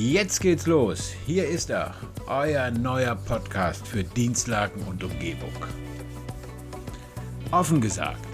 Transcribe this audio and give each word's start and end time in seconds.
Jetzt 0.00 0.40
geht's 0.40 0.66
los. 0.66 1.12
Hier 1.26 1.46
ist 1.46 1.68
er, 1.68 1.94
euer 2.26 2.70
neuer 2.70 3.14
Podcast 3.14 3.86
für 3.86 4.02
Dienstlagen 4.02 4.82
und 4.84 5.04
Umgebung. 5.04 5.52
Offen 7.50 7.82
gesagt, 7.82 8.26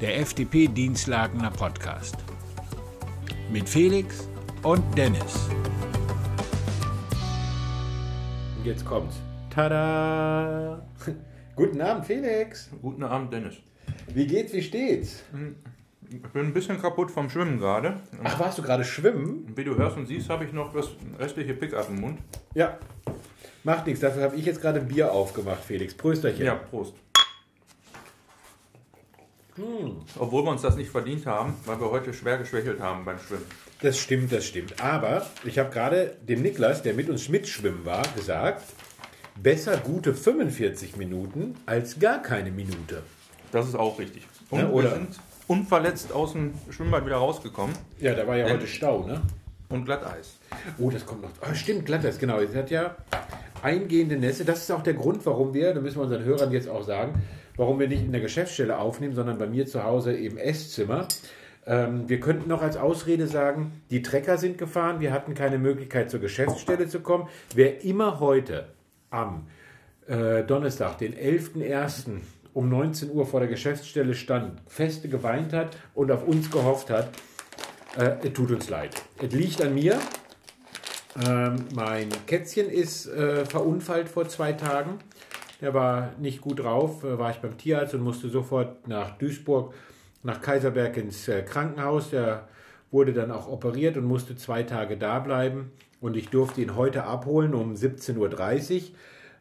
der 0.00 0.18
FDP 0.18 0.66
Dienstlagener 0.66 1.52
Podcast. 1.52 2.16
Mit 3.48 3.68
Felix 3.68 4.28
und 4.64 4.82
Dennis. 4.98 5.48
Jetzt 8.64 8.84
kommt's. 8.84 9.14
Tada! 9.50 10.84
Guten 11.54 11.80
Abend, 11.80 12.06
Felix. 12.06 12.70
Guten 12.82 13.04
Abend, 13.04 13.32
Dennis. 13.32 13.54
Wie 14.12 14.26
geht's, 14.26 14.52
wie 14.52 14.62
steht's? 14.62 15.22
Ich 16.10 16.22
bin 16.22 16.46
ein 16.46 16.52
bisschen 16.54 16.80
kaputt 16.80 17.10
vom 17.10 17.30
Schwimmen 17.30 17.58
gerade. 17.58 18.00
Ach, 18.22 18.38
warst 18.38 18.58
du 18.58 18.62
gerade 18.62 18.84
schwimmen? 18.84 19.52
Wie 19.56 19.64
du 19.64 19.76
hörst 19.76 19.96
und 19.96 20.06
siehst, 20.06 20.28
habe 20.28 20.44
ich 20.44 20.52
noch 20.52 20.72
das 20.72 20.90
restliche 21.18 21.54
Pickup 21.54 21.88
im 21.88 22.00
Mund. 22.00 22.18
Ja. 22.54 22.78
Macht 23.64 23.86
nichts, 23.86 24.00
dafür 24.00 24.22
habe 24.24 24.36
ich 24.36 24.44
jetzt 24.44 24.60
gerade 24.60 24.80
Bier 24.80 25.10
aufgemacht, 25.12 25.64
Felix. 25.64 25.94
Prösterchen. 25.94 26.44
Ja, 26.44 26.54
Prost. 26.54 26.94
Obwohl 30.18 30.44
wir 30.44 30.50
uns 30.50 30.62
das 30.62 30.76
nicht 30.76 30.90
verdient 30.90 31.26
haben, 31.26 31.54
weil 31.64 31.80
wir 31.80 31.90
heute 31.90 32.12
schwer 32.12 32.38
geschwächelt 32.38 32.80
haben 32.80 33.04
beim 33.04 33.18
Schwimmen. 33.20 33.44
Das 33.82 33.98
stimmt, 33.98 34.32
das 34.32 34.44
stimmt. 34.44 34.82
Aber 34.82 35.26
ich 35.44 35.58
habe 35.58 35.70
gerade 35.70 36.16
dem 36.22 36.42
Niklas, 36.42 36.82
der 36.82 36.94
mit 36.94 37.08
uns 37.08 37.28
mitschwimmen 37.28 37.84
war, 37.84 38.02
gesagt, 38.16 38.64
besser 39.40 39.76
gute 39.78 40.12
45 40.12 40.96
Minuten 40.96 41.54
als 41.66 41.98
gar 42.00 42.20
keine 42.20 42.50
Minute. 42.50 43.02
Das 43.52 43.68
ist 43.68 43.76
auch 43.76 43.98
richtig. 43.98 44.26
Und 44.50 44.58
Ja, 44.60 44.68
oder- 44.70 44.90
wir 44.90 44.96
sind 44.96 45.20
unverletzt 45.46 46.12
aus 46.12 46.32
dem 46.32 46.54
Schwimmbad 46.70 47.04
wieder 47.06 47.16
rausgekommen 47.16 47.74
Ja, 48.00 48.14
da 48.14 48.26
war 48.26 48.36
ja 48.36 48.48
heute 48.48 48.66
Stau, 48.66 49.06
ne? 49.06 49.20
und 49.68 49.84
Glatteis. 49.84 50.36
Oh, 50.78 50.90
das 50.90 51.04
kommt 51.04 51.22
noch. 51.22 51.30
Oh, 51.42 51.54
stimmt, 51.54 51.86
Glatteis, 51.86 52.18
genau. 52.18 52.38
Es 52.38 52.54
hat 52.54 52.70
ja 52.70 52.96
eingehende 53.62 54.16
Nässe. 54.16 54.44
Das 54.44 54.60
ist 54.60 54.70
auch 54.70 54.82
der 54.82 54.94
Grund, 54.94 55.24
warum 55.26 55.54
wir, 55.54 55.74
da 55.74 55.80
müssen 55.80 55.96
wir 55.98 56.02
unseren 56.02 56.24
Hörern 56.24 56.52
jetzt 56.52 56.68
auch 56.68 56.82
sagen, 56.82 57.22
warum 57.56 57.78
wir 57.80 57.88
nicht 57.88 58.02
in 58.02 58.12
der 58.12 58.20
Geschäftsstelle 58.20 58.78
aufnehmen, 58.78 59.14
sondern 59.14 59.38
bei 59.38 59.46
mir 59.46 59.66
zu 59.66 59.82
Hause 59.84 60.12
im 60.12 60.38
Esszimmer. 60.38 61.08
Ähm, 61.66 62.08
wir 62.08 62.20
könnten 62.20 62.48
noch 62.48 62.62
als 62.62 62.76
Ausrede 62.76 63.26
sagen, 63.26 63.72
die 63.90 64.02
Trecker 64.02 64.36
sind 64.38 64.58
gefahren, 64.58 65.00
wir 65.00 65.12
hatten 65.12 65.34
keine 65.34 65.58
Möglichkeit 65.58 66.10
zur 66.10 66.20
Geschäftsstelle 66.20 66.88
zu 66.88 67.00
kommen. 67.00 67.28
Wer 67.54 67.84
immer 67.84 68.20
heute 68.20 68.66
am 69.10 69.46
äh, 70.06 70.42
Donnerstag, 70.44 70.98
den 70.98 71.14
11.01. 71.14 72.18
um 72.54 72.68
19 72.68 73.10
Uhr 73.10 73.26
vor 73.26 73.40
der 73.40 73.48
Geschäftsstelle 73.48 74.14
stand, 74.14 74.60
feste 74.66 75.08
geweint 75.08 75.52
hat 75.52 75.76
und 75.94 76.10
auf 76.10 76.26
uns 76.26 76.50
gehofft 76.50 76.88
hat, 76.88 77.10
äh, 77.98 78.16
es 78.22 78.32
tut 78.32 78.50
uns 78.50 78.70
leid. 78.70 79.02
Es 79.20 79.32
liegt 79.32 79.60
an 79.62 79.74
mir. 79.74 79.98
Ähm, 81.26 81.56
mein 81.74 82.08
Kätzchen 82.26 82.70
ist 82.70 83.06
äh, 83.06 83.44
verunfallt 83.44 84.08
vor 84.08 84.28
zwei 84.28 84.52
Tagen. 84.52 84.98
Der 85.60 85.74
war 85.74 86.12
nicht 86.18 86.40
gut 86.40 86.60
drauf. 86.60 87.04
Äh, 87.04 87.18
war 87.18 87.30
ich 87.30 87.38
beim 87.38 87.58
Tierarzt 87.58 87.94
und 87.94 88.02
musste 88.02 88.28
sofort 88.28 88.88
nach 88.88 89.18
Duisburg, 89.18 89.74
nach 90.22 90.40
Kaiserberg 90.40 90.96
ins 90.96 91.28
äh, 91.28 91.42
Krankenhaus. 91.42 92.10
Der 92.10 92.48
wurde 92.90 93.12
dann 93.12 93.30
auch 93.30 93.48
operiert 93.48 93.96
und 93.96 94.04
musste 94.04 94.36
zwei 94.36 94.62
Tage 94.62 94.96
da 94.96 95.18
bleiben. 95.18 95.72
Und 96.00 96.16
ich 96.16 96.28
durfte 96.28 96.60
ihn 96.60 96.76
heute 96.76 97.04
abholen 97.04 97.54
um 97.54 97.74
17.30 97.74 98.18
Uhr. 98.18 98.80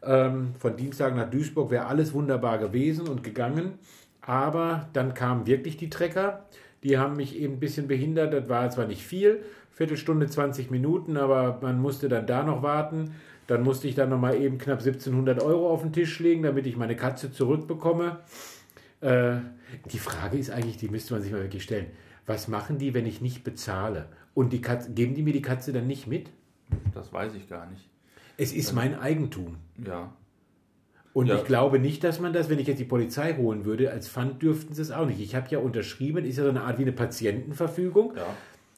Ähm, 0.05 0.53
von 0.59 0.75
Dienstag 0.75 1.15
nach 1.15 1.29
Duisburg 1.29 1.71
wäre 1.71 1.85
alles 1.85 2.13
wunderbar 2.13 2.57
gewesen 2.57 3.07
und 3.07 3.23
gegangen. 3.23 3.73
Aber 4.21 4.87
dann 4.93 5.13
kamen 5.13 5.47
wirklich 5.47 5.77
die 5.77 5.89
Trecker. 5.89 6.45
Die 6.83 6.97
haben 6.97 7.15
mich 7.15 7.37
eben 7.37 7.55
ein 7.55 7.59
bisschen 7.59 7.87
behindert. 7.87 8.33
Das 8.33 8.49
war 8.49 8.69
zwar 8.69 8.87
nicht 8.87 9.03
viel, 9.03 9.43
Viertelstunde, 9.71 10.27
20 10.27 10.71
Minuten, 10.71 11.17
aber 11.17 11.59
man 11.61 11.81
musste 11.81 12.09
dann 12.09 12.27
da 12.27 12.43
noch 12.43 12.61
warten. 12.61 13.15
Dann 13.47 13.63
musste 13.63 13.87
ich 13.87 13.95
dann 13.95 14.09
nochmal 14.09 14.35
eben 14.35 14.57
knapp 14.57 14.79
1700 14.79 15.41
Euro 15.41 15.69
auf 15.69 15.81
den 15.81 15.91
Tisch 15.91 16.19
legen, 16.19 16.44
damit 16.44 16.66
ich 16.66 16.78
meine 16.78 16.95
Katze 16.95 17.31
zurückbekomme. 17.31 18.19
Äh, 19.01 19.35
die 19.91 19.99
Frage 19.99 20.38
ist 20.38 20.49
eigentlich, 20.49 20.78
die 20.78 20.88
müsste 20.88 21.13
man 21.13 21.23
sich 21.23 21.31
mal 21.31 21.41
wirklich 21.41 21.63
stellen. 21.63 21.88
Was 22.25 22.47
machen 22.47 22.78
die, 22.78 22.94
wenn 22.94 23.05
ich 23.05 23.19
nicht 23.19 23.44
bezahle? 23.44 24.07
Und 24.33 24.53
die 24.53 24.61
Katze, 24.61 24.91
geben 24.91 25.13
die 25.13 25.23
mir 25.23 25.33
die 25.33 25.41
Katze 25.41 25.73
dann 25.73 25.88
nicht 25.88 26.07
mit? 26.07 26.29
Das 26.94 27.11
weiß 27.11 27.35
ich 27.35 27.49
gar 27.49 27.69
nicht. 27.69 27.89
Es 28.38 28.53
ist 28.53 28.73
mein 28.73 28.97
Eigentum. 28.99 29.57
Ja. 29.85 30.13
Und 31.13 31.27
Ja. 31.27 31.35
ich 31.35 31.44
glaube 31.45 31.77
nicht, 31.77 32.03
dass 32.03 32.19
man 32.19 32.33
das, 32.33 32.49
wenn 32.49 32.57
ich 32.57 32.67
jetzt 32.67 32.79
die 32.79 32.85
Polizei 32.85 33.35
holen 33.35 33.66
würde, 33.66 33.91
als 33.91 34.07
Pfand 34.09 34.41
dürften 34.41 34.73
sie 34.73 34.81
es 34.81 34.89
auch 34.91 35.05
nicht. 35.05 35.19
Ich 35.19 35.35
habe 35.35 35.47
ja 35.49 35.59
unterschrieben, 35.59 36.25
ist 36.25 36.38
ja 36.38 36.43
so 36.43 36.49
eine 36.49 36.61
Art 36.63 36.79
wie 36.79 36.83
eine 36.83 36.91
Patientenverfügung. 36.93 38.13
ja. 38.16 38.25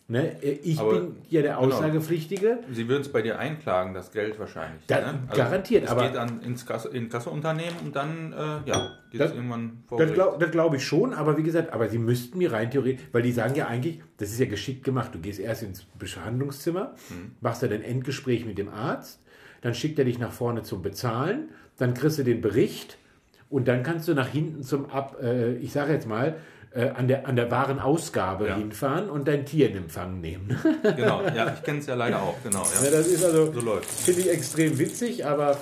Ne? 0.07 0.35
Ich 0.61 0.77
Aber- 0.79 0.99
bin 0.99 1.15
ja 1.29 1.41
der 1.41 1.55
genau. 1.55 1.65
Aussagepflichtige. 1.65 2.59
Sie 2.71 2.87
würden 2.87 3.01
es 3.01 3.11
bei 3.11 3.23
dir 3.23 3.39
einklagen, 3.39 3.95
das 3.95 4.11
Geld 4.11 4.37
wahrscheinlich. 4.37 4.85
Da- 4.85 4.99
ne? 5.13 5.19
garantiert, 5.33 5.85
Es 5.85 5.89
aber- 5.89 6.03
geht 6.03 6.13
dann 6.15 6.41
ins 6.43 6.63
Kasse, 6.63 6.89
in 6.89 7.09
Kasseunternehmen 7.09 7.73
und 7.83 7.95
dann 7.95 8.31
äh, 8.31 8.35
ja, 8.69 8.99
geht 9.09 9.19
Das- 9.19 9.31
es 9.31 9.35
irgendwann 9.35 9.83
vor 9.87 9.97
Das 9.97 10.13
glaube 10.13 10.47
glaub 10.51 10.75
ich 10.75 10.85
schon, 10.85 11.11
aber 11.15 11.37
wie 11.39 11.43
gesagt, 11.43 11.73
aber 11.73 11.89
sie 11.89 11.97
müssten 11.97 12.37
mir 12.37 12.51
rein 12.51 12.69
theoretisch, 12.69 13.03
weil 13.13 13.23
die 13.23 13.31
sagen 13.31 13.55
ja 13.55 13.65
eigentlich, 13.65 13.99
das 14.17 14.29
ist 14.29 14.39
ja 14.39 14.45
geschickt 14.45 14.83
gemacht. 14.83 15.09
Du 15.15 15.17
gehst 15.17 15.39
erst 15.39 15.63
ins 15.63 15.83
Behandlungszimmer, 15.97 16.93
Hm. 17.07 17.31
machst 17.41 17.63
dann 17.63 17.71
ein 17.71 17.81
Endgespräch 17.81 18.45
mit 18.45 18.59
dem 18.59 18.69
Arzt, 18.69 19.23
dann 19.65 19.73
schickt 19.73 19.97
er 19.97 20.05
dich 20.05 20.19
nach 20.19 20.31
vorne 20.31 20.61
zum 20.61 20.81
Bezahlen, 20.83 21.49
dann 21.77 21.95
kriegst 21.95 22.19
du 22.19 22.23
den 22.23 22.39
Bericht 22.39 22.97
und 23.49 23.67
dann 23.67 23.81
kannst 23.81 24.07
du 24.07 24.13
nach 24.13 24.27
hinten 24.27 24.61
zum 24.61 24.89
Ab, 24.91 25.17
äh, 25.21 25.55
ich 25.55 25.71
sage 25.71 25.91
jetzt 25.93 26.07
mal, 26.07 26.35
äh, 26.71 26.89
an, 26.89 27.07
der, 27.07 27.27
an 27.27 27.35
der 27.35 27.49
wahren 27.49 27.79
Ausgabe 27.79 28.47
Ja. 28.47 28.55
hinfahren 28.57 29.09
und 29.09 29.27
dein 29.27 29.45
Tier 29.45 29.69
in 29.71 29.77
Empfang 29.77 30.21
nehmen. 30.21 30.55
Genau, 30.95 31.23
ja, 31.35 31.51
ich 31.53 31.63
kenne 31.63 31.79
es 31.79 31.87
ja 31.87 31.95
leider 31.95 32.21
auch, 32.21 32.35
genau. 32.43 32.63
Ja, 32.79 32.85
Ja. 32.85 32.91
das 32.91 33.07
ist 33.07 33.25
also, 33.25 33.51
So 33.51 33.61
finde 33.81 34.21
ich 34.21 34.29
extrem 34.29 34.77
witzig, 34.77 35.25
aber 35.25 35.57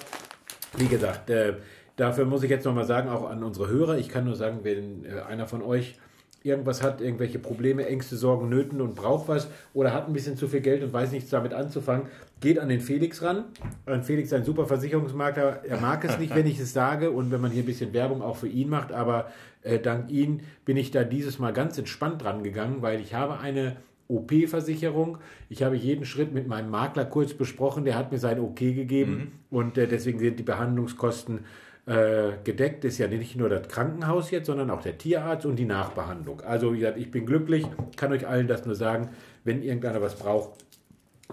wie 0.78 0.88
gesagt, 0.88 1.30
äh, 1.30 1.54
dafür 1.96 2.26
muss 2.26 2.44
ich 2.44 2.50
jetzt 2.50 2.66
nochmal 2.66 2.86
sagen, 2.86 3.08
auch 3.10 3.30
an 3.30 3.42
unsere 3.44 3.70
Hörer, 3.70 3.98
ich 3.98 4.10
kann 4.10 4.26
nur 4.26 4.36
sagen, 4.36 4.60
wenn 4.64 5.06
äh, 5.06 5.22
einer 5.22 5.48
von 5.48 5.62
euch 5.62 5.98
irgendwas 6.44 6.84
hat, 6.84 7.02
irgendwelche 7.02 7.40
Probleme, 7.40 7.88
Ängste, 7.88 8.18
Sorgen, 8.18 8.50
Nöten 8.50 8.82
und 8.82 8.96
braucht 8.96 9.28
was 9.28 9.48
oder 9.74 9.94
hat 9.94 10.08
ein 10.08 10.14
bisschen 10.14 10.38
zu 10.38 10.48
viel 10.48 10.62
Geld 10.62 10.84
und 10.84 10.94
weiß 10.94 11.12
nichts 11.12 11.30
damit 11.30 11.54
anzufangen, 11.54 12.08
geht 12.42 12.60
an 12.60 12.70
den 12.70 12.82
Felix 12.82 13.22
ran. 13.22 13.46
An 13.86 14.04
Felix 14.04 14.28
ist 14.28 14.34
ein 14.34 14.44
super 14.44 14.66
Versicherungsmakler. 14.66 15.64
Er 15.66 15.80
mag 15.80 16.04
es 16.04 16.20
nicht, 16.20 16.36
wenn 16.36 16.46
ich 16.46 16.60
es 16.60 16.74
sage 16.74 17.12
und 17.12 17.32
wenn 17.32 17.40
man 17.40 17.52
hier 17.52 17.64
ein 17.64 17.66
bisschen 17.66 17.94
Werbung 17.94 18.22
auch 18.22 18.36
für 18.36 18.50
ihn 18.50 18.70
macht, 18.70 18.92
aber 18.92 19.32
äh, 19.62 19.80
dank 19.80 20.12
ihm 20.12 20.42
bin 20.66 20.76
ich 20.76 20.92
da 20.92 21.04
dieses 21.04 21.40
Mal 21.40 21.54
ganz 21.54 21.78
entspannt 21.78 22.22
dran 22.22 22.44
gegangen, 22.44 22.82
weil 22.82 23.00
ich 23.00 23.14
habe 23.14 23.40
eine 23.40 23.78
OP-Versicherung. 24.10 25.18
Ich 25.50 25.64
habe 25.64 25.78
jeden 25.78 26.06
Schritt 26.06 26.34
mit 26.34 26.48
meinem 26.48 26.70
Makler 26.70 27.06
kurz 27.06 27.34
besprochen, 27.34 27.86
der 27.86 27.96
hat 27.96 28.12
mir 28.12 28.20
sein 28.20 28.40
OK 28.40 28.58
gegeben 28.58 29.32
und 29.50 29.78
äh, 29.78 29.88
deswegen 29.88 30.20
sind 30.20 30.38
die 30.40 30.44
Behandlungskosten 30.44 31.46
äh, 31.86 32.32
gedeckt. 32.44 32.86
Ist 32.86 32.98
ja 32.98 33.08
nicht 33.08 33.36
nur 33.36 33.50
das 33.50 33.68
Krankenhaus 33.68 34.32
jetzt, 34.32 34.48
sondern 34.48 34.70
auch 34.70 34.82
der 34.82 34.98
Tierarzt 34.98 35.46
und 35.46 35.58
die 35.58 35.66
Nachbehandlung. 35.66 36.42
Also 36.42 36.74
wie 36.74 36.80
gesagt, 36.80 36.98
ich 36.98 37.12
bin 37.12 37.26
glücklich, 37.26 37.66
kann 37.98 38.12
euch 38.12 38.28
allen 38.28 38.48
das 38.48 38.66
nur 38.66 38.76
sagen, 38.76 39.10
wenn 39.44 39.62
irgendeiner 39.62 40.02
was 40.02 40.16
braucht, 40.16 40.64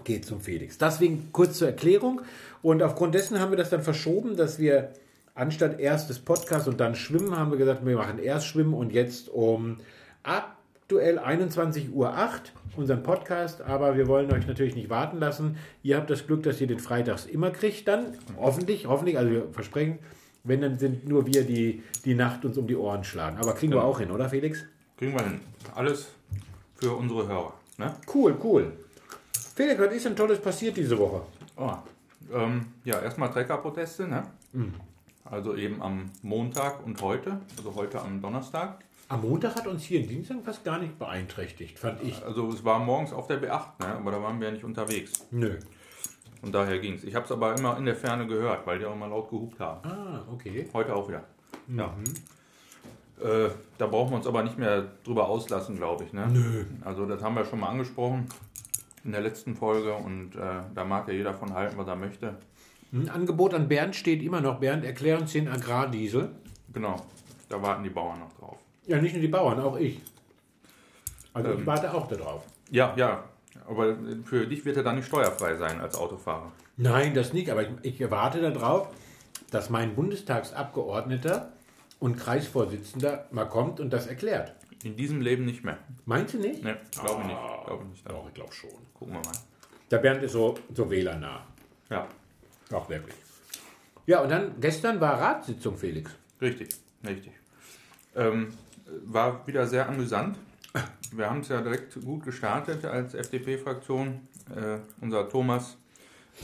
geht 0.03 0.25
zum 0.25 0.41
Felix. 0.41 0.77
Deswegen 0.77 1.29
kurz 1.31 1.57
zur 1.57 1.67
Erklärung. 1.67 2.21
Und 2.61 2.83
aufgrund 2.83 3.15
dessen 3.15 3.39
haben 3.39 3.51
wir 3.51 3.57
das 3.57 3.69
dann 3.69 3.81
verschoben, 3.81 4.35
dass 4.35 4.59
wir 4.59 4.91
anstatt 5.35 5.79
erst 5.79 6.09
das 6.09 6.19
Podcast 6.19 6.67
und 6.67 6.79
dann 6.79 6.95
Schwimmen, 6.95 7.37
haben 7.37 7.51
wir 7.51 7.57
gesagt, 7.57 7.85
wir 7.85 7.95
machen 7.95 8.19
erst 8.19 8.47
Schwimmen 8.47 8.73
und 8.73 8.91
jetzt 8.91 9.29
um 9.29 9.77
aktuell 10.23 11.17
21.08 11.17 11.91
Uhr 11.91 12.13
unseren 12.75 13.03
Podcast. 13.03 13.61
Aber 13.61 13.95
wir 13.95 14.07
wollen 14.07 14.31
euch 14.31 14.47
natürlich 14.47 14.75
nicht 14.75 14.89
warten 14.89 15.19
lassen. 15.19 15.57
Ihr 15.83 15.97
habt 15.97 16.09
das 16.09 16.27
Glück, 16.27 16.43
dass 16.43 16.59
ihr 16.61 16.67
den 16.67 16.79
freitags 16.79 17.25
immer 17.25 17.51
kriegt 17.51 17.87
dann. 17.87 18.17
Hoffentlich, 18.37 18.87
hoffentlich, 18.87 19.17
also 19.17 19.31
wir 19.31 19.47
versprechen, 19.51 19.99
wenn, 20.43 20.61
dann 20.61 20.77
sind 20.79 21.07
nur 21.07 21.25
wir, 21.25 21.43
die 21.43 21.83
die 22.05 22.15
Nacht 22.15 22.43
uns 22.45 22.57
um 22.57 22.67
die 22.67 22.75
Ohren 22.75 23.03
schlagen. 23.03 23.37
Aber 23.37 23.53
kriegen 23.53 23.71
wir 23.73 23.79
Genau. 23.79 23.91
auch 23.91 23.99
hin, 23.99 24.11
oder 24.11 24.29
Felix? 24.29 24.63
Kriegen 24.97 25.13
wir 25.13 25.23
hin. 25.23 25.39
Alles 25.75 26.07
für 26.75 26.91
unsere 26.93 27.27
Hörer. 27.27 27.53
Ne? 27.77 27.93
Cool, 28.13 28.35
cool. 28.43 28.71
Felix, 29.55 29.79
was 29.79 29.93
ist 29.93 30.05
denn 30.05 30.15
Tolles 30.15 30.39
passiert 30.39 30.77
diese 30.77 30.97
Woche? 30.97 31.21
Oh, 31.57 31.73
ähm, 32.33 32.65
ja, 32.83 32.99
erstmal 33.01 33.29
Treckerproteste. 33.31 34.07
Ne? 34.07 34.23
Mhm. 34.53 34.73
Also 35.25 35.55
eben 35.55 35.81
am 35.81 36.09
Montag 36.23 36.85
und 36.85 37.01
heute, 37.01 37.39
also 37.57 37.75
heute 37.75 38.01
am 38.01 38.21
Donnerstag. 38.21 38.79
Am 39.09 39.21
Montag 39.21 39.55
hat 39.55 39.67
uns 39.67 39.83
hier 39.83 39.99
in 39.99 40.07
Dienstag 40.07 40.37
fast 40.43 40.63
gar 40.63 40.79
nicht 40.79 40.97
beeinträchtigt, 40.97 41.77
fand 41.77 42.01
ich. 42.01 42.23
Also 42.23 42.49
es 42.49 42.63
war 42.63 42.79
morgens 42.79 43.11
auf 43.13 43.27
der 43.27 43.41
B8, 43.41 43.63
ne? 43.79 43.87
aber 43.97 44.11
da 44.11 44.21
waren 44.23 44.39
wir 44.39 44.47
ja 44.47 44.53
nicht 44.53 44.63
unterwegs. 44.63 45.11
Nö. 45.31 45.57
Und 46.41 46.53
daher 46.53 46.79
ging 46.79 46.95
es. 46.95 47.03
Ich 47.03 47.13
habe 47.15 47.25
es 47.25 47.31
aber 47.31 47.55
immer 47.57 47.77
in 47.77 47.85
der 47.85 47.95
Ferne 47.95 48.25
gehört, 48.27 48.65
weil 48.65 48.79
die 48.79 48.85
auch 48.85 48.93
immer 48.93 49.07
laut 49.07 49.29
gehupt 49.29 49.59
haben. 49.59 49.87
Ah, 49.87 50.21
okay. 50.33 50.67
Heute 50.73 50.95
auch 50.95 51.07
wieder. 51.07 51.23
Ja. 51.67 51.87
Mhm. 51.87 53.23
Äh, 53.23 53.49
da 53.77 53.85
brauchen 53.85 54.11
wir 54.11 54.17
uns 54.17 54.25
aber 54.27 54.41
nicht 54.43 54.57
mehr 54.57 54.87
drüber 55.03 55.27
auslassen, 55.29 55.77
glaube 55.77 56.03
ich. 56.05 56.13
Ne? 56.13 56.27
Nö. 56.27 56.65
Also 56.83 57.05
das 57.05 57.21
haben 57.23 57.35
wir 57.35 57.45
schon 57.45 57.59
mal 57.59 57.69
angesprochen 57.69 58.27
in 59.03 59.11
der 59.11 59.21
letzten 59.21 59.55
Folge 59.55 59.93
und 59.93 60.35
äh, 60.35 60.39
da 60.73 60.83
mag 60.83 61.07
ja 61.07 61.13
jeder 61.13 61.33
von 61.33 61.53
halten, 61.53 61.77
was 61.77 61.87
er 61.87 61.95
möchte. 61.95 62.35
Ein 62.91 63.09
Angebot 63.09 63.53
an 63.53 63.67
Bernd 63.67 63.95
steht 63.95 64.21
immer 64.23 64.41
noch. 64.41 64.59
Bernd, 64.59 64.83
erklär 64.83 65.19
uns 65.19 65.31
den 65.33 65.47
Agrardiesel. 65.47 66.29
Genau, 66.73 66.95
da 67.49 67.61
warten 67.61 67.83
die 67.83 67.89
Bauern 67.89 68.19
noch 68.19 68.33
drauf. 68.33 68.57
Ja, 68.87 68.99
nicht 68.99 69.13
nur 69.13 69.21
die 69.21 69.27
Bauern, 69.27 69.59
auch 69.59 69.77
ich. 69.77 70.01
Also 71.33 71.51
ich 71.53 71.59
Ähm. 71.59 71.65
warte 71.67 71.93
auch 71.93 72.07
darauf. 72.07 72.43
Ja, 72.71 72.93
ja, 72.97 73.23
Aber 73.67 73.95
für 74.25 74.47
dich 74.47 74.65
wird 74.65 74.77
er 74.77 74.83
dann 74.83 74.95
nicht 74.95 75.07
steuerfrei 75.07 75.55
sein 75.55 75.79
als 75.81 75.95
Autofahrer. 75.95 76.51
Nein, 76.77 77.13
das 77.13 77.33
nicht, 77.33 77.49
aber 77.49 77.63
ich, 77.63 77.69
ich 77.83 78.01
erwarte 78.01 78.41
darauf, 78.41 78.87
dass 79.51 79.69
mein 79.69 79.95
Bundestagsabgeordneter 79.95 81.51
und 81.99 82.17
Kreisvorsitzender 82.17 83.27
mal 83.31 83.45
kommt 83.45 83.79
und 83.79 83.91
das 83.91 84.07
erklärt. 84.07 84.55
In 84.83 84.95
diesem 84.95 85.21
Leben 85.21 85.45
nicht 85.45 85.63
mehr. 85.63 85.77
Meinst 86.05 86.33
du 86.33 86.39
nicht? 86.39 86.63
Ne, 86.63 86.77
glaube 87.03 87.21
ich 87.21 87.27
nicht. 87.27 87.39
Glaube 87.65 87.83
ich 87.83 87.89
nicht. 87.89 88.09
Doch, 88.09 88.27
ich 88.27 88.33
glaube 88.33 88.53
schon. 88.53 88.69
Gucken 88.97 89.13
wir 89.13 89.21
mal. 89.21 89.37
Der 89.91 89.97
Bernd 89.99 90.23
ist 90.23 90.31
so, 90.31 90.55
so 90.73 90.89
wählernah. 90.89 91.45
Ja, 91.89 92.07
Auch 92.71 92.89
wirklich. 92.89 93.15
Ja, 94.07 94.21
und 94.21 94.29
dann 94.29 94.59
gestern 94.59 94.99
war 94.99 95.19
Ratssitzung, 95.21 95.77
Felix. 95.77 96.11
richtig, 96.41 96.69
richtig. 97.05 97.33
Ähm, 98.15 98.47
war 99.05 99.45
wieder 99.45 99.67
sehr 99.67 99.87
amüsant. 99.87 100.37
Wir 101.11 101.29
haben 101.29 101.41
es 101.41 101.49
ja 101.49 101.61
direkt 101.61 101.99
gut 102.03 102.23
gestartet 102.23 102.85
als 102.85 103.13
FDP-Fraktion. 103.13 104.21
Äh, 104.55 104.77
unser 105.01 105.27
Thomas 105.27 105.77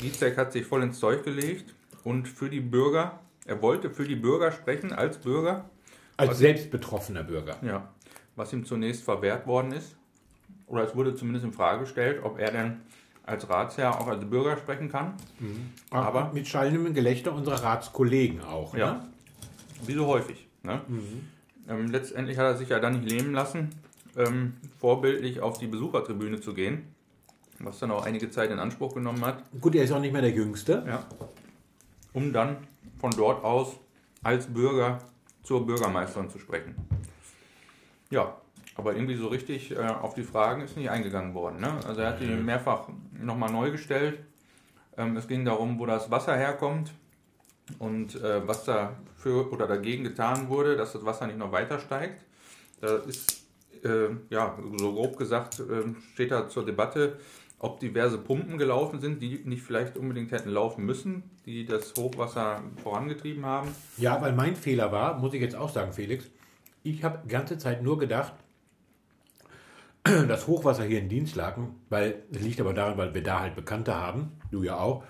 Gietzek 0.02 0.38
hat 0.38 0.52
sich 0.52 0.66
voll 0.66 0.84
ins 0.84 1.00
Zeug 1.00 1.24
gelegt 1.24 1.74
und 2.04 2.28
für 2.28 2.50
die 2.50 2.60
Bürger, 2.60 3.20
er 3.46 3.62
wollte 3.62 3.90
für 3.90 4.04
die 4.06 4.16
Bürger 4.18 4.52
sprechen 4.52 4.92
als 4.92 5.18
Bürger, 5.18 5.70
Als 6.18 6.38
selbstbetroffener 6.40 7.24
Bürger. 7.24 7.56
ja, 7.62 7.88
was 8.36 8.52
ihm 8.52 8.66
zunächst 8.66 9.04
verwehrt 9.04 9.48
worden 9.48 9.72
ist. 9.72 9.96
Oder 10.68 10.84
es 10.84 10.96
wurde 10.96 11.16
zumindest 11.16 11.46
in 11.46 11.54
Frage 11.54 11.82
gestellt, 11.82 12.22
ob 12.24 12.38
er 12.40 12.52
denn 12.52 12.82
als 13.24 13.50
Ratsherr 13.50 14.00
auch 14.00 14.08
als 14.08 14.26
Bürger 14.30 14.58
sprechen 14.58 14.90
kann. 14.90 15.14
Aber 15.90 16.32
mit 16.34 16.48
schallendem 16.48 16.94
Gelächter 16.94 17.34
unserer 17.34 17.64
Ratskollegen 17.64 18.42
auch. 18.42 18.76
Ja. 18.76 18.94
Ne? 18.94 19.08
Wie 19.86 19.94
so 19.94 20.06
häufig. 20.08 20.48
Ne? 20.64 20.82
Ähm, 21.70 21.88
letztendlich 21.92 22.38
hat 22.38 22.46
er 22.46 22.58
sich 22.58 22.70
ja 22.70 22.80
dann 22.80 23.00
nicht 23.02 23.12
nehmen 23.14 23.34
lassen, 23.34 23.70
ähm, 24.18 24.54
vorbildlich 24.80 25.40
auf 25.42 25.58
die 25.58 25.68
Besuchertribüne 25.68 26.40
zu 26.42 26.54
gehen, 26.54 26.94
was 27.60 27.80
dann 27.80 27.92
auch 27.92 28.06
einige 28.06 28.30
Zeit 28.30 28.52
in 28.52 28.60
Anspruch 28.60 28.94
genommen 28.94 29.24
hat, 29.26 29.44
Gut, 29.62 29.76
er 29.76 29.84
ist 29.84 29.92
auch 29.92 30.00
nicht 30.00 30.14
mehr 30.14 30.22
der 30.22 30.32
Jüngste. 30.32 30.84
ja. 30.88 31.06
um 32.14 32.34
dann 32.34 32.58
von 33.00 33.12
dort 33.12 33.44
aus 33.44 33.78
als 34.24 34.48
Bürger 34.48 35.00
zur 35.44 35.66
Bürgermeisterin 35.66 36.30
zu 36.30 36.40
sprechen. 36.40 36.76
Ja, 38.10 38.36
aber 38.76 38.96
irgendwie 38.96 39.16
so 39.16 39.28
richtig 39.28 39.72
äh, 39.72 39.78
auf 39.78 40.14
die 40.14 40.24
Fragen 40.24 40.62
ist 40.62 40.78
nicht 40.78 40.90
eingegangen 40.90 41.34
worden. 41.34 41.60
Ne? 41.60 41.80
Also 41.88 42.02
er 42.02 42.10
hat 42.10 42.20
die 42.20 42.28
mehrfach 42.28 42.88
nochmal 43.20 43.52
neu 43.52 43.72
gestellt. 43.72 44.20
Ähm, 44.98 45.16
es 45.18 45.28
ging 45.28 45.46
darum, 45.46 45.80
wo 45.80 45.86
das 45.86 46.10
Wasser 46.12 46.36
herkommt 46.36 46.92
und 47.80 48.16
äh, 48.22 48.48
was 48.48 48.66
da 48.66 48.96
für 49.16 49.52
oder 49.52 49.68
dagegen 49.68 50.04
getan 50.04 50.50
wurde, 50.50 50.76
dass 50.76 50.94
das 50.94 51.06
Wasser 51.06 51.28
nicht 51.28 51.40
noch 51.40 51.52
weiter 51.52 51.80
steigt. 51.80 52.24
Da 52.82 52.98
ist, 52.98 53.47
äh, 53.84 54.10
ja, 54.30 54.58
so 54.78 54.94
grob 54.94 55.18
gesagt, 55.18 55.60
äh, 55.60 55.94
steht 56.14 56.32
da 56.32 56.48
zur 56.50 56.66
Debatte, 56.66 57.18
ob 57.60 57.80
diverse 57.80 58.18
Pumpen 58.18 58.58
gelaufen 58.58 59.00
sind, 59.00 59.22
die 59.22 59.42
nicht 59.46 59.64
vielleicht 59.64 59.98
unbedingt 59.98 60.32
hätten 60.32 60.50
laufen 60.50 60.86
müssen, 60.86 61.24
die 61.46 61.66
das 61.66 61.94
Hochwasser 61.98 62.62
vorangetrieben 62.84 63.46
haben. 63.46 63.70
Ja, 63.98 64.22
weil 64.22 64.34
mein 64.34 64.56
Fehler 64.56 64.92
war, 64.92 65.18
muss 65.18 65.34
ich 65.34 65.42
jetzt 65.42 65.56
auch 65.56 65.70
sagen, 65.70 65.94
Felix, 65.94 66.26
ich 66.84 67.04
habe 67.04 67.20
die 67.26 67.30
ganze 67.30 67.58
Zeit 67.58 67.82
nur 67.82 67.98
gedacht, 67.98 68.34
das 70.04 70.48
Hochwasser 70.48 70.84
hier 70.84 71.00
in 71.00 71.10
Dienstlaken, 71.10 71.76
weil 71.90 72.24
es 72.32 72.42
liegt 72.42 72.62
aber 72.62 72.74
daran, 72.74 72.98
weil 72.98 73.14
wir 73.14 73.24
da 73.24 73.40
halt 73.42 73.56
Bekannte 73.56 73.96
haben, 73.96 74.34
du 74.52 74.64
ja 74.64 74.78
auch, 74.78 75.04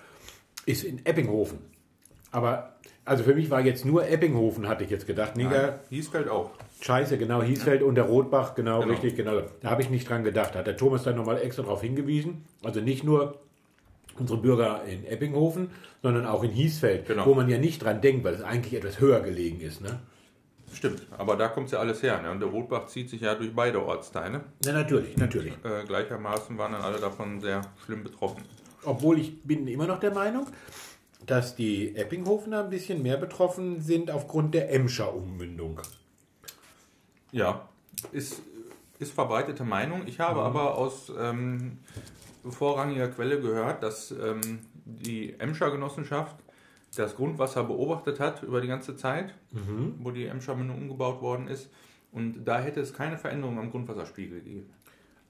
ist 0.66 0.84
in 0.84 1.04
Eppinghofen. 1.04 1.58
Aber, 2.30 2.76
also 3.08 3.24
für 3.24 3.34
mich 3.34 3.50
war 3.50 3.60
jetzt 3.60 3.84
nur 3.84 4.06
Eppinghofen, 4.08 4.68
hatte 4.68 4.84
ich 4.84 4.90
jetzt 4.90 5.06
gedacht. 5.06 5.36
Nigger, 5.36 5.80
Hiesfeld 5.90 6.28
auch. 6.28 6.50
Scheiße, 6.80 7.18
genau, 7.18 7.42
Hiesfeld 7.42 7.82
und 7.82 7.94
der 7.96 8.04
Rotbach, 8.04 8.54
genau, 8.54 8.80
Genau. 8.80 8.92
richtig, 8.92 9.16
genau. 9.16 9.42
Da 9.60 9.70
habe 9.70 9.82
ich 9.82 9.90
nicht 9.90 10.08
dran 10.08 10.22
gedacht. 10.24 10.54
Hat 10.54 10.66
der 10.66 10.76
Thomas 10.76 11.02
dann 11.02 11.16
nochmal 11.16 11.38
extra 11.42 11.62
darauf 11.62 11.80
hingewiesen. 11.82 12.44
Also 12.62 12.80
nicht 12.80 13.02
nur 13.04 13.40
unsere 14.18 14.38
Bürger 14.40 14.82
in 14.84 15.04
Eppinghofen, 15.06 15.70
sondern 16.02 16.26
auch 16.26 16.42
in 16.44 16.50
Hiesfeld, 16.50 17.06
Genau. 17.06 17.26
wo 17.26 17.34
man 17.34 17.48
ja 17.48 17.58
nicht 17.58 17.82
dran 17.82 18.00
denkt, 18.00 18.24
weil 18.24 18.34
es 18.34 18.42
eigentlich 18.42 18.74
etwas 18.74 19.00
höher 19.00 19.20
gelegen 19.20 19.60
ist. 19.60 19.80
Ne? 19.80 19.98
Stimmt, 20.72 21.06
aber 21.16 21.36
da 21.36 21.48
kommt 21.48 21.70
ja 21.70 21.78
alles 21.78 22.02
her. 22.02 22.20
Ne? 22.22 22.30
Und 22.30 22.40
der 22.40 22.48
Rotbach 22.48 22.86
zieht 22.86 23.08
sich 23.10 23.20
ja 23.22 23.34
durch 23.34 23.54
beide 23.54 23.82
Ortsteile. 23.84 24.42
Ja, 24.64 24.72
natürlich, 24.72 25.16
natürlich. 25.16 25.54
Äh, 25.64 25.84
gleichermaßen 25.86 26.58
waren 26.58 26.72
dann 26.72 26.82
alle 26.82 26.98
davon 26.98 27.40
sehr 27.40 27.62
schlimm 27.84 28.02
betroffen. 28.04 28.42
Obwohl 28.84 29.18
ich 29.18 29.42
bin 29.42 29.66
immer 29.66 29.86
noch 29.86 29.98
der 29.98 30.12
Meinung, 30.12 30.46
dass 31.26 31.56
die 31.56 31.94
Eppinghofener 31.96 32.64
ein 32.64 32.70
bisschen 32.70 33.02
mehr 33.02 33.16
betroffen 33.16 33.80
sind 33.80 34.10
aufgrund 34.10 34.54
der 34.54 34.72
Emscher 34.72 35.14
Ummündung. 35.14 35.80
Ja, 37.32 37.68
ist, 38.12 38.40
ist 38.98 39.12
verbreitete 39.12 39.64
Meinung. 39.64 40.06
Ich 40.06 40.20
habe 40.20 40.40
aber 40.42 40.76
aus 40.76 41.12
ähm, 41.18 41.78
vorrangiger 42.48 43.08
Quelle 43.08 43.40
gehört, 43.40 43.82
dass 43.82 44.10
ähm, 44.12 44.60
die 44.84 45.38
Emscher 45.38 45.70
Genossenschaft 45.70 46.36
das 46.96 47.14
Grundwasser 47.14 47.64
beobachtet 47.64 48.18
hat 48.18 48.42
über 48.42 48.60
die 48.60 48.68
ganze 48.68 48.96
Zeit, 48.96 49.34
wo 49.98 50.10
die 50.10 50.26
Emscher 50.26 50.54
Mündung 50.54 50.78
umgebaut 50.78 51.20
worden 51.20 51.48
ist. 51.48 51.70
Und 52.12 52.44
da 52.44 52.58
hätte 52.60 52.80
es 52.80 52.94
keine 52.94 53.18
Veränderung 53.18 53.58
am 53.58 53.70
Grundwasserspiegel 53.70 54.40
gegeben. 54.40 54.70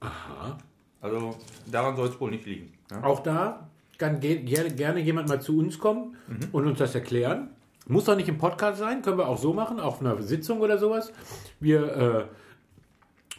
Aha. 0.00 0.58
Also 1.00 1.36
daran 1.70 1.96
soll 1.96 2.08
es 2.08 2.20
wohl 2.20 2.30
nicht 2.30 2.46
liegen. 2.46 2.72
Ja? 2.90 3.02
Auch 3.02 3.20
da 3.20 3.68
kann 3.98 4.20
ge 4.20 4.42
gerne, 4.42 5.00
jemand 5.00 5.28
mal 5.28 5.40
zu 5.40 5.58
uns 5.58 5.78
kommen 5.78 6.16
und 6.52 6.66
uns 6.66 6.78
das 6.78 6.94
erklären. 6.94 7.50
Muss 7.86 8.04
doch 8.04 8.16
nicht 8.16 8.28
im 8.28 8.38
Podcast 8.38 8.78
sein, 8.78 9.02
können 9.02 9.18
wir 9.18 9.28
auch 9.28 9.38
so 9.38 9.52
machen, 9.52 9.80
auf 9.80 10.00
einer 10.00 10.20
Sitzung 10.22 10.60
oder 10.60 10.78
sowas. 10.78 11.12
Wir 11.58 12.28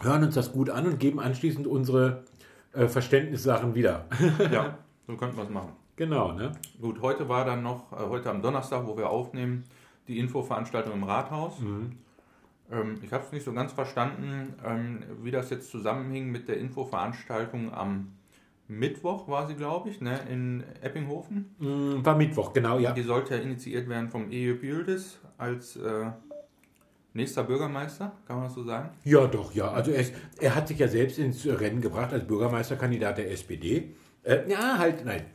äh, 0.02 0.04
hören 0.04 0.24
uns 0.24 0.36
das 0.36 0.52
gut 0.52 0.70
an 0.70 0.86
und 0.88 1.00
geben 1.00 1.20
anschließend 1.20 1.68
unsere 1.68 2.24
äh, 2.74 2.88
Verständnissachen 2.88 3.76
wieder. 3.76 4.06
ja, 4.52 4.78
so 5.08 5.16
könnten 5.16 5.38
wir 5.38 5.44
es 5.44 5.50
machen. 5.50 5.74
genau, 5.96 6.32
ne? 6.32 6.52
Gut, 6.82 7.02
heute 7.02 7.30
war 7.30 7.46
dann 7.46 7.62
noch, 7.62 7.92
äh, 7.94 7.98
heute 7.98 8.30
am 8.30 8.42
Donnerstag, 8.42 8.88
wo 8.88 8.98
wir 8.98 9.10
aufnehmen, 9.10 9.64
die 10.08 10.18
Infoveranstaltung 10.18 10.94
im 10.94 11.04
Rathaus. 11.04 11.60
Ähm, 12.72 12.96
ich 13.04 13.14
habe 13.14 13.24
es 13.24 13.32
nicht 13.32 13.46
so 13.46 13.54
ganz 13.54 13.72
verstanden, 13.72 14.56
ähm, 14.66 15.04
wie 15.22 15.32
das 15.32 15.52
jetzt 15.52 15.70
zusammenhing 15.70 16.32
mit 16.32 16.48
der 16.48 16.58
Infoveranstaltung 16.58 17.72
am 17.72 18.14
Mittwoch, 18.70 19.28
war 19.28 19.48
sie, 19.48 19.56
glaube 19.56 19.90
ich, 19.90 20.00
ne, 20.00 20.20
in 20.30 20.64
Eppinghofen. 20.82 21.56
Mm, 21.58 22.06
War 22.06 22.16
Mittwoch, 22.16 22.54
genau, 22.54 22.78
ja. 22.80 22.92
Die 22.94 23.02
sollte 23.02 23.36
ja 23.36 23.42
initiiert 23.42 23.90
werden 23.90 24.10
vom 24.10 24.30
Ejöp 24.32 24.64
Yildiz 24.64 25.18
als 25.38 25.76
äh, 25.76 26.06
nächster 27.14 27.44
Bürgermeister, 27.44 28.12
kann 28.28 28.36
man 28.38 28.46
das 28.46 28.54
so 28.54 28.64
sagen? 28.64 28.92
Ja, 29.04 29.26
doch, 29.26 29.52
ja. 29.54 29.72
Also 29.72 29.92
er, 29.92 30.06
er 30.40 30.56
hat 30.56 30.68
sich 30.68 30.78
ja 30.78 30.88
selbst 30.88 31.18
ins 31.18 31.46
Rennen 31.48 31.82
gebracht 31.82 32.14
als 32.14 32.26
Bürgermeisterkandidat 32.28 33.18
der 33.18 33.32
SPD. 33.32 33.96
Äh, 34.24 34.48
ja, 34.50 34.78
halt, 34.78 35.04
nein. 35.04 35.26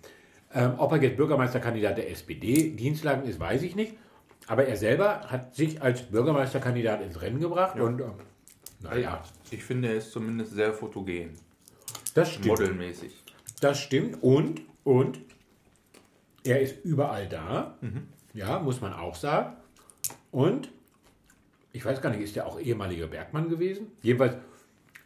Ähm, 0.53 0.75
ob 0.79 0.93
er 0.93 1.03
jetzt 1.03 1.17
Bürgermeisterkandidat 1.17 1.99
der 1.99 2.11
SPD 2.13 2.71
Dienstlagen 2.71 3.25
ist, 3.29 3.41
weiß 3.41 3.63
ich 3.63 3.75
nicht. 3.75 3.95
Aber 4.47 4.65
er 4.67 4.77
selber 4.77 5.23
hat 5.27 5.57
sich 5.57 5.83
als 5.83 6.03
Bürgermeisterkandidat 6.03 7.03
ins 7.03 7.21
Rennen 7.21 7.41
gebracht 7.41 7.81
und 7.81 8.01
ähm, 8.01 8.13
naja, 8.81 9.23
Ich 9.51 9.65
finde, 9.65 9.89
er 9.89 9.95
ist 9.97 10.13
zumindest 10.13 10.53
sehr 10.53 10.73
fotogen, 10.73 11.31
das 12.15 12.31
stimmt. 12.31 12.47
modelmäßig. 12.47 13.24
Das 13.61 13.79
stimmt. 13.81 14.23
Und, 14.23 14.61
und 14.85 15.21
er 16.45 16.61
ist 16.61 16.85
überall 16.85 17.29
da. 17.29 17.77
Mhm. 17.81 18.09
Ja, 18.35 18.59
muss 18.59 18.81
man 18.81 18.93
auch 18.93 19.15
sagen. 19.15 19.57
Und 20.31 20.71
ich 21.73 21.85
weiß 21.85 22.01
gar 22.01 22.11
nicht, 22.11 22.21
ist 22.21 22.37
er 22.37 22.47
auch 22.47 22.59
ehemaliger 22.61 23.07
Bergmann 23.07 23.49
gewesen? 23.49 23.87
Jedenfalls, 24.03 24.37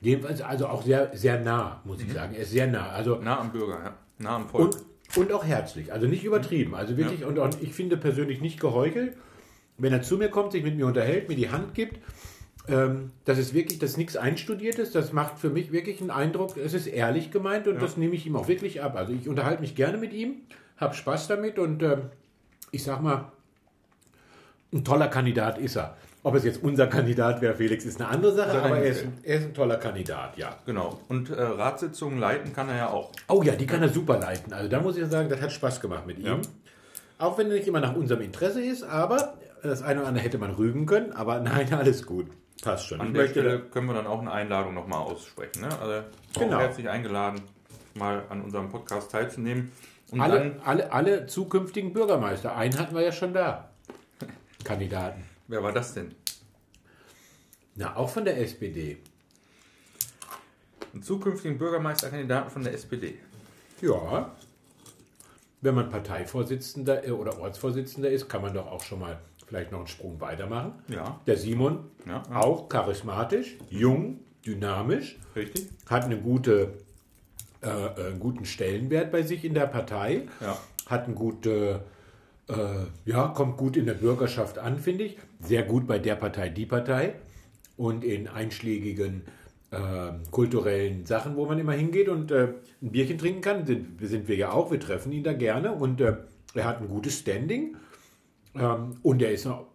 jedenfalls 0.00 0.40
also 0.42 0.66
auch 0.68 0.82
sehr, 0.82 1.16
sehr 1.16 1.40
nah, 1.40 1.80
muss 1.84 1.98
Mhm. 1.98 2.06
ich 2.06 2.12
sagen. 2.12 2.34
Er 2.34 2.40
ist 2.42 2.50
sehr 2.50 2.66
nah. 2.66 2.88
Also 2.90 3.16
Nah 3.16 3.38
am 3.40 3.52
Bürger, 3.52 3.80
ja. 3.84 3.94
nah 4.18 4.36
am 4.36 4.48
Volk. 4.48 4.74
und, 4.74 5.16
und 5.16 5.32
auch 5.32 5.44
herzlich. 5.44 5.92
Also 5.92 6.06
nicht 6.06 6.24
übertrieben. 6.24 6.74
Also 6.74 6.96
wirklich, 6.96 7.24
und, 7.24 7.38
und 7.38 7.62
ich 7.62 7.72
finde 7.74 7.96
persönlich 7.96 8.40
nicht 8.40 8.58
geheuchelt, 8.60 9.16
wenn 9.76 9.92
er 9.92 10.02
zu 10.02 10.16
mir 10.16 10.28
kommt, 10.30 10.52
sich 10.52 10.64
mit 10.64 10.76
mir 10.76 10.86
unterhält, 10.86 11.28
mir 11.28 11.36
die 11.36 11.50
Hand 11.50 11.74
gibt. 11.74 12.00
Ähm, 12.68 13.10
das 13.24 13.38
ist 13.38 13.54
wirklich, 13.54 13.78
das 13.78 13.90
ist 13.90 13.96
nichts 13.96 14.16
Einstudiertes. 14.16 14.92
Das 14.92 15.12
macht 15.12 15.38
für 15.38 15.50
mich 15.50 15.72
wirklich 15.72 16.00
einen 16.00 16.10
Eindruck. 16.10 16.56
Es 16.56 16.74
ist 16.74 16.86
ehrlich 16.86 17.30
gemeint 17.30 17.66
und 17.68 17.80
das 17.80 17.96
nehme 17.96 18.14
ich 18.14 18.26
ihm 18.26 18.36
auch 18.36 18.48
wirklich 18.48 18.82
ab. 18.82 18.96
Also 18.96 19.12
ich 19.12 19.28
unterhalte 19.28 19.60
mich 19.62 19.74
gerne 19.74 19.98
mit 19.98 20.12
ihm, 20.12 20.36
habe 20.76 20.94
Spaß 20.94 21.28
damit 21.28 21.58
und 21.58 21.82
ähm, 21.82 22.02
ich 22.70 22.82
sag 22.82 23.00
mal, 23.02 23.32
ein 24.72 24.84
toller 24.84 25.08
Kandidat 25.08 25.58
ist 25.58 25.76
er. 25.76 25.96
Ob 26.24 26.34
es 26.34 26.44
jetzt 26.44 26.62
unser 26.62 26.88
Kandidat 26.88 27.40
wäre, 27.40 27.54
Felix, 27.54 27.84
ist 27.84 28.00
eine 28.00 28.10
andere 28.10 28.34
Sache, 28.34 28.56
Ja, 28.56 28.62
aber 28.64 28.78
er 28.78 28.84
ist, 28.90 29.06
er 29.22 29.36
ist 29.38 29.44
ein 29.46 29.54
toller 29.54 29.76
Kandidat, 29.76 30.36
ja. 30.36 30.58
Genau. 30.66 31.00
Und 31.08 31.30
äh, 31.30 31.40
Ratssitzungen 31.40 32.18
leiten 32.18 32.52
kann 32.52 32.68
er 32.68 32.76
ja 32.76 32.88
auch. 32.90 33.12
Oh 33.28 33.42
ja, 33.42 33.54
die 33.54 33.66
kann 33.66 33.80
er 33.82 33.88
super 33.88 34.18
leiten. 34.18 34.52
Also 34.52 34.68
da 34.68 34.80
muss 34.80 34.96
ich 34.98 35.06
sagen, 35.06 35.28
das 35.28 35.40
hat 35.40 35.52
Spaß 35.52 35.80
gemacht 35.80 36.06
mit 36.06 36.18
Ja. 36.18 36.34
ihm. 36.34 36.42
Auch 37.18 37.38
wenn 37.38 37.46
er 37.48 37.54
nicht 37.54 37.66
immer 37.68 37.80
nach 37.80 37.94
unserem 37.96 38.20
Interesse 38.22 38.62
ist, 38.62 38.82
aber 38.82 39.34
das 39.62 39.82
eine 39.82 40.00
oder 40.00 40.08
andere 40.08 40.24
hätte 40.24 40.38
man 40.38 40.50
rügen 40.50 40.86
können. 40.86 41.12
Aber 41.12 41.40
nein, 41.40 41.72
alles 41.72 42.04
gut. 42.04 42.26
Passt 42.62 42.86
schon. 42.88 43.00
An 43.00 43.08
Ich 43.08 43.12
der 43.12 43.22
möchte- 43.22 43.40
Stelle 43.40 43.60
können 43.60 43.86
wir 43.86 43.94
dann 43.94 44.06
auch 44.06 44.20
eine 44.20 44.32
Einladung 44.32 44.74
nochmal 44.74 45.00
aussprechen. 45.00 45.60
Ne? 45.62 45.68
Also 45.80 46.06
Genau. 46.38 46.58
herzlich 46.58 46.88
eingeladen, 46.88 47.40
mal 47.94 48.24
an 48.28 48.42
unserem 48.42 48.68
Podcast 48.68 49.10
teilzunehmen. 49.10 49.70
Und 50.10 50.20
alle, 50.20 50.38
dann, 50.38 50.60
alle, 50.64 50.92
alle 50.92 51.26
zukünftigen 51.26 51.92
Bürgermeister, 51.92 52.56
einen 52.56 52.78
hatten 52.78 52.94
wir 52.94 53.02
ja 53.02 53.12
schon 53.12 53.32
da. 53.34 53.70
Kandidaten. 54.64 55.22
wer 55.46 55.62
war 55.62 55.72
das 55.72 55.94
denn? 55.94 56.14
Na, 57.76 57.94
auch 57.96 58.08
von 58.10 58.24
der 58.24 58.40
SPD. 58.40 58.98
einen 60.92 61.02
zukünftigen 61.02 61.58
Bürgermeisterkandidaten 61.58 62.50
von 62.50 62.64
der 62.64 62.74
SPD. 62.74 63.18
Ja. 63.80 64.32
Wenn 65.60 65.74
man 65.74 65.88
Parteivorsitzender 65.90 67.06
äh, 67.06 67.10
oder 67.10 67.38
Ortsvorsitzender 67.38 68.10
ist, 68.10 68.28
kann 68.28 68.42
man 68.42 68.54
doch 68.54 68.66
auch 68.66 68.82
schon 68.82 69.00
mal 69.00 69.18
vielleicht 69.48 69.72
noch 69.72 69.78
einen 69.78 69.88
Sprung 69.88 70.20
weitermachen. 70.20 70.72
Ja. 70.88 71.20
Der 71.26 71.36
Simon, 71.36 71.78
Ja. 72.06 72.22
auch 72.34 72.68
charismatisch, 72.68 73.56
jung, 73.70 74.20
dynamisch, 74.44 75.18
Richtig? 75.34 75.68
hat 75.88 76.04
eine 76.04 76.18
gute, 76.18 76.74
äh, 77.62 77.66
äh, 77.68 78.06
einen 78.10 78.20
guten 78.20 78.44
Stellenwert 78.44 79.10
bei 79.10 79.22
sich 79.22 79.44
in 79.44 79.54
der 79.54 79.66
Partei, 79.66 80.22
Ja. 80.40 80.58
hat 80.86 81.04
einen 81.06 81.14
gute, 81.14 81.82
äh, 82.48 82.54
ja, 83.06 83.28
kommt 83.28 83.56
gut 83.56 83.76
in 83.76 83.86
der 83.86 83.94
Bürgerschaft 83.94 84.58
an, 84.58 84.78
finde 84.78 85.04
ich. 85.04 85.18
Sehr 85.40 85.62
gut 85.62 85.86
bei 85.86 85.98
der 85.98 86.14
Partei, 86.16 86.50
die 86.50 86.66
Partei 86.66 87.14
und 87.76 88.04
in 88.04 88.28
einschlägigen 88.28 89.22
äh, 89.70 90.12
kulturellen 90.30 91.04
Sachen, 91.06 91.36
wo 91.36 91.44
man 91.46 91.58
immer 91.58 91.72
hingeht 91.72 92.08
und 92.08 92.30
äh, 92.30 92.48
ein 92.82 92.90
Bierchen 92.90 93.18
trinken 93.18 93.40
kann, 93.42 93.66
sind, 93.66 93.98
sind 94.00 94.26
wir 94.28 94.36
ja 94.36 94.50
auch, 94.52 94.70
wir 94.70 94.80
treffen 94.80 95.12
ihn 95.12 95.22
da 95.24 95.32
gerne 95.34 95.72
und 95.72 96.00
äh, 96.00 96.16
er 96.54 96.64
hat 96.64 96.80
ein 96.80 96.88
gutes 96.88 97.18
Standing 97.18 97.76
ähm, 98.58 98.96
und 99.02 99.22
er 99.22 99.32
ist 99.32 99.44
noch 99.46 99.66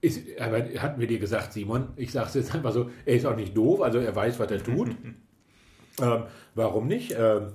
ist, 0.00 0.20
aber 0.40 0.58
hatten 0.80 1.00
wir 1.00 1.06
dir 1.06 1.20
gesagt, 1.20 1.52
Simon, 1.52 1.88
ich 1.96 2.10
sage 2.10 2.26
es 2.26 2.34
jetzt 2.34 2.54
einfach 2.54 2.72
so, 2.72 2.90
er 3.06 3.14
ist 3.14 3.24
auch 3.24 3.36
nicht 3.36 3.56
doof, 3.56 3.80
also 3.82 3.98
er 3.98 4.14
weiß, 4.16 4.38
was 4.40 4.50
er 4.50 4.62
tut. 4.62 4.88
ähm, 6.02 6.22
warum 6.56 6.88
nicht? 6.88 7.14
Ähm, 7.16 7.52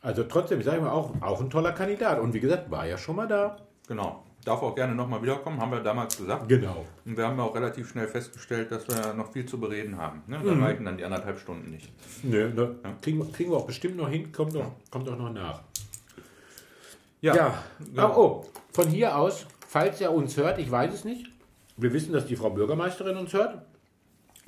also 0.00 0.24
trotzdem, 0.24 0.60
ich 0.60 0.64
sage 0.64 0.80
mal, 0.80 0.90
auch, 0.90 1.12
auch 1.20 1.40
ein 1.42 1.50
toller 1.50 1.72
Kandidat. 1.72 2.20
Und 2.20 2.32
wie 2.32 2.40
gesagt, 2.40 2.70
war 2.70 2.86
ja 2.86 2.96
schon 2.96 3.16
mal 3.16 3.28
da. 3.28 3.58
Genau. 3.86 4.24
Darf 4.44 4.62
auch 4.62 4.74
gerne 4.74 4.94
nochmal 4.94 5.20
wiederkommen, 5.20 5.60
haben 5.60 5.72
wir 5.72 5.80
damals 5.80 6.16
gesagt. 6.16 6.48
Genau. 6.48 6.86
Und 7.04 7.16
wir 7.18 7.26
haben 7.26 7.38
auch 7.38 7.54
relativ 7.54 7.90
schnell 7.90 8.06
festgestellt, 8.08 8.70
dass 8.72 8.88
wir 8.88 9.12
noch 9.12 9.30
viel 9.30 9.44
zu 9.44 9.60
bereden 9.60 9.98
haben. 9.98 10.22
Ne? 10.26 10.40
Da 10.42 10.52
reichen 10.54 10.86
dann 10.86 10.96
die 10.96 11.04
anderthalb 11.04 11.38
Stunden 11.38 11.70
nicht. 11.70 11.92
Nö, 12.22 12.48
ne, 12.54 12.76
kriegen, 13.02 13.18
wir- 13.18 13.30
kriegen 13.30 13.50
wir 13.50 13.58
auch 13.58 13.66
bestimmt 13.66 13.96
noch 13.96 14.08
hin, 14.08 14.32
kommt, 14.32 14.54
noch, 14.54 14.72
kommt 14.90 15.06
auch 15.10 15.18
noch 15.18 15.32
nach. 15.32 15.60
Ja, 17.20 17.34
Ja, 17.34 17.54
genau. 17.78 18.16
oh, 18.16 18.44
oh, 18.46 18.57
von 18.72 18.88
hier 18.88 19.16
aus, 19.16 19.46
falls 19.66 20.00
er 20.00 20.12
uns 20.12 20.36
hört, 20.36 20.58
ich 20.58 20.70
weiß 20.70 20.92
es 20.92 21.04
nicht. 21.04 21.26
Wir 21.76 21.92
wissen, 21.92 22.12
dass 22.12 22.26
die 22.26 22.36
Frau 22.36 22.50
Bürgermeisterin 22.50 23.16
uns 23.16 23.32
hört. 23.32 23.62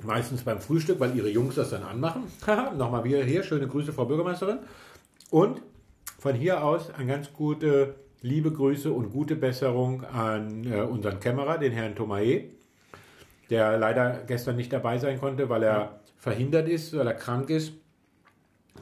Meistens 0.03 0.43
beim 0.43 0.59
Frühstück, 0.59 0.99
weil 0.99 1.15
ihre 1.15 1.29
Jungs 1.29 1.55
das 1.55 1.69
dann 1.69 1.83
anmachen. 1.83 2.23
Nochmal 2.77 3.03
wieder 3.03 3.23
hier, 3.23 3.43
schöne 3.43 3.67
Grüße, 3.67 3.93
Frau 3.93 4.05
Bürgermeisterin. 4.05 4.59
Und 5.29 5.61
von 6.19 6.35
hier 6.35 6.63
aus 6.63 6.91
ein 6.91 7.07
ganz 7.07 7.31
gute 7.33 7.95
liebe 8.21 8.51
Grüße 8.51 8.91
und 8.91 9.11
gute 9.11 9.35
Besserung 9.35 10.03
an 10.05 10.65
äh, 10.71 10.81
unseren 10.81 11.19
Kämmerer, 11.19 11.57
den 11.57 11.71
Herrn 11.71 11.95
Thomae, 11.95 12.49
der 13.49 13.77
leider 13.77 14.23
gestern 14.27 14.55
nicht 14.55 14.71
dabei 14.71 14.97
sein 14.97 15.19
konnte, 15.19 15.49
weil 15.49 15.63
er 15.63 15.99
verhindert 16.17 16.67
ist, 16.67 16.95
weil 16.95 17.07
er 17.07 17.15
krank 17.15 17.49
ist. 17.49 17.73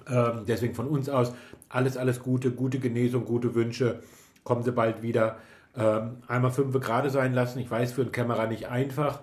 Ähm, 0.07 0.43
deswegen 0.47 0.75
von 0.75 0.87
uns 0.87 1.07
aus 1.07 1.33
alles, 1.69 1.97
alles 1.97 2.19
Gute, 2.19 2.51
gute 2.51 2.79
Genesung, 2.79 3.25
gute 3.25 3.55
Wünsche. 3.55 4.01
Kommen 4.43 4.63
Sie 4.63 4.71
bald 4.71 5.01
wieder. 5.01 5.37
Ähm, 5.75 6.17
einmal 6.27 6.51
fünf 6.51 6.79
gerade 6.79 7.09
sein 7.09 7.33
lassen. 7.33 7.59
Ich 7.59 7.69
weiß, 7.69 7.93
für 7.93 8.01
einen 8.01 8.11
Kämmerer 8.11 8.47
nicht 8.47 8.67
einfach, 8.67 9.19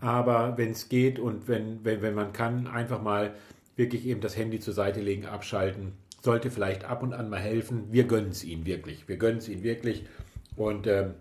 aber 0.00 0.56
wenn 0.56 0.70
es 0.70 0.88
geht 0.88 1.18
und 1.18 1.48
wenn, 1.48 1.84
wenn, 1.84 2.02
wenn 2.02 2.14
man 2.14 2.32
kann, 2.32 2.66
einfach 2.66 3.02
mal 3.02 3.34
wirklich 3.76 4.06
eben 4.06 4.20
das 4.20 4.36
Handy 4.36 4.60
zur 4.60 4.74
Seite 4.74 5.00
legen, 5.00 5.26
abschalten. 5.26 5.92
Sollte 6.22 6.50
vielleicht 6.50 6.84
ab 6.84 7.02
und 7.02 7.14
an 7.14 7.30
mal 7.30 7.40
helfen. 7.40 7.84
Wir 7.90 8.04
gönnen 8.04 8.30
es 8.30 8.44
Ihnen 8.44 8.66
wirklich. 8.66 9.08
Wir 9.08 9.16
gönnen 9.16 9.38
es 9.38 9.48
Ihnen 9.48 9.62
wirklich. 9.62 10.04
Und 10.56 10.86
ähm, 10.86 11.14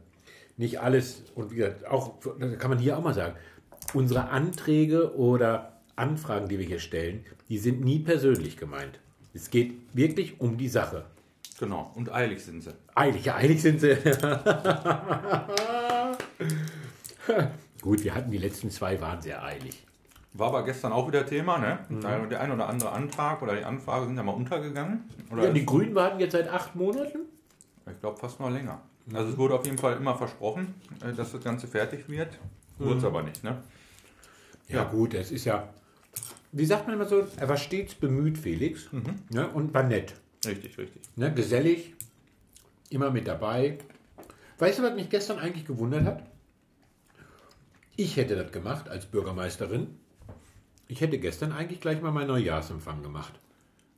nicht 0.57 0.81
alles, 0.81 1.23
und 1.35 1.51
wie 1.51 1.55
gesagt, 1.55 1.87
auch, 1.87 2.15
das 2.37 2.59
kann 2.59 2.69
man 2.69 2.79
hier 2.79 2.97
auch 2.97 3.03
mal 3.03 3.13
sagen, 3.13 3.35
unsere 3.93 4.29
Anträge 4.29 5.15
oder 5.15 5.79
Anfragen, 5.95 6.49
die 6.49 6.59
wir 6.59 6.65
hier 6.65 6.79
stellen, 6.79 7.25
die 7.47 7.57
sind 7.57 7.81
nie 7.81 7.99
persönlich 7.99 8.57
gemeint. 8.57 8.99
Es 9.33 9.49
geht 9.49 9.73
wirklich 9.93 10.39
um 10.41 10.57
die 10.57 10.67
Sache. 10.67 11.05
Genau. 11.59 11.91
Und 11.95 12.11
eilig 12.11 12.43
sind 12.43 12.63
sie. 12.63 12.73
Eilig, 12.95 13.25
ja, 13.25 13.35
eilig 13.35 13.61
sind 13.61 13.81
sie. 13.81 13.89
Gut, 17.81 18.03
wir 18.03 18.15
hatten 18.15 18.31
die 18.31 18.37
letzten 18.37 18.71
zwei, 18.71 18.99
waren 19.01 19.21
sehr 19.21 19.43
eilig. 19.43 19.85
War 20.33 20.47
aber 20.49 20.63
gestern 20.63 20.93
auch 20.93 21.07
wieder 21.07 21.25
Thema, 21.25 21.57
ne? 21.57 21.79
Da 22.01 22.17
Der 22.19 22.39
ein 22.41 22.51
oder 22.51 22.69
andere 22.69 22.91
Antrag 22.91 23.41
oder 23.41 23.55
die 23.55 23.63
Anfrage 23.63 24.05
sind 24.05 24.15
ja 24.15 24.23
mal 24.23 24.31
untergegangen. 24.31 25.03
Oder 25.31 25.45
Ja, 25.45 25.51
die 25.51 25.65
Grünen 25.65 25.93
warten 25.95 26.19
jetzt 26.19 26.31
seit 26.31 26.47
acht 26.47 26.75
Monaten. 26.75 27.19
ich 27.91 27.99
glaube 27.99 28.17
fast 28.17 28.39
noch 28.39 28.49
länger. 28.49 28.79
Also 29.13 29.31
es 29.31 29.37
wurde 29.37 29.55
auf 29.55 29.65
jeden 29.65 29.77
Fall 29.77 29.97
immer 29.97 30.15
versprochen, 30.15 30.75
äh, 31.03 31.11
dass 31.13 31.31
das 31.31 31.43
Ganze 31.43 31.67
fertig 31.67 32.07
wird. 32.07 32.37
Wurde 32.77 32.99
es 32.99 33.03
aber 33.03 33.23
nicht, 33.23 33.43
ne? 33.43 33.57
Ja, 34.69 34.83
gut, 34.85 35.13
es 35.15 35.31
ist 35.31 35.45
ja, 35.45 35.67
wie 36.51 36.65
sagt 36.65 36.85
man 36.85 36.95
immer 36.95 37.05
so, 37.05 37.27
er 37.37 37.49
war 37.49 37.57
stets 37.57 37.95
bemüht, 37.95 38.37
Felix, 38.37 38.87
ne, 39.31 39.47
und 39.49 39.73
war 39.73 39.83
nett. 39.83 40.13
Richtig, 40.45 40.77
richtig. 40.77 41.01
Ne, 41.15 41.33
gesellig, 41.33 41.93
immer 42.89 43.11
mit 43.11 43.27
dabei. 43.27 43.77
Weißt 44.57 44.79
du, 44.79 44.83
was 44.83 44.95
mich 44.95 45.09
gestern 45.09 45.39
eigentlich 45.39 45.65
gewundert 45.65 46.05
hat? 46.05 46.23
Ich 47.95 48.15
hätte 48.17 48.35
das 48.35 48.51
gemacht 48.51 48.87
als 48.87 49.05
Bürgermeisterin. 49.05 49.87
Ich 50.87 51.01
hätte 51.01 51.19
gestern 51.19 51.51
eigentlich 51.51 51.81
gleich 51.81 52.01
mal 52.01 52.11
meinen 52.11 52.27
Neujahrsempfang 52.27 53.03
gemacht. 53.03 53.33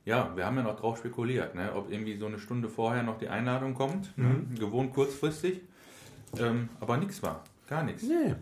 Ja, 0.04 0.36
wir 0.36 0.44
haben 0.44 0.56
ja 0.56 0.64
noch 0.64 0.78
drauf 0.78 0.98
spekuliert, 0.98 1.54
ne? 1.54 1.72
ob 1.74 1.90
irgendwie 1.90 2.18
so 2.18 2.26
eine 2.26 2.40
Stunde 2.40 2.68
vorher 2.68 3.04
noch 3.04 3.18
die 3.18 3.28
Einladung 3.28 3.74
kommt. 3.74 4.16
Ne? 4.18 4.44
Gewohnt 4.58 4.92
kurzfristig. 4.92 5.60
Ähm, 6.38 6.68
aber 6.80 6.96
nichts 6.96 7.22
war. 7.22 7.44
Gar 7.68 7.84
nichts. 7.84 8.02
Nee. 8.02 8.34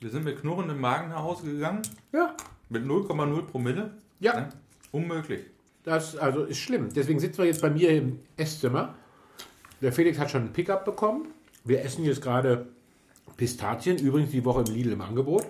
Wir 0.00 0.10
sind 0.10 0.24
mit 0.24 0.40
knurrendem 0.40 0.80
Magen 0.80 1.10
nach 1.10 1.22
Hause 1.22 1.46
gegangen. 1.46 1.82
Ja, 2.12 2.36
Mit 2.68 2.84
0,0 2.84 3.42
Promille. 3.42 3.94
Ja. 4.18 4.40
Ne? 4.40 4.48
Unmöglich. 4.90 5.46
Das 5.84 6.16
also 6.16 6.44
ist 6.44 6.58
schlimm. 6.58 6.88
Deswegen 6.94 7.20
sitzen 7.20 7.38
wir 7.38 7.46
jetzt 7.46 7.62
bei 7.62 7.70
mir 7.70 7.90
im 7.90 8.20
Esszimmer. 8.36 8.94
Der 9.80 9.92
Felix 9.92 10.18
hat 10.18 10.30
schon 10.30 10.42
einen 10.42 10.52
Pickup 10.52 10.84
bekommen. 10.84 11.28
Wir 11.64 11.82
essen 11.82 12.04
jetzt 12.04 12.22
gerade 12.22 12.66
Pistazien, 13.36 13.98
übrigens 13.98 14.30
die 14.30 14.44
Woche 14.44 14.64
im 14.66 14.74
Lidl 14.74 14.92
im 14.92 15.00
Angebot. 15.00 15.46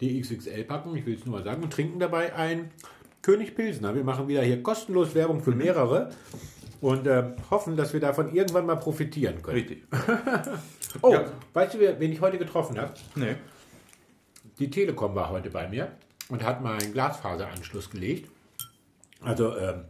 Die 0.00 0.20
XXL-Packung, 0.20 0.94
ich 0.96 1.06
will 1.06 1.14
es 1.14 1.24
nur 1.24 1.36
mal 1.38 1.44
sagen, 1.44 1.62
und 1.62 1.72
trinken 1.72 1.98
dabei 1.98 2.34
ein 2.34 2.70
König 3.22 3.54
Pilsner. 3.54 3.94
Wir 3.94 4.04
machen 4.04 4.28
wieder 4.28 4.42
hier 4.42 4.62
kostenlos 4.62 5.14
Werbung 5.14 5.42
für 5.42 5.52
mehrere 5.52 6.10
und 6.80 7.06
äh, 7.06 7.24
hoffen, 7.50 7.76
dass 7.76 7.92
wir 7.92 8.00
davon 8.00 8.32
irgendwann 8.32 8.66
mal 8.66 8.76
profitieren 8.76 9.42
können. 9.42 9.56
Richtig. 9.58 9.84
Oh, 11.02 11.12
Ja. 11.12 11.24
weißt 11.52 11.74
du, 11.74 11.78
wen 11.80 12.10
ich 12.12 12.20
heute 12.22 12.38
getroffen 12.38 12.78
habe? 12.78 12.94
Nee. 13.16 13.36
Die 14.58 14.70
Telekom 14.70 15.14
war 15.14 15.28
heute 15.28 15.50
bei 15.50 15.68
mir 15.68 15.92
und 16.30 16.42
hat 16.42 16.62
mal 16.62 16.78
einen 16.80 16.92
Glasfaseranschluss 16.94 17.90
gelegt. 17.90 18.30
Also 19.26 19.56
ähm, 19.56 19.84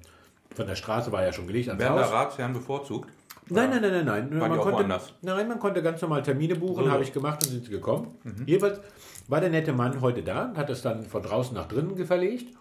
von 0.55 0.67
der 0.67 0.75
Straße 0.75 1.13
war 1.13 1.23
ja 1.23 1.33
schon 1.33 1.47
gelegt 1.47 1.69
ans 1.69 1.83
Werden 1.83 1.97
da. 1.97 2.07
Ratsherren 2.07 2.53
bevorzugt? 2.53 3.11
Nein, 3.49 3.71
nein, 3.71 3.83
nein, 3.83 4.05
nein, 4.05 4.29
nein. 4.31 4.39
Man 4.39 4.59
konnte, 4.59 4.89
nein, 5.23 5.49
man 5.49 5.59
konnte 5.61 5.83
ganz 5.83 6.03
normal 6.03 6.23
Termine 6.23 6.57
buchen, 6.57 6.85
So, 6.85 6.91
habe 6.91 7.05
ich 7.05 7.13
gemacht 7.13 7.45
und 7.45 7.51
sind 7.53 7.65
sie 7.65 7.71
gekommen. 7.71 8.17
Jedenfalls 8.45 8.81
war 9.29 9.41
der 9.41 9.51
nette 9.51 9.73
Mann 9.73 10.01
heute 10.01 10.23
da 10.23 10.47
und 10.47 10.57
hat 10.59 10.69
es 10.71 10.83
dann 10.83 11.05
von 11.05 11.23
draußen 11.23 11.55
nach 11.55 11.69
drinnen 11.69 12.05
verlegt. 12.05 12.57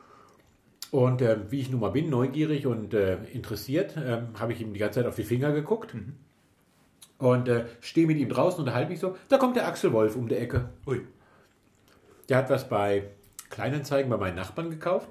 Und 0.91 1.22
äh, 1.22 1.38
wie 1.50 1.62
ich 1.62 1.72
nun 1.72 1.82
mal 1.82 1.89
bin, 1.89 2.10
neugierig 2.10 2.67
und 2.67 2.94
äh, 2.94 3.17
interessiert, 3.34 3.96
ähm, 3.98 4.27
habe 4.39 4.53
ich 4.53 4.62
ihm 4.62 4.74
die 4.74 4.79
ganze 4.79 5.00
Zeit 5.00 5.08
auf 5.08 5.15
die 5.15 5.24
Finger 5.24 5.51
geguckt. 5.51 5.96
Und 7.17 7.48
äh, 7.48 7.65
stehe 7.82 8.05
mit 8.08 8.17
ihm 8.17 8.29
draußen, 8.29 8.60
unterhalte 8.60 8.91
mich 8.91 9.00
so. 9.00 9.15
Da 9.29 9.38
kommt 9.38 9.55
der 9.55 9.67
Axel 9.67 9.91
Wolf 9.91 10.15
um 10.15 10.27
die 10.27 10.36
Ecke. 10.36 10.70
Ui. 10.86 11.01
Der 12.29 12.38
hat 12.38 12.50
was 12.50 12.70
bei 12.70 13.10
Kleinanzeigen 13.50 14.10
bei 14.10 14.17
meinen 14.17 14.36
Nachbarn 14.36 14.70
gekauft. 14.70 15.10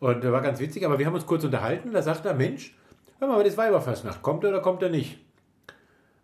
Und 0.00 0.24
war 0.24 0.40
ganz 0.40 0.58
witzig, 0.60 0.84
aber 0.84 0.98
wir 0.98 1.06
haben 1.06 1.14
uns 1.14 1.26
kurz 1.26 1.44
unterhalten. 1.44 1.92
Da 1.92 2.02
sagt 2.02 2.24
er, 2.24 2.34
Mensch, 2.34 2.74
hör 3.18 3.28
mal, 3.28 3.44
das 3.44 3.56
Weiberfastnacht, 3.56 4.22
kommt 4.22 4.42
er 4.44 4.50
oder 4.50 4.60
kommt 4.60 4.82
er 4.82 4.88
nicht? 4.88 5.18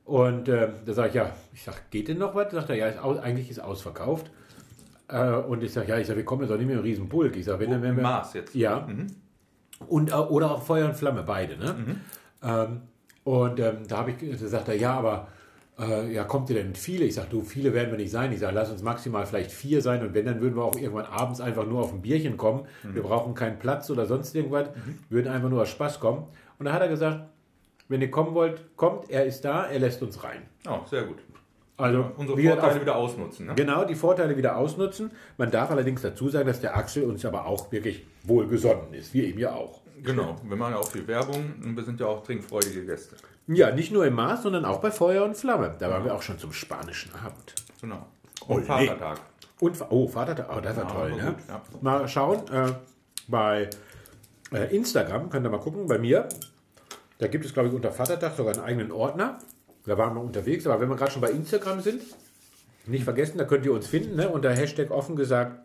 Und 0.07 0.49
äh, 0.49 0.69
da 0.85 0.93
sage 0.93 1.09
ich, 1.09 1.15
ja, 1.15 1.33
ich 1.53 1.63
sage, 1.63 1.79
geht 1.91 2.09
denn 2.09 2.19
noch 2.19 2.35
was? 2.35 2.53
Sagt 2.53 2.71
er, 2.71 2.77
ja, 2.77 2.87
ist 2.87 2.99
aus, 2.99 3.19
eigentlich 3.19 3.51
ist 3.51 3.59
ausverkauft. 3.59 4.31
Äh, 5.09 5.31
und 5.31 5.63
ich 5.63 5.73
sage, 5.73 5.89
ja, 5.91 5.99
ich 5.99 6.07
sage, 6.07 6.19
wir 6.19 6.25
kommen 6.25 6.43
jetzt 6.43 6.53
auch 6.53 6.57
nicht 6.57 6.67
mehr 6.67 6.77
im 6.77 6.83
Riesenpulk. 6.83 7.37
Ich 7.37 7.45
sage, 7.45 7.61
wenn, 7.61 7.69
Oh, 7.69 7.73
dann 7.73 7.85
im 7.85 7.97
wir... 7.97 8.03
Maß 8.03 8.35
jetzt. 8.35 8.55
Ja. 8.55 8.89
Und, 9.89 10.11
äh, 10.11 10.15
oder 10.15 10.53
auch 10.53 10.63
Feuer 10.63 10.87
und 10.87 10.97
Flamme, 10.97 11.23
beide. 11.23 11.59
Ne? 11.59 11.97
Ähm, 12.43 12.83
und 13.25 13.61
ähm, 13.61 13.87
da, 13.89 13.99
habe 13.99 14.13
ich, 14.13 14.41
da 14.41 14.47
sagt 14.47 14.69
er, 14.69 14.77
ja, 14.77 14.95
aber 14.95 15.29
äh, 15.79 16.13
ja, 16.13 16.25
kommt 16.25 16.49
ihr 16.51 16.57
denn 16.57 16.75
viele? 16.75 17.05
Ich 17.05 17.15
sage, 17.15 17.29
du, 17.31 17.43
viele 17.43 17.75
werden 17.75 17.91
wir 17.91 17.99
nicht 17.99 18.11
sein. 18.11 18.33
Ich 18.33 18.39
sage, 18.41 18.55
lass 18.55 18.71
uns 18.71 18.83
maximal 18.83 19.27
vielleicht 19.27 19.53
vier 19.53 19.83
sein. 19.83 20.03
Und 20.03 20.15
wenn, 20.15 20.25
dann 20.27 20.41
würden 20.41 20.57
wir 20.57 20.65
auch 20.65 20.77
irgendwann 20.77 21.07
abends 21.07 21.41
einfach 21.41 21.67
nur 21.67 21.81
auf 21.83 21.93
ein 21.93 22.01
Bierchen 22.03 22.37
kommen. 22.37 22.67
Wir 22.83 23.03
brauchen 23.03 23.35
keinen 23.35 23.59
Platz 23.59 23.91
oder 23.91 24.07
sonst 24.07 24.35
irgendwas. 24.35 24.69
Würden 25.11 25.31
einfach 25.33 25.49
nur 25.51 25.63
aus 25.63 25.69
Spaß 25.69 26.01
kommen. 26.01 26.25
Und 26.59 26.67
da 26.67 26.73
hat 26.73 26.81
er 26.83 26.89
gesagt, 26.89 27.21
wenn 27.89 28.01
ihr 28.01 28.11
kommen 28.11 28.35
wollt, 28.35 28.63
kommt, 28.77 29.11
er 29.11 29.27
ist 29.27 29.45
da, 29.45 29.67
er 29.67 29.79
lässt 29.79 30.03
uns 30.03 30.25
rein. 30.25 30.43
Oh, 30.69 30.79
sehr 30.91 31.03
gut. 31.05 31.19
Also, 31.79 32.11
Unsere 32.17 32.41
Vorteile 32.41 32.73
auf- 32.75 32.81
wieder 32.81 32.97
ausnutzen. 32.97 33.47
Ne? 33.49 33.55
Genau, 33.55 33.85
die 33.85 33.95
Vorteile 33.95 34.35
wieder 34.37 34.57
ausnutzen. 34.57 35.11
Man 35.37 35.51
darf 35.51 35.71
allerdings 35.71 36.01
dazu 36.01 36.31
sagen, 36.31 36.47
dass 36.47 36.61
der 36.63 36.75
Axel 36.75 37.05
uns 37.05 37.23
aber 37.27 37.45
auch 37.45 37.71
wirklich 37.71 38.07
wohlgesonnen 38.25 38.95
ist. 38.95 39.13
Wir 39.13 39.25
ihm 39.29 39.39
ja 39.39 39.53
auch. 39.53 39.83
Genau. 40.03 40.37
Wir 40.45 40.57
machen 40.57 40.73
ja 40.75 40.79
auch 40.79 40.91
viel 40.91 41.07
Werbung 41.07 41.55
und 41.65 41.77
wir 41.77 41.85
sind 41.85 42.01
ja 42.01 42.07
auch 42.07 42.23
trinkfreudige 42.23 42.85
Gäste. 42.85 43.17
Ja, 43.47 43.71
nicht 43.71 43.93
nur 43.93 44.05
im 44.07 44.15
Maß, 44.15 44.43
sondern 44.43 44.65
auch 44.65 44.81
bei 44.81 44.91
Feuer 44.91 45.25
und 45.25 45.37
Flamme. 45.37 45.75
Da 45.79 45.89
waren 45.91 46.05
wir 46.05 46.15
auch 46.15 46.23
schon 46.23 46.39
zum 46.39 46.53
spanischen 46.53 47.13
Abend. 47.15 47.55
Genau. 47.81 48.07
Olé. 48.43 48.55
Und 48.55 48.65
Vatertag. 48.67 49.21
Und, 49.61 49.77
oh, 49.91 50.07
Vatertag, 50.09 50.49
oh, 50.55 50.61
das 50.61 50.77
war 50.77 50.85
Ja, 50.85 50.91
toll, 50.91 51.13
ne? 51.13 51.25
gut, 51.33 51.37
ja. 51.49 51.63
Mal 51.81 52.09
schauen, 52.09 52.41
äh, 52.53 52.73
bei 53.29 53.71
Äh, 54.53 54.77
Instagram, 54.77 55.29
könnt 55.29 55.45
ihr 55.45 55.51
mal 55.51 55.59
gucken, 55.59 55.87
bei 55.89 55.99
mir. 55.99 56.29
Da 57.19 57.27
gibt 57.27 57.45
es, 57.45 57.53
glaube 57.53 57.69
ich, 57.69 57.75
unter 57.75 57.91
Vatertag 57.91 58.37
sogar 58.37 58.55
einen 58.55 58.63
eigenen 58.63 58.93
Ordner. 58.93 59.39
Da 59.87 59.99
waren 59.99 60.15
wir 60.15 60.21
unterwegs. 60.21 60.67
Aber 60.69 60.81
wenn 60.81 60.89
wir 60.89 60.95
gerade 60.97 61.11
schon 61.11 61.21
bei 61.23 61.31
Instagram 61.31 61.81
sind, 61.81 62.01
nicht 62.87 63.03
vergessen, 63.03 63.39
da 63.39 63.45
könnt 63.45 63.65
ihr 63.65 63.73
uns 63.73 63.89
finden, 63.89 64.15
ne? 64.17 64.29
unter 64.29 64.53
Hashtag 64.53 64.91
offen 64.93 65.17
gesagt 65.17 65.59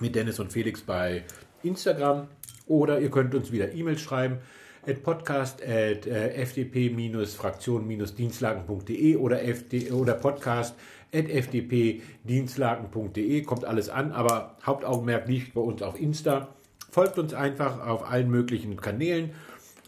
mit 0.00 0.14
Dennis 0.14 0.38
und 0.38 0.52
Felix 0.52 0.82
bei 0.82 1.24
Instagram. 1.62 2.28
Oder 2.70 3.00
ihr 3.00 3.10
könnt 3.10 3.34
uns 3.34 3.50
wieder 3.50 3.74
E-Mails 3.74 4.00
schreiben 4.00 4.38
at 4.86 5.02
podcast 5.02 5.60
at 5.60 6.06
äh, 6.06 6.46
fdp-fraktion-dienstlagen.de 6.46 9.16
oder, 9.16 9.42
FD, 9.42 9.90
oder 9.90 10.14
podcast 10.14 10.76
at 11.12 11.26
fdp-dienstlagen.de. 11.26 13.42
Kommt 13.42 13.64
alles 13.64 13.88
an, 13.88 14.12
aber 14.12 14.56
Hauptaugenmerk 14.64 15.26
liegt 15.26 15.54
bei 15.54 15.60
uns 15.60 15.82
auf 15.82 16.00
Insta. 16.00 16.54
Folgt 16.92 17.18
uns 17.18 17.34
einfach 17.34 17.84
auf 17.84 18.08
allen 18.08 18.30
möglichen 18.30 18.76
Kanälen. 18.76 19.30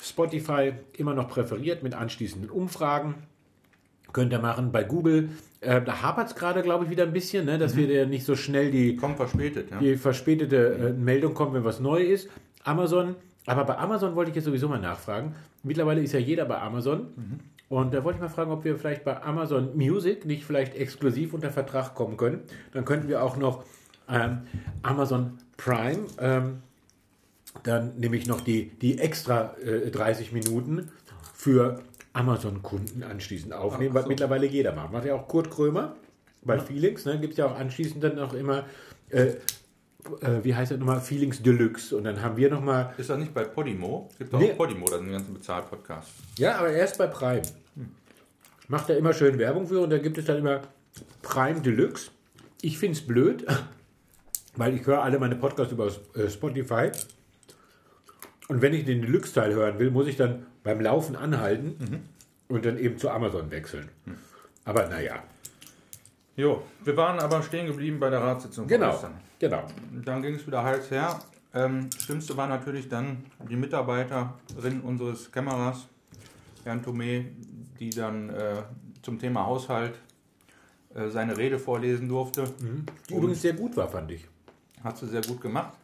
Spotify 0.03 0.73
immer 0.99 1.15
noch 1.15 1.29
präferiert 1.29 1.85
mit 1.85 1.95
anschließenden 1.95 2.51
Umfragen. 2.51 3.15
Könnt 4.13 4.33
ihr 4.33 4.41
machen 4.41 4.73
bei 4.73 4.83
Google. 4.83 5.29
Äh, 5.61 5.83
da 5.83 6.03
hapert 6.03 6.31
es 6.31 6.35
gerade, 6.35 6.63
glaube 6.63 6.85
ich, 6.85 6.91
wieder 6.91 7.05
ein 7.05 7.13
bisschen, 7.13 7.47
ne, 7.47 7.59
dass 7.59 7.77
wir 7.77 7.87
ja 7.87 8.07
nicht 8.07 8.27
so 8.27 8.35
schnell 8.35 8.73
die, 8.73 8.97
Kommt 8.97 9.17
verspätet, 9.17 9.71
ja. 9.71 9.79
die 9.79 9.97
verspätete 9.97 10.57
äh, 10.57 10.93
Meldung 10.93 11.35
kommt, 11.35 11.55
wenn 11.55 11.63
was 11.65 11.79
neu 11.79 12.03
ist. 12.03 12.29
Amazon, 12.65 13.17
aber 13.47 13.65
bei 13.65 13.77
Amazon 13.79 14.15
wollte 14.15 14.31
ich 14.31 14.37
jetzt 14.37 14.45
sowieso 14.45 14.69
mal 14.69 14.81
nachfragen. 14.81 15.35
Mittlerweile 15.63 16.01
ist 16.01 16.13
ja 16.13 16.21
jeder 16.21 16.45
bei 16.45 16.61
Amazon. 16.61 17.09
Und 17.69 17.95
da 17.95 18.05
wollte 18.05 18.19
ich 18.19 18.21
mal 18.21 18.29
fragen, 18.29 18.51
ob 18.51 18.65
wir 18.65 18.77
vielleicht 18.77 19.03
bei 19.03 19.23
Amazon 19.23 19.77
Music 19.77 20.27
nicht 20.27 20.45
vielleicht 20.45 20.75
exklusiv 20.75 21.33
unter 21.33 21.51
Vertrag 21.51 21.95
kommen 21.95 22.17
können. 22.17 22.41
Dann 22.73 22.85
könnten 22.85 23.09
wir 23.09 23.23
auch 23.23 23.37
noch 23.37 23.65
ähm, 24.11 24.43
Amazon 24.83 25.39
Prime, 25.57 26.07
ähm, 26.19 26.63
dann 27.63 27.97
nehme 27.97 28.17
ich 28.17 28.27
noch 28.27 28.41
die, 28.41 28.71
die 28.71 28.99
extra 28.99 29.55
äh, 29.65 29.91
30 29.91 30.33
Minuten 30.33 30.91
für 31.35 31.81
Amazon-Kunden 32.13 33.03
anschließend 33.03 33.53
aufnehmen, 33.53 33.95
weil 33.95 34.03
so. 34.03 34.09
mittlerweile 34.09 34.47
jeder 34.47 34.75
macht. 34.75 34.93
Macht 34.93 35.05
ja 35.07 35.15
auch 35.15 35.29
Kurt 35.29 35.51
Krömer 35.51 35.97
bei 36.45 36.59
Felix, 36.59 37.05
ne, 37.05 37.19
gibt 37.21 37.33
es 37.33 37.39
ja 37.39 37.47
auch 37.47 37.59
anschließend 37.59 38.03
dann 38.03 38.19
auch 38.19 38.35
immer, 38.35 38.65
äh, 39.11 39.35
äh, 40.21 40.43
wie 40.43 40.55
heißt 40.55 40.73
das 40.73 40.79
nochmal, 40.79 41.01
Feelings 41.01 41.43
Deluxe. 41.43 41.97
Und 41.97 42.05
dann 42.05 42.23
haben 42.23 42.37
wir 42.37 42.51
nochmal, 42.51 42.95
Ist 42.99 43.11
das 43.11 43.19
nicht 43.19 43.33
bei 43.35 43.45
Podimo? 43.45 44.09
Es 44.13 44.19
gibt 44.19 44.35
auch 44.35 44.39
Nee. 44.41 44.53
Podimo, 44.55 44.87
da 44.87 44.99
sind 44.99 45.07
die 45.07 45.13
ganzen 45.13 45.35
Bezahlpodcasts. 45.35 46.13
ja, 46.39 46.57
aber 46.57 46.71
erst 46.71 46.99
bei 46.99 47.07
Prime. 47.07 47.43
Macht 48.69 48.89
er 48.91 48.97
immer 48.97 49.13
schön 49.13 49.39
Werbung 49.39 49.67
für 49.67 49.81
und 49.81 49.91
da 49.91 49.99
gibt 49.99 50.19
es 50.19 50.25
dann 50.25 50.39
immer 50.39 50.63
Prime 51.23 51.61
Deluxe. 51.61 52.11
Ich 52.63 52.79
finde 52.79 52.99
es 52.99 53.07
blöd, 53.07 53.45
weil 54.57 54.75
ich 54.75 54.87
höre 54.87 55.03
alle 55.03 55.19
meine 55.19 55.37
Podcasts 55.37 55.73
über 55.73 55.89
äh, 56.15 56.29
Spotify. 56.31 56.91
Und 58.49 58.61
wenn 58.63 58.75
ich 58.75 58.85
den 58.85 59.03
Deluxe-Teil 59.03 59.55
hören 59.55 59.79
will, 59.79 59.91
muss 59.91 60.07
ich 60.07 60.17
dann 60.17 60.47
beim 60.63 60.81
Laufen 60.81 61.17
anhalten 61.17 62.03
und 62.49 62.65
dann 62.65 62.77
eben 62.79 62.99
zu 62.99 63.09
Amazon 63.11 63.51
wechseln. 63.51 63.89
Aber 64.65 64.87
naja, 64.89 65.23
Jo, 66.37 66.63
wir 66.85 66.97
waren 66.97 67.19
aber 67.21 67.43
stehen 67.43 67.67
geblieben 67.67 68.01
bei 68.01 68.09
der 68.11 68.21
Ratssitzung. 68.23 68.67
genau, 68.67 68.91
gestern. 68.93 69.15
genau. 69.39 69.65
Dann 70.05 70.23
ging 70.23 70.35
es 70.35 70.47
wieder 70.47 70.63
heiß 70.65 70.91
her. 70.91 71.19
Ähm, 71.55 71.91
Schlimmste 71.99 72.35
war 72.37 72.47
natürlich 72.47 72.89
dann 72.89 73.27
die 73.51 73.57
Mitarbeiterin 73.57 74.81
unseres 74.83 75.31
Kameras, 75.31 75.87
Herrn 76.65 76.83
Thome, 76.83 77.27
die 77.79 77.91
dann 77.91 78.31
äh, 78.31 78.63
zum 79.03 79.19
Thema 79.19 79.45
Haushalt 79.45 79.99
äh, 80.95 81.09
seine 81.11 81.37
Rede 81.37 81.59
vorlesen 81.59 82.09
durfte. 82.09 82.45
Die 83.11 83.15
übrigens 83.15 83.43
sehr 83.43 83.53
gut 83.53 83.77
war, 83.77 83.89
fand 83.89 84.11
ich. 84.13 84.27
Hat 84.83 84.97
sie 84.97 85.07
sehr 85.09 85.21
gut 85.23 85.41
gemacht. 85.43 85.75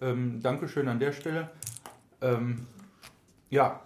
Ähm, 0.00 0.40
Dankeschön 0.42 0.88
an 0.88 0.98
der 0.98 1.12
Stelle. 1.12 1.48
Ähm, 2.20 2.66
ja, 3.50 3.80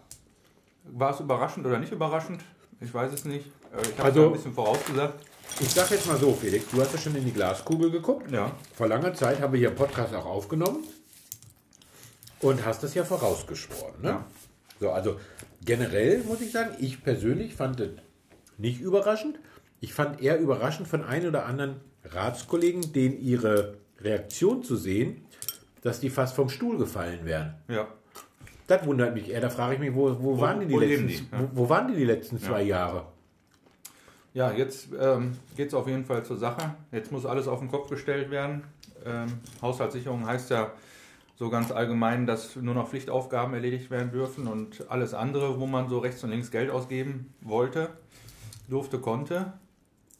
war 0.84 1.10
es 1.10 1.20
überraschend 1.20 1.66
oder 1.66 1.78
nicht 1.78 1.92
überraschend? 1.92 2.42
Ich 2.80 2.92
weiß 2.94 3.12
es 3.12 3.26
nicht. 3.26 3.46
Äh, 3.76 3.82
ich 3.82 3.98
habe 3.98 4.04
Also- 4.04 4.26
ein 4.28 4.32
bisschen 4.32 4.54
vorausgesagt. 4.54 5.26
Ich 5.60 5.68
sag 5.70 5.90
jetzt 5.90 6.06
mal 6.06 6.16
so, 6.16 6.32
Felix, 6.32 6.64
du 6.70 6.80
hast 6.80 6.92
ja 6.92 6.98
schon 6.98 7.14
in 7.16 7.24
die 7.24 7.32
Glaskugel 7.32 7.90
geguckt. 7.90 8.30
Ja, 8.30 8.52
Vor 8.74 8.88
langer 8.88 9.12
Zeit 9.14 9.40
haben 9.40 9.52
wir 9.52 9.58
hier 9.58 9.68
einen 9.68 9.76
Podcast 9.76 10.14
auch 10.14 10.24
aufgenommen 10.24 10.84
und 12.40 12.64
hast 12.64 12.82
das 12.82 12.94
ja 12.94 13.04
vorausgeschworen. 13.04 14.00
Ne? 14.00 14.08
Ja. 14.08 14.26
So, 14.80 14.90
also 14.90 15.20
generell 15.64 16.22
muss 16.24 16.40
ich 16.40 16.50
sagen, 16.52 16.70
ich 16.78 17.04
persönlich 17.04 17.54
fand 17.54 17.78
es 17.80 17.90
nicht 18.56 18.80
überraschend. 18.80 19.38
Ich 19.80 19.92
fand 19.92 20.22
eher 20.22 20.38
überraschend 20.38 20.88
von 20.88 21.04
ein 21.04 21.26
oder 21.26 21.44
anderen 21.44 21.76
Ratskollegen, 22.04 22.92
denen 22.94 23.20
ihre 23.20 23.76
Reaktion 24.00 24.62
zu 24.62 24.76
sehen, 24.76 25.26
dass 25.82 26.00
die 26.00 26.10
fast 26.10 26.34
vom 26.34 26.48
Stuhl 26.48 26.78
gefallen 26.78 27.20
wären. 27.24 27.54
ja. 27.68 27.86
Das 28.66 28.86
wundert 28.86 29.14
mich 29.14 29.28
eher. 29.28 29.40
Da 29.40 29.50
frage 29.50 29.74
ich 29.74 29.80
mich, 29.80 29.92
wo, 29.92 30.16
wo, 30.22 30.40
waren 30.40 30.60
die, 30.60 30.66
die 30.66 30.74
wo 30.74 30.78
letzten, 30.78 31.08
die? 31.08 31.14
Ja. 31.16 31.22
wo, 31.32 31.64
wo 31.64 31.68
waren 31.68 31.88
die 31.88 31.96
die 31.96 32.04
letzten 32.04 32.38
zwei 32.38 32.62
Jahre? 32.62 33.06
Ja, 34.32 34.52
jetzt 34.52 34.88
ähm, 34.98 35.36
geht 35.56 35.68
es 35.68 35.74
auf 35.74 35.88
jeden 35.88 36.04
Fall 36.04 36.24
zur 36.24 36.36
Sache. 36.36 36.74
Jetzt 36.92 37.10
muss 37.10 37.26
alles 37.26 37.48
auf 37.48 37.58
den 37.58 37.68
Kopf 37.68 37.88
gestellt 37.88 38.30
werden. 38.30 38.62
Ähm, 39.04 39.26
Haushaltssicherung 39.60 40.24
heißt 40.24 40.50
ja 40.50 40.70
so 41.36 41.50
ganz 41.50 41.72
allgemein, 41.72 42.26
dass 42.26 42.54
nur 42.54 42.74
noch 42.74 42.88
Pflichtaufgaben 42.88 43.54
erledigt 43.54 43.90
werden 43.90 44.12
dürfen 44.12 44.46
und 44.46 44.88
alles 44.88 45.14
andere, 45.14 45.58
wo 45.58 45.66
man 45.66 45.88
so 45.88 45.98
rechts 45.98 46.22
und 46.22 46.30
links 46.30 46.52
Geld 46.52 46.70
ausgeben 46.70 47.34
wollte, 47.40 47.88
durfte, 48.68 49.00
konnte, 49.00 49.54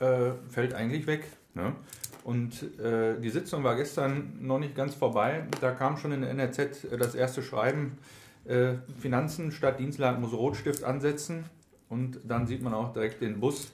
äh, 0.01 0.33
fällt 0.49 0.75
eigentlich 0.75 1.07
weg. 1.07 1.27
Ne? 1.55 1.77
Und 2.25 2.81
äh, 2.81 3.21
die 3.21 3.31
Sitzung 3.31 3.63
war 3.63 3.77
gestern 3.77 4.39
noch 4.41 4.59
nicht 4.59 4.75
ganz 4.75 4.95
vorbei. 4.95 5.47
Da 5.61 5.71
kam 5.71 5.97
schon 5.99 6.11
in 6.11 6.23
der 6.23 6.31
NRZ 6.31 6.89
das 6.99 7.15
erste 7.15 7.43
Schreiben, 7.43 7.99
äh, 8.45 8.75
Finanzen 8.99 9.53
statt 9.53 9.79
Dienstlagen 9.79 10.21
muss 10.21 10.33
Rotstift 10.33 10.83
ansetzen. 10.83 11.45
Und 11.89 12.19
dann 12.25 12.49
sieht 12.49 12.63
man 12.63 12.75
auch 12.75 12.93
direkt 12.93 13.21
den 13.21 13.39
Bus 13.39 13.69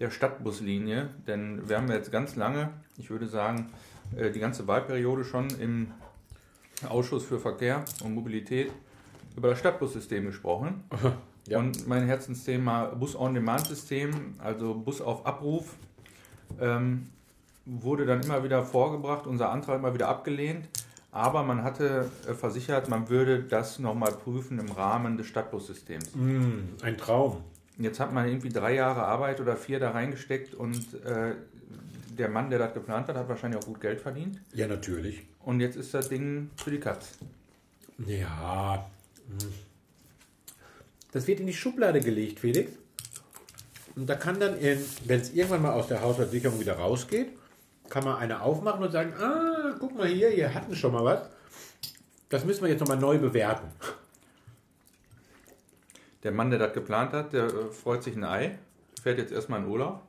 der 0.00 0.10
Stadtbuslinie. 0.10 1.10
Denn 1.26 1.68
wir 1.68 1.76
haben 1.76 1.90
jetzt 1.90 2.12
ganz 2.12 2.36
lange, 2.36 2.70
ich 2.96 3.10
würde 3.10 3.26
sagen, 3.26 3.70
äh, 4.16 4.30
die 4.30 4.40
ganze 4.40 4.66
Wahlperiode 4.66 5.24
schon 5.24 5.48
im 5.60 5.92
Ausschuss 6.88 7.24
für 7.24 7.38
Verkehr 7.38 7.84
und 8.04 8.14
Mobilität 8.14 8.70
über 9.36 9.50
das 9.50 9.58
Stadtbussystem 9.58 10.26
gesprochen. 10.26 10.84
Ja. 11.46 11.58
Und 11.60 11.88
mein 11.88 12.04
Herzensthema 12.04 12.86
Bus-on-Demand-System, 12.86 14.34
also 14.38 14.74
Bus 14.74 15.00
auf 15.00 15.24
Abruf, 15.24 15.76
ähm, 16.60 17.06
wurde 17.64 18.04
dann 18.04 18.20
immer 18.22 18.44
wieder 18.44 18.62
vorgebracht, 18.62 19.26
unser 19.26 19.50
Antrag 19.50 19.78
immer 19.78 19.94
wieder 19.94 20.08
abgelehnt. 20.08 20.68
Aber 21.10 21.42
man 21.42 21.62
hatte 21.62 22.10
äh, 22.28 22.34
versichert, 22.34 22.88
man 22.88 23.08
würde 23.08 23.42
das 23.42 23.78
nochmal 23.78 24.12
prüfen 24.12 24.58
im 24.58 24.70
Rahmen 24.70 25.16
des 25.16 25.26
Stadtbussystems. 25.26 26.14
Hm, 26.14 26.68
ein 26.82 26.98
Traum. 26.98 27.38
Jetzt 27.78 28.00
hat 28.00 28.12
man 28.12 28.26
irgendwie 28.26 28.48
drei 28.48 28.74
Jahre 28.74 29.04
Arbeit 29.04 29.40
oder 29.40 29.56
vier 29.56 29.78
da 29.78 29.92
reingesteckt 29.92 30.54
und 30.54 30.94
äh, 31.04 31.34
der 32.18 32.28
Mann, 32.28 32.50
der 32.50 32.58
das 32.58 32.74
geplant 32.74 33.08
hat, 33.08 33.16
hat 33.16 33.28
wahrscheinlich 33.28 33.62
auch 33.62 33.66
gut 33.66 33.80
Geld 33.80 34.00
verdient. 34.00 34.40
Ja, 34.52 34.66
natürlich. 34.66 35.22
Und 35.44 35.60
jetzt 35.60 35.76
ist 35.76 35.94
das 35.94 36.08
Ding 36.08 36.50
für 36.56 36.72
die 36.72 36.80
Katz. 36.80 37.18
Ja. 38.04 38.86
hm. 39.28 39.52
Das 41.12 41.26
wird 41.26 41.40
in 41.40 41.46
die 41.46 41.54
Schublade 41.54 42.00
gelegt, 42.00 42.40
Felix. 42.40 42.72
Und 43.96 44.08
da 44.08 44.14
kann 44.14 44.38
dann, 44.38 44.56
wenn 44.60 45.20
es 45.20 45.32
irgendwann 45.32 45.62
mal 45.62 45.72
aus 45.72 45.88
der 45.88 46.02
Haushaltssicherung 46.02 46.60
wieder 46.60 46.74
rausgeht, 46.74 47.30
kann 47.88 48.04
man 48.04 48.16
eine 48.16 48.42
aufmachen 48.42 48.82
und 48.82 48.92
sagen, 48.92 49.14
ah, 49.18 49.74
guck 49.78 49.96
mal 49.96 50.06
hier, 50.06 50.30
hier 50.30 50.52
hatten 50.52 50.76
schon 50.76 50.92
mal 50.92 51.04
was. 51.04 51.22
Das 52.28 52.44
müssen 52.44 52.62
wir 52.62 52.68
jetzt 52.68 52.80
nochmal 52.80 52.98
neu 52.98 53.18
bewerten. 53.18 53.68
Der 56.24 56.32
Mann, 56.32 56.50
der 56.50 56.58
das 56.58 56.72
geplant 56.72 57.12
hat, 57.12 57.32
der 57.32 57.44
äh, 57.44 57.70
freut 57.70 58.02
sich 58.02 58.16
ein 58.16 58.24
Ei, 58.24 58.58
fährt 59.02 59.18
jetzt 59.18 59.32
erstmal 59.32 59.60
in 59.60 59.66
Urlaub, 59.68 60.02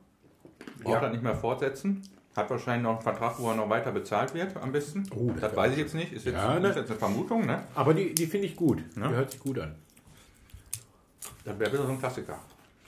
braucht 0.82 0.94
Ja. 0.94 1.00
das 1.00 1.12
nicht 1.12 1.22
mehr 1.22 1.34
fortsetzen, 1.36 2.02
hat 2.36 2.50
wahrscheinlich 2.50 2.82
noch 2.84 2.94
einen 2.94 3.02
Vertrag, 3.02 3.38
wo 3.38 3.48
er 3.50 3.54
noch 3.56 3.68
weiter 3.68 3.92
bezahlt 3.92 4.34
wird 4.34 4.56
am 4.56 4.72
besten. 4.72 5.04
Oh, 5.14 5.30
das 5.32 5.40
das 5.42 5.56
weiß 5.56 5.72
ich 5.72 5.78
jetzt 5.78 5.94
nicht, 5.94 6.12
ist 6.12 6.24
jetzt, 6.26 6.34
Ja, 6.34 6.58
ne? 6.58 6.68
ist 6.68 6.76
jetzt 6.76 6.90
eine 6.90 6.98
Vermutung, 6.98 7.46
ne? 7.46 7.62
Aber 7.74 7.94
die, 7.94 8.14
die 8.14 8.26
finde 8.26 8.46
ich 8.46 8.56
gut. 8.56 8.82
Ja. 8.96 9.08
Die 9.08 9.14
hört 9.14 9.30
sich 9.30 9.40
gut 9.40 9.58
an. 9.58 9.74
Das 11.44 11.58
wäre 11.58 11.72
wieder 11.72 11.84
so 11.86 11.92
ein 11.92 11.98
Klassiker. 11.98 12.38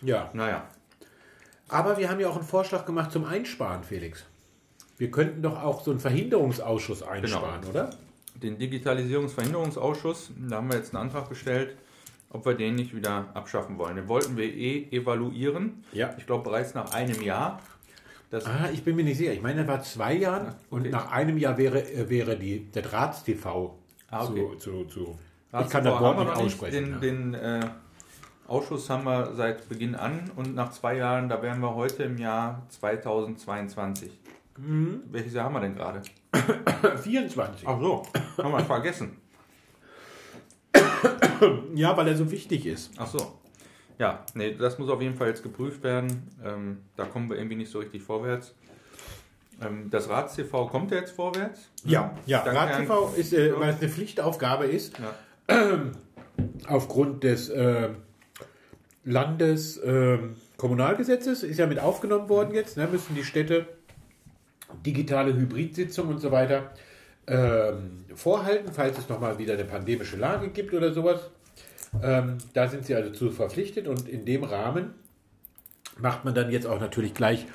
Ja. 0.03 0.31
Naja, 0.33 0.65
Aber 1.69 1.97
wir 1.97 2.11
haben 2.11 2.21
ja 2.21 2.29
auch 2.29 2.37
einen 2.37 2.45
Vorschlag 2.45 2.85
gemacht 2.85 3.13
zum 3.13 3.25
Einsparen, 3.25 3.83
Felix. 3.85 4.25
Wir 4.99 5.11
könnten 5.11 5.43
doch 5.43 5.63
auch 5.63 5.83
so 5.83 5.91
einen 5.91 6.01
Verhinderungsausschuss 6.01 7.03
einsparen, 7.03 7.61
Genau. 7.63 7.71
oder? 7.71 7.91
den 8.35 8.59
Digitalisierungsverhinderungsausschuss, 8.59 10.31
da 10.49 10.57
haben 10.57 10.69
wir 10.71 10.77
jetzt 10.77 10.95
einen 10.95 11.05
Antrag 11.05 11.29
gestellt, 11.29 11.77
ob 12.33 12.47
wir 12.47 12.55
den 12.55 12.75
nicht 12.75 12.95
wieder 12.95 13.27
abschaffen 13.35 13.79
wollen. 13.79 13.97
Den 13.97 14.09
wollten 14.09 14.37
wir 14.37 14.45
eh 14.45 14.89
evaluieren. 14.91 15.85
Ja. 15.93 16.15
Ich 16.19 16.27
glaube 16.27 16.45
bereits 16.45 16.75
nach 16.75 16.93
einem 16.93 17.23
Jahr. 17.23 17.61
Ah, 18.33 18.71
ich 18.73 18.83
bin 18.83 18.97
mir 18.97 19.05
nicht 19.05 19.19
sicher. 19.19 19.33
Ich 19.33 19.43
meine, 19.43 19.61
er 19.61 19.69
war 19.69 19.83
zwei 19.83 20.15
Jahren 20.15 20.49
okay. 20.49 20.55
und 20.71 20.91
nach 20.91 21.13
einem 21.13 21.37
Jahr 21.37 21.59
wäre, 21.59 21.83
äh, 21.83 22.09
wäre 22.09 22.37
die, 22.37 22.65
der 22.71 22.83
Drahts-TV 22.83 23.79
Ah, 24.11 24.25
okay. 24.25 24.47
zu, 24.59 24.85
zu, 24.85 24.85
zu. 24.85 25.19
Ich 25.61 25.69
kann 25.69 25.85
das 25.85 26.01
Wort 26.01 26.19
nicht 26.19 26.35
aussprechen. 26.35 27.01
Den, 27.01 27.33
ja. 27.33 27.41
den 27.41 27.63
äh, 27.63 27.71
Ausschuss 28.47 28.89
haben 28.91 29.05
wir 29.05 29.33
seit 29.35 29.69
Beginn 29.69 29.95
an 29.95 30.31
und 30.37 30.55
nach 30.55 30.71
zwei 30.71 30.97
Jahren, 30.97 31.29
da 31.29 31.43
wären 31.43 31.61
wir 31.61 31.75
heute 31.75 32.05
im 32.05 32.19
Jahr 32.19 32.63
2022. 32.69 34.11
Mhm. 34.59 35.03
Welches 35.11 35.33
Jahr 35.33 35.47
haben 35.47 35.55
wir 35.55 35.61
denn 35.61 35.75
gerade? 35.75 36.03
24. 37.03 37.67
Ach 37.67 37.81
so, 37.81 38.03
haben 38.37 38.53
wir 38.53 38.61
vergessen. 38.61 39.17
Ja, 41.75 41.97
weil 41.97 42.09
er 42.09 42.17
so 42.17 42.31
wichtig 42.31 42.67
ist. 42.67 42.91
Ach 42.97 43.07
so. 43.07 43.39
Ja, 43.99 44.25
nee, 44.35 44.55
das 44.55 44.79
muss 44.79 44.89
auf 44.91 45.01
jeden 45.03 45.17
Fall 45.17 45.29
jetzt 45.29 45.43
geprüft 45.43 45.83
werden. 45.83 46.29
Ähm, 46.45 46.79
da 46.97 47.05
kommen 47.05 47.29
wir 47.31 47.37
irgendwie 47.37 47.57
nicht 47.57 47.71
so 47.71 47.79
richtig 47.81 48.03
vorwärts. 48.03 48.55
Ähm, 49.61 49.91
das 49.91 50.09
Rats-TV 50.09 50.67
kommt 50.69 50.91
ja 50.91 50.99
jetzt 50.99 51.13
vorwärts. 51.13 51.69
Ja, 51.85 52.17
ja. 52.27 52.43
Danke, 52.45 52.61
Rad 52.61 52.77
TV 52.79 53.09
Herrn- 53.11 53.21
ist, 53.21 53.33
äh, 53.33 53.59
weil 53.59 53.71
es 53.71 53.81
eine 53.81 53.89
Pflichtaufgabe 53.91 54.67
ist, 54.67 54.95
Ja. 54.99 55.15
aufgrund 56.69 57.23
des 57.25 57.49
äh, 57.51 57.91
Landeskommunalgesetzes, 59.05 61.43
ist 61.43 61.59
ja 61.59 61.67
mit 61.67 61.79
aufgenommen 61.79 62.29
worden 62.29 62.55
jetzt, 62.55 62.77
ne, 62.77 62.87
müssen 62.91 63.15
die 63.15 63.25
Städte 63.25 63.67
digitale 64.87 65.35
Hybridsitzungen 65.35 66.15
und 66.15 66.21
so 66.21 66.31
weiter 66.33 66.71
ähm, 67.27 68.05
vorhalten, 68.15 68.73
falls 68.73 68.99
es 68.99 69.09
nochmal 69.09 69.39
wieder 69.39 69.55
eine 69.55 69.65
pandemische 69.65 70.17
Lage 70.17 70.49
gibt 70.49 70.75
oder 70.75 70.93
sowas. 70.93 71.31
Ähm, 72.03 72.39
da 72.55 72.69
sind 72.69 72.87
sie 72.87 72.95
also 72.95 73.11
zu 73.11 73.31
verpflichtet 73.31 73.87
und 73.87 74.09
in 74.09 74.25
dem 74.25 74.45
Rahmen 74.45 74.95
macht 75.99 76.25
man 76.25 76.35
dann 76.35 76.51
jetzt 76.51 76.67
auch 76.67 76.81
natürlich 76.81 77.15
gleich 77.15 77.47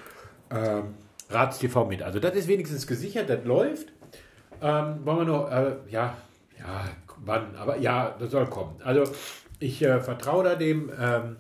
ähm, 0.51 0.93
Ratstv 1.30 1.86
mit. 1.88 2.03
Also 2.03 2.19
das 2.19 2.36
ist 2.36 2.47
wenigstens 2.47 2.88
gesichert, 2.88 3.30
das 3.30 3.43
läuft. 3.45 3.91
Ähm, 4.62 5.06
wollen 5.06 5.17
wir 5.19 5.25
noch, 5.25 5.51
äh, 5.51 5.75
ja, 5.89 6.17
ja, 6.58 6.86
wann, 7.17 7.56
aber 7.56 7.77
ja, 7.77 8.15
das 8.19 8.32
soll 8.32 8.45
kommen. 8.47 8.75
Also 8.84 9.03
ich 9.60 9.82
äh, 9.82 9.99
vertraue 9.99 10.43
da 10.43 10.56
dem 10.56 10.91
ähm, 10.99 11.38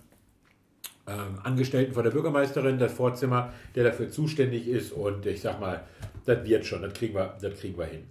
ähm, 1.07 1.39
Angestellten 1.43 1.93
von 1.93 2.03
der 2.03 2.11
Bürgermeisterin, 2.11 2.77
das 2.79 2.91
Vorzimmer, 2.91 3.53
der 3.75 3.85
dafür 3.85 4.09
zuständig 4.09 4.67
ist 4.67 4.91
und 4.91 5.25
ich 5.25 5.41
sag 5.41 5.59
mal, 5.59 5.83
das 6.25 6.43
wird 6.45 6.65
schon, 6.65 6.81
das 6.81 6.93
kriegen 6.93 7.13
wir, 7.13 7.37
das 7.41 7.59
kriegen 7.59 7.77
wir 7.77 7.85
hin. 7.85 8.03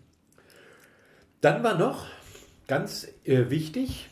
Dann 1.40 1.62
war 1.62 1.77
noch 1.79 2.07
ganz 2.66 3.09
äh, 3.25 3.51
wichtig, 3.51 4.09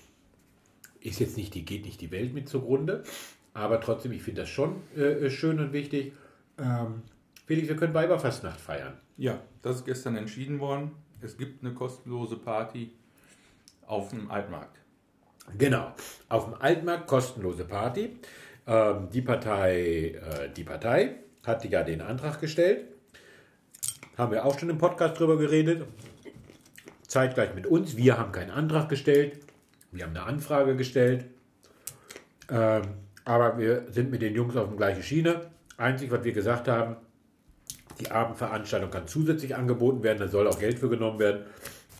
ist 1.00 1.20
jetzt 1.20 1.36
nicht 1.36 1.54
die, 1.54 1.64
geht 1.64 1.84
nicht 1.84 2.00
die 2.00 2.10
Welt 2.10 2.32
mit 2.34 2.48
zugrunde, 2.48 3.04
aber 3.52 3.80
trotzdem, 3.80 4.12
ich 4.12 4.22
finde 4.22 4.42
das 4.42 4.50
schon 4.50 4.82
äh, 4.96 5.30
schön 5.30 5.60
und 5.60 5.72
wichtig. 5.72 6.12
Ähm, 6.58 7.02
Felix, 7.46 7.68
wir 7.68 7.76
können 7.76 7.94
Weiberfastnacht 7.94 8.60
feiern. 8.60 8.94
Ja, 9.16 9.40
das 9.62 9.76
ist 9.76 9.84
gestern 9.84 10.16
entschieden 10.16 10.60
worden. 10.60 10.92
Es 11.20 11.36
gibt 11.36 11.64
eine 11.64 11.74
kostenlose 11.74 12.36
Party 12.36 12.92
auf 13.86 14.10
dem 14.10 14.30
Altmarkt. 14.30 14.78
Genau. 15.58 15.92
Auf 16.28 16.46
dem 16.46 16.54
Altmarkt 16.54 17.06
kostenlose 17.06 17.64
Party. 17.64 18.18
Ähm, 18.66 19.08
die 19.12 19.22
Partei, 19.22 20.14
äh, 20.14 20.50
die 20.54 20.64
Partei 20.64 21.16
hatte 21.44 21.68
ja 21.68 21.82
den 21.82 22.00
Antrag 22.00 22.40
gestellt. 22.40 22.86
Haben 24.16 24.32
wir 24.32 24.44
auch 24.44 24.58
schon 24.58 24.70
im 24.70 24.78
Podcast 24.78 25.18
drüber 25.18 25.36
geredet. 25.36 25.86
Zeitgleich 27.14 27.54
mit 27.54 27.68
uns. 27.68 27.96
Wir 27.96 28.18
haben 28.18 28.32
keinen 28.32 28.50
Antrag 28.50 28.88
gestellt. 28.88 29.38
Wir 29.92 30.02
haben 30.02 30.16
eine 30.16 30.26
Anfrage 30.26 30.74
gestellt. 30.74 31.26
Ähm, 32.50 32.82
aber 33.24 33.56
wir 33.56 33.84
sind 33.88 34.10
mit 34.10 34.20
den 34.20 34.34
Jungs 34.34 34.56
auf 34.56 34.66
der 34.66 34.76
gleichen 34.76 35.04
Schiene. 35.04 35.42
Einzig, 35.76 36.10
was 36.10 36.24
wir 36.24 36.32
gesagt 36.32 36.66
haben, 36.66 36.96
die 38.00 38.10
Abendveranstaltung 38.10 38.90
kann 38.90 39.06
zusätzlich 39.06 39.54
angeboten 39.54 40.02
werden, 40.02 40.18
da 40.18 40.26
soll 40.26 40.48
auch 40.48 40.58
Geld 40.58 40.80
für 40.80 40.88
genommen 40.88 41.20
werden 41.20 41.42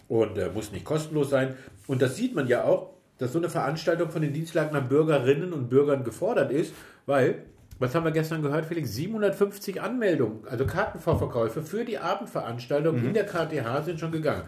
und 0.09 0.37
äh, 0.37 0.51
muss 0.53 0.73
nicht 0.73 0.85
kostenlos 0.85 1.31
sein. 1.31 1.55
Und 1.87 2.03
das 2.03 2.17
sieht 2.17 2.35
man 2.35 2.49
ja 2.49 2.65
auch, 2.65 2.91
dass 3.19 3.33
so 3.33 3.39
eine 3.39 3.49
Veranstaltung 3.49 4.11
von 4.11 4.21
den 4.21 4.33
Dienstlagener 4.33 4.81
Bürgerinnen 4.81 5.53
und 5.53 5.71
Bürgern 5.71 6.03
gefordert 6.03 6.51
ist, 6.51 6.75
weil, 7.07 7.45
was 7.79 7.95
haben 7.95 8.05
wir 8.05 8.11
gestern 8.11 8.43
gehört, 8.43 8.67
Felix? 8.67 8.93
750 8.93 9.81
Anmeldungen, 9.81 10.41
also 10.51 10.67
Kartenvorverkäufe 10.67 11.63
für 11.63 11.85
die 11.85 11.99
Abendveranstaltung 11.99 12.97
in 12.97 13.15
der 13.15 13.27
KTH 13.27 13.85
sind 13.85 14.01
schon 14.01 14.11
gegangen. 14.11 14.43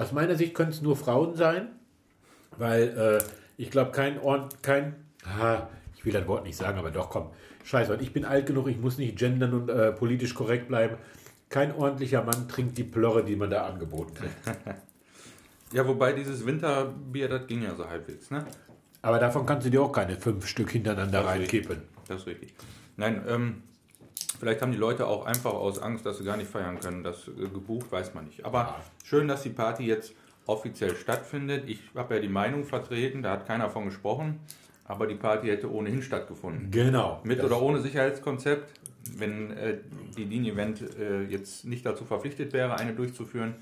Aus 0.00 0.12
meiner 0.12 0.34
Sicht 0.34 0.54
können 0.54 0.70
es 0.70 0.80
nur 0.80 0.96
Frauen 0.96 1.34
sein, 1.34 1.68
weil 2.56 2.88
äh, 3.20 3.22
ich 3.58 3.70
glaube, 3.70 3.90
kein 3.90 4.18
Ort, 4.18 4.62
kein, 4.62 4.94
ah, 5.26 5.68
ich 5.94 6.06
will 6.06 6.12
das 6.14 6.26
Wort 6.26 6.44
nicht 6.44 6.56
sagen, 6.56 6.78
aber 6.78 6.90
doch, 6.90 7.10
komm, 7.10 7.28
scheiße, 7.64 7.98
ich 8.00 8.14
bin 8.14 8.24
alt 8.24 8.46
genug, 8.46 8.68
ich 8.68 8.78
muss 8.78 8.96
nicht 8.96 9.18
gendern 9.18 9.52
und 9.52 9.68
äh, 9.68 9.92
politisch 9.92 10.34
korrekt 10.34 10.68
bleiben. 10.68 10.96
Kein 11.50 11.74
ordentlicher 11.74 12.24
Mann 12.24 12.48
trinkt 12.48 12.78
die 12.78 12.84
Plörre, 12.84 13.22
die 13.22 13.36
man 13.36 13.50
da 13.50 13.66
angeboten 13.66 14.14
kriegt. 14.14 14.34
Ja, 15.72 15.86
wobei 15.86 16.12
dieses 16.14 16.44
Winterbier, 16.44 17.28
das 17.28 17.46
ging 17.46 17.62
ja 17.62 17.76
so 17.76 17.88
halbwegs, 17.88 18.32
ne? 18.32 18.44
Aber 19.02 19.20
davon 19.20 19.46
kannst 19.46 19.66
du 19.66 19.70
dir 19.70 19.80
auch 19.80 19.92
keine 19.92 20.16
fünf 20.16 20.44
Stück 20.48 20.72
hintereinander 20.72 21.24
reinkippen. 21.24 21.82
Das 22.08 22.22
ist 22.22 22.26
richtig. 22.26 22.54
Nein, 22.96 23.22
ähm, 23.28 23.62
vielleicht 24.40 24.62
haben 24.62 24.72
die 24.72 24.78
Leute 24.78 25.06
auch 25.06 25.26
einfach 25.26 25.52
aus 25.52 25.78
Angst, 25.78 26.06
dass 26.06 26.18
sie 26.18 26.24
gar 26.24 26.36
nicht 26.36 26.50
feiern 26.50 26.80
können, 26.80 27.04
das 27.04 27.28
äh, 27.28 27.42
gebucht, 27.42 27.92
weiß 27.92 28.14
man 28.14 28.24
nicht. 28.24 28.44
Aber 28.44 28.80
schön, 29.04 29.28
dass 29.28 29.42
die 29.42 29.50
Party 29.50 29.84
jetzt 29.84 30.14
offiziell 30.46 30.96
stattfindet. 30.96 31.68
Ich 31.68 31.80
habe 31.94 32.14
ja 32.14 32.20
die 32.20 32.28
Meinung 32.28 32.64
vertreten, 32.64 33.22
da 33.22 33.32
hat 33.32 33.46
keiner 33.46 33.68
von 33.68 33.84
gesprochen, 33.84 34.40
aber 34.84 35.06
die 35.06 35.14
Party 35.14 35.48
hätte 35.48 35.70
ohnehin 35.70 36.02
stattgefunden. 36.02 36.70
Genau. 36.70 37.20
Mit 37.22 37.44
oder 37.44 37.60
ohne 37.60 37.80
Sicherheitskonzept, 37.80 38.72
wenn 39.16 39.50
äh, 39.52 39.78
die 40.16 40.24
Linie-Event 40.24 40.98
äh, 40.98 41.22
jetzt 41.24 41.66
nicht 41.66 41.84
dazu 41.84 42.04
verpflichtet 42.04 42.52
wäre, 42.52 42.76
eine 42.78 42.94
durchzuführen, 42.94 43.54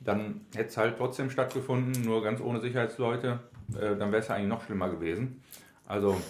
dann 0.00 0.40
hätte 0.54 0.70
es 0.70 0.76
halt 0.76 0.96
trotzdem 0.96 1.30
stattgefunden, 1.30 2.02
nur 2.02 2.22
ganz 2.22 2.40
ohne 2.40 2.60
Sicherheitsleute, 2.60 3.40
äh, 3.78 3.96
dann 3.96 4.10
wäre 4.10 4.22
es 4.22 4.28
ja 4.28 4.34
eigentlich 4.34 4.48
noch 4.48 4.64
schlimmer 4.64 4.88
gewesen. 4.88 5.42
Also 5.86 6.20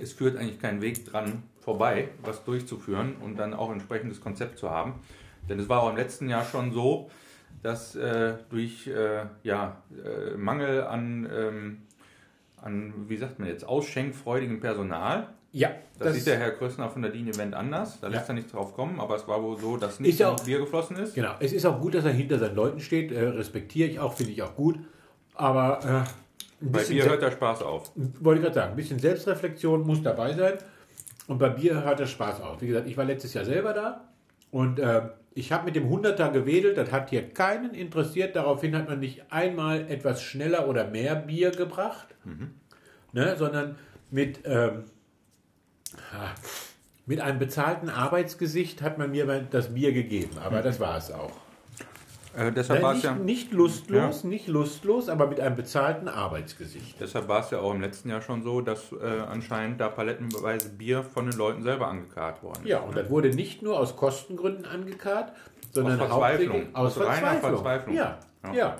es 0.00 0.12
führt 0.12 0.36
eigentlich 0.36 0.60
kein 0.60 0.80
Weg 0.80 1.04
dran 1.04 1.42
vorbei, 1.66 2.08
was 2.22 2.44
durchzuführen 2.44 3.16
und 3.20 3.36
dann 3.40 3.52
auch 3.52 3.68
ein 3.68 3.74
entsprechendes 3.74 4.20
Konzept 4.20 4.56
zu 4.56 4.70
haben. 4.70 4.94
Denn 5.48 5.58
es 5.58 5.68
war 5.68 5.82
auch 5.82 5.90
im 5.90 5.96
letzten 5.96 6.28
Jahr 6.30 6.44
schon 6.44 6.72
so, 6.72 7.10
dass 7.64 7.96
äh, 7.96 8.34
durch 8.50 8.86
äh, 8.86 9.24
ja, 9.42 9.82
äh, 9.92 10.36
Mangel 10.36 10.84
an, 10.84 11.28
ähm, 11.36 11.78
an, 12.62 12.94
wie 13.08 13.16
sagt 13.16 13.40
man 13.40 13.48
jetzt, 13.48 13.64
ausschenkfreudigem 13.66 14.60
Personal, 14.60 15.26
Ja, 15.50 15.70
das, 15.98 16.08
das 16.08 16.14
sieht 16.18 16.26
der 16.28 16.38
Herr 16.38 16.52
Krössner 16.52 16.88
von 16.88 17.02
der 17.02 17.10
DIN 17.10 17.26
Event 17.28 17.54
anders, 17.54 17.98
da 18.00 18.06
Ja. 18.06 18.14
lässt 18.14 18.28
er 18.28 18.34
nicht 18.36 18.52
drauf 18.52 18.72
kommen, 18.74 19.00
aber 19.00 19.16
es 19.16 19.26
war 19.26 19.42
wohl 19.42 19.58
so, 19.58 19.76
dass 19.76 19.98
nicht 19.98 20.24
auch- 20.24 20.38
Bier 20.44 20.60
geflossen 20.60 20.96
ist. 20.96 21.14
Genau. 21.16 21.34
Es 21.40 21.52
ist 21.52 21.66
auch 21.66 21.80
gut, 21.80 21.94
dass 21.96 22.04
er 22.04 22.12
hinter 22.12 22.38
seinen 22.38 22.54
Leuten 22.54 22.78
steht. 22.78 23.10
Äh, 23.10 23.24
respektiere 23.28 23.88
ich 23.88 23.98
auch, 23.98 24.12
finde 24.12 24.30
ich 24.32 24.42
auch 24.42 24.54
gut. 24.54 24.78
Aber 25.34 25.80
äh, 25.82 26.64
ein 26.64 26.72
Bei 26.72 26.84
Bier 26.84 27.04
hört 27.06 27.22
der 27.22 27.32
Spaß 27.32 27.62
auf. 27.62 27.90
wollte 27.96 28.38
ich 28.40 28.44
gerade 28.44 28.54
sagen, 28.54 28.70
ein 28.70 28.76
bisschen 28.76 29.00
Selbstreflexion 29.00 29.84
muss 29.84 30.00
dabei 30.02 30.32
sein. 30.34 30.54
Und 31.26 31.38
bei 31.38 31.48
Bier 31.48 31.84
hört 31.84 31.98
der 31.98 32.06
Spaß 32.06 32.40
auf. 32.40 32.60
Wie 32.60 32.66
gesagt, 32.66 32.86
ich 32.86 32.96
war 32.96 33.04
letztes 33.04 33.34
Jahr 33.34 33.44
selber 33.44 33.72
da 33.72 34.08
und 34.50 34.78
äh, 34.78 35.02
ich 35.34 35.52
habe 35.52 35.66
mit 35.66 35.76
dem 35.76 35.90
100er 35.92 36.30
gewedelt. 36.32 36.78
Das 36.78 36.90
hat 36.92 37.10
hier 37.10 37.28
keinen 37.28 37.74
interessiert. 37.74 38.36
Daraufhin 38.36 38.74
hat 38.74 38.88
man 38.88 39.00
nicht 39.00 39.30
einmal 39.30 39.90
etwas 39.90 40.22
schneller 40.22 40.68
oder 40.68 40.88
mehr 40.88 41.14
Bier 41.14 41.50
gebracht, 41.50 42.14
ne, 43.12 43.36
sondern 43.36 43.76
mit, 44.10 44.40
ähm, 44.44 44.84
mit 47.04 47.20
einem 47.20 47.38
bezahlten 47.38 47.90
Arbeitsgesicht 47.90 48.80
hat 48.80 48.96
man 48.96 49.10
mir 49.10 49.26
das 49.50 49.74
Bier 49.74 49.92
gegeben. 49.92 50.38
Aber 50.42 50.62
das 50.62 50.80
war 50.80 50.96
es 50.96 51.10
auch. 51.10 51.45
Äh, 52.36 52.52
deshalb 52.52 52.82
war 52.82 52.90
es 52.92 52.96
nicht, 52.96 53.04
ja, 53.04 53.14
nicht 53.14 53.52
lustlos, 53.52 54.24
nicht 54.24 54.46
lustlos, 54.48 55.08
aber 55.08 55.26
mit 55.26 55.40
einem 55.40 55.56
bezahlten 55.56 56.06
Arbeitsgesicht. 56.08 57.00
deshalb 57.00 57.28
war 57.28 57.40
es 57.40 57.50
ja 57.50 57.58
auch 57.60 57.72
im 57.72 57.80
letzten 57.80 58.10
Jahr 58.10 58.20
schon 58.20 58.42
so, 58.42 58.60
dass 58.60 58.92
äh, 58.92 59.20
anscheinend 59.28 59.80
da 59.80 59.88
palettenweise 59.88 60.68
Bier 60.68 61.02
von 61.02 61.30
den 61.30 61.38
Leuten 61.38 61.62
selber 61.62 61.88
angekarrt 61.88 62.42
worden 62.42 62.60
ist. 62.64 62.68
Ja, 62.68 62.80
und 62.80 62.94
das 62.96 63.08
wurde 63.08 63.30
nicht 63.30 63.62
nur 63.62 63.78
aus 63.80 63.96
Kostengründen 63.96 64.66
angekarrt, 64.66 65.32
sondern 65.72 65.98
Aus 66.00 66.08
Verzweiflung. 66.08 66.66
aus 66.74 66.98
Aus 66.98 67.06
reiner 67.06 67.12
Verzweiflung. 67.14 67.50
Verzweiflung. 67.54 67.94
Ja, 67.96 68.18
Ja. 68.44 68.52
ja. 68.54 68.76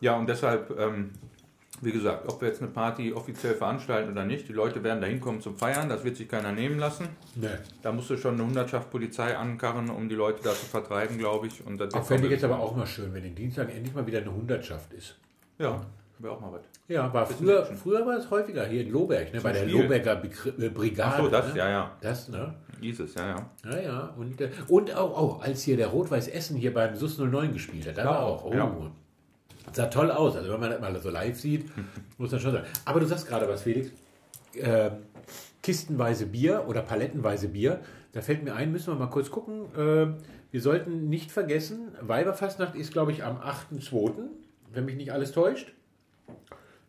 Ja, 0.00 0.16
und 0.16 0.28
deshalb, 0.28 0.78
ähm, 0.78 1.10
wie 1.80 1.92
gesagt, 1.92 2.28
ob 2.28 2.40
wir 2.40 2.48
jetzt 2.48 2.60
eine 2.62 2.70
Party 2.70 3.12
offiziell 3.12 3.54
veranstalten 3.54 4.10
oder 4.12 4.24
nicht, 4.24 4.48
die 4.48 4.52
Leute 4.52 4.82
werden 4.82 5.00
da 5.00 5.06
hinkommen 5.06 5.40
zum 5.40 5.56
Feiern, 5.56 5.88
das 5.88 6.04
wird 6.04 6.16
sich 6.16 6.28
keiner 6.28 6.52
nehmen 6.52 6.78
lassen. 6.78 7.08
Ne. 7.36 7.58
Da 7.82 7.92
musst 7.92 8.10
du 8.10 8.16
schon 8.16 8.34
eine 8.34 8.44
Hundertschaft 8.44 8.90
Polizei 8.90 9.36
ankarren, 9.36 9.90
um 9.90 10.08
die 10.08 10.14
Leute 10.14 10.42
da 10.42 10.50
zu 10.50 10.66
vertreiben, 10.66 11.18
glaube 11.18 11.46
ich. 11.46 11.64
Und 11.64 11.78
das 11.80 11.94
fände 12.06 12.26
ich 12.26 12.32
jetzt 12.32 12.44
aber 12.44 12.58
auch 12.58 12.74
mal 12.76 12.86
schön, 12.86 13.12
wenn 13.14 13.22
den 13.22 13.34
Dienstag 13.34 13.74
endlich 13.74 13.94
mal 13.94 14.06
wieder 14.06 14.18
eine 14.18 14.32
Hundertschaft 14.32 14.92
ist. 14.92 15.16
Ja, 15.58 15.80
wäre 16.18 16.34
auch 16.34 16.40
mal 16.40 16.52
was. 16.52 16.62
Ja, 16.88 17.12
war 17.12 17.26
früher, 17.26 17.64
früher 17.66 18.06
war 18.06 18.16
es 18.16 18.30
häufiger 18.30 18.64
hier 18.66 18.80
in 18.80 18.90
Loberg, 18.90 19.32
ne, 19.32 19.40
bei 19.40 19.52
der 19.52 19.60
Spiel. 19.68 19.82
Loberger 19.82 20.22
Begr- 20.22 20.58
äh, 20.62 20.68
Brigade. 20.70 21.12
Ach 21.14 21.18
so, 21.18 21.28
das, 21.28 21.52
ne? 21.52 21.58
ja, 21.58 21.68
ja. 21.68 21.96
Das, 22.00 22.28
ne? 22.28 22.54
Hieß 22.80 23.00
es, 23.00 23.14
ja, 23.14 23.26
ja. 23.28 23.50
Ja, 23.70 23.80
ja. 23.80 24.14
Und, 24.16 24.40
äh, 24.40 24.48
und 24.68 24.94
auch, 24.96 25.16
auch, 25.16 25.42
als 25.42 25.62
hier 25.62 25.76
der 25.76 25.88
Rot-Weiß 25.88 26.28
Essen 26.28 26.56
hier 26.56 26.72
beim 26.72 26.94
SUS 26.94 27.18
09 27.18 27.52
gespielt 27.52 27.86
hat, 27.88 27.98
da 27.98 28.04
war 28.06 28.20
auch. 28.20 28.44
Oh, 28.44 28.54
ja. 28.54 28.72
Sah 29.72 29.86
toll 29.86 30.10
aus. 30.10 30.36
Also 30.36 30.52
wenn 30.52 30.60
man 30.60 30.70
das 30.70 30.80
mal 30.80 31.00
so 31.00 31.10
live 31.10 31.38
sieht, 31.38 31.70
muss 32.18 32.30
man 32.30 32.40
schon 32.40 32.52
sagen. 32.52 32.66
Aber 32.84 33.00
du 33.00 33.06
sagst 33.06 33.26
gerade 33.26 33.48
was, 33.48 33.62
Felix. 33.62 33.90
Ähm, 34.54 34.92
kistenweise 35.62 36.26
Bier 36.26 36.64
oder 36.66 36.82
palettenweise 36.82 37.48
Bier. 37.48 37.80
Da 38.12 38.22
fällt 38.22 38.42
mir 38.42 38.54
ein, 38.54 38.72
müssen 38.72 38.88
wir 38.92 38.98
mal 38.98 39.10
kurz 39.10 39.30
gucken. 39.30 39.66
Ähm, 39.76 40.16
wir 40.50 40.62
sollten 40.62 41.08
nicht 41.10 41.30
vergessen, 41.30 41.88
Weiberfastnacht 42.00 42.74
ist, 42.74 42.92
glaube 42.92 43.12
ich, 43.12 43.22
am 43.22 43.36
8.2., 43.36 44.12
wenn 44.72 44.84
mich 44.86 44.96
nicht 44.96 45.12
alles 45.12 45.32
täuscht. 45.32 45.72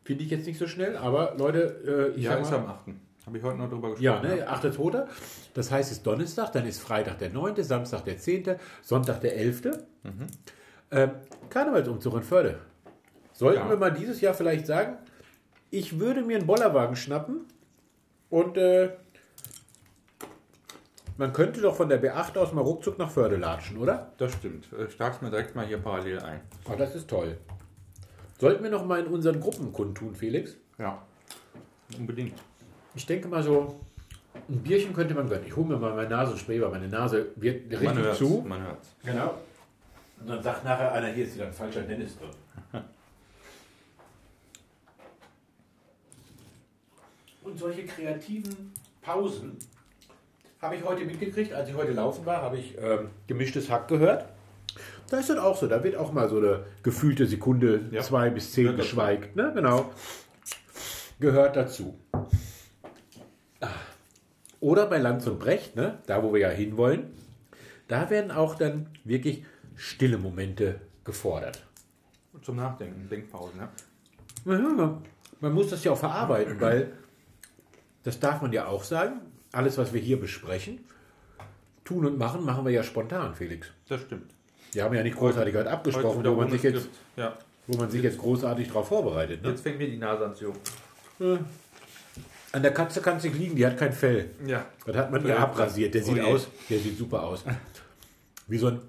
Finde 0.06 0.24
ich 0.24 0.30
jetzt 0.30 0.48
nicht 0.48 0.58
so 0.58 0.68
schnell, 0.68 0.96
aber 0.96 1.36
Leute, 1.38 2.12
äh, 2.16 2.18
ich 2.18 2.24
Ja, 2.24 2.32
sag 2.32 2.42
ist 2.42 2.52
mal, 2.52 2.58
am 2.60 2.68
8. 2.68 2.80
Habe 3.26 3.38
ich 3.38 3.44
heute 3.44 3.58
noch 3.58 3.70
drüber 3.70 3.90
gesprochen. 3.92 4.04
ja, 4.04 4.22
ne, 4.22 4.50
8.2. 4.50 5.06
Das 5.54 5.70
heißt, 5.72 5.92
es 5.92 5.98
ist 5.98 6.08
Donnerstag, 6.08 6.52
dann 6.54 6.66
ist 6.66 6.82
Freitag 6.82 7.20
der 7.20 7.30
9., 7.32 7.62
Samstag 7.64 8.06
der 8.06 8.18
10., 8.18 8.56
Sonntag 8.82 9.20
der 9.22 9.36
11. 9.36 9.66
Mhm. 9.66 10.28
Ähm, 10.92 11.12
Karnevalsumzug 11.50 12.16
in 12.16 12.24
Förde. 12.24 12.60
Sollten 13.40 13.60
Ja. 13.62 13.70
wir 13.70 13.78
mal 13.78 13.92
dieses 13.94 14.20
Jahr 14.20 14.34
vielleicht 14.34 14.68
sagen, 14.68 14.98
ich 15.72 15.98
würde 15.98 16.24
mir 16.24 16.36
einen 16.38 16.46
Bollerwagen 16.46 16.98
schnappen 16.98 17.46
und 18.30 18.58
äh, 18.58 18.90
man 21.18 21.32
könnte 21.32 21.62
doch 21.62 21.74
von 21.74 21.88
der 21.88 22.04
B8 22.04 22.38
aus 22.38 22.52
mal 22.52 22.60
ruckzuck 22.60 23.00
nach 23.00 23.10
Förde 23.10 23.38
latschen, 23.38 23.78
oder? 23.78 24.12
Das 24.18 24.34
stimmt. 24.34 24.68
Ich 24.90 24.98
trage 24.98 25.24
mir 25.24 25.32
direkt 25.32 25.56
mal 25.56 25.66
hier 25.66 25.78
parallel 25.78 26.20
ein. 26.20 26.42
Oh, 26.70 26.76
das 26.78 26.94
ist 26.96 27.10
toll. 27.10 27.38
Sollten 28.40 28.62
wir 28.62 28.72
noch 28.72 28.86
mal 28.86 29.00
in 29.00 29.08
unseren 29.08 29.40
Gruppen 29.40 29.72
kundtun, 29.72 30.16
Felix? 30.16 30.58
Ja, 30.78 31.02
unbedingt. 31.98 32.38
Ich 32.94 33.06
denke 33.06 33.30
mal 33.30 33.42
so, 33.42 33.80
ein 34.50 34.60
Bierchen 34.60 34.94
könnte 34.94 35.14
man 35.14 35.30
gönnen. 35.30 35.46
Ich 35.48 35.56
hole 35.56 35.66
mir 35.66 35.78
mal 35.78 35.96
meine 35.96 36.10
Nasenspray, 36.10 36.60
weil 36.62 36.72
meine 36.72 36.90
Nase 36.90 37.28
wird 37.38 37.72
Man 37.72 37.80
richtig 37.80 38.04
hört's, 38.04 38.18
zu. 38.18 38.44
man 38.46 38.62
hört's. 38.64 38.90
Genau. 39.06 39.34
Und 40.20 40.28
dann 40.30 40.44
sagt 40.44 40.66
nachher 40.66 40.92
einer, 40.92 41.08
hier 41.08 41.24
ist 41.24 41.36
wieder 41.36 41.46
ein 41.46 41.54
falscher 41.54 41.84
Dennis 41.84 42.18
drin. 42.18 42.28
Und 47.50 47.58
solche 47.58 47.84
kreativen 47.86 48.72
Pausen 49.02 49.58
habe 50.62 50.76
ich 50.76 50.84
heute 50.84 51.04
mitgekriegt. 51.06 51.52
Als 51.52 51.68
ich 51.70 51.76
heute 51.76 51.94
laufen 51.94 52.26
war, 52.26 52.42
habe 52.44 52.58
ich 52.58 52.78
ähm, 52.80 53.10
gemischtes 53.28 53.70
Hack 53.72 53.88
gehört. 53.88 54.26
Da 55.10 55.18
ist 55.18 55.30
das 55.30 55.38
auch 55.40 55.58
so. 55.58 55.66
Da 55.68 55.84
wird 55.84 55.96
auch 55.96 56.12
mal 56.12 56.30
so 56.30 56.38
eine 56.38 56.66
gefühlte 56.84 57.26
Sekunde, 57.26 57.86
Ja. 57.92 58.02
zwei 58.04 58.30
bis 58.30 58.52
zehn 58.54 58.66
dazu. 58.68 58.78
geschweigt. 58.78 59.36
Ne? 59.36 59.52
Genau. 59.56 59.92
Gehört 61.20 61.56
dazu. 61.56 61.98
Oder 64.60 64.86
bei 64.88 64.98
Lanz 65.00 65.26
und 65.26 65.40
Brecht, 65.40 65.76
ne? 65.76 66.00
da 66.06 66.22
wo 66.22 66.34
wir 66.34 66.42
ja 66.42 66.50
hinwollen, 66.50 67.12
da 67.88 68.10
werden 68.10 68.30
auch 68.30 68.56
dann 68.56 68.88
wirklich 69.06 69.44
stille 69.76 70.18
Momente 70.18 70.82
gefordert. 71.04 71.66
Zum 72.44 72.58
Nachdenken, 72.58 73.10
Denkpausen. 73.10 73.60
Ja? 73.60 73.70
Ja, 74.54 75.02
man 75.40 75.54
muss 75.54 75.70
das 75.70 75.84
ja 75.84 75.94
auch 75.94 75.98
verarbeiten, 75.98 76.56
weil 76.62 76.92
das 78.04 78.20
darf 78.20 78.42
man 78.42 78.52
ja 78.54 78.68
auch 78.68 78.84
sagen. 78.84 79.22
Alles, 79.52 79.78
was 79.78 79.94
wir 79.94 80.02
hier 80.02 80.20
besprechen, 80.20 80.80
tun 81.84 82.06
und 82.06 82.18
machen, 82.18 82.46
machen 82.46 82.66
wir 82.66 82.72
ja 82.72 82.84
spontan, 82.84 83.34
Felix. 83.34 83.68
Das 83.88 84.02
stimmt. 84.02 84.32
Wir 84.74 84.84
haben 84.84 84.94
ja 84.94 85.02
nicht 85.02 85.18
großartig 85.18 85.56
heute 85.56 85.72
abgesprochen, 85.72 86.20
wieder 86.20 86.32
wo 86.36 86.42
man, 86.42 86.52
sich 86.52 86.62
jetzt. 86.62 86.88
Ja. 87.16 87.36
wo 87.66 87.78
man 87.78 87.90
sich 87.90 88.04
jetzt 88.04 88.20
großartig 88.20 88.68
darauf 88.68 88.88
vorbereitet. 88.88 89.42
Ne? 89.42 89.50
Jetzt 89.50 89.62
fängt 89.62 89.80
mir 89.80 89.88
die 89.90 89.98
Nase 89.98 90.26
an 90.26 90.36
zu 90.36 90.46
jucken. 90.46 91.40
An 92.52 92.62
der 92.64 92.74
Katze 92.74 93.02
kann 93.02 93.18
es 93.18 93.24
nicht 93.24 93.36
liegen, 93.38 93.56
die 93.56 93.66
hat 93.66 93.78
kein 93.78 93.94
Fell. 93.94 94.30
Ja. 94.46 94.66
Das 94.86 94.96
hat 94.96 95.12
man 95.12 95.22
Ja. 95.24 95.30
ihr 95.36 95.40
abrasiert. 95.40 95.94
Der 95.94 96.02
Oh 96.02 96.06
sieht 96.06 96.16
je. 96.16 96.22
aus, 96.24 96.48
der 96.70 96.80
sieht 96.80 96.98
super 96.98 97.24
aus. 97.24 97.44
Wie 98.48 98.58
so, 98.58 98.68
ein, 98.68 98.80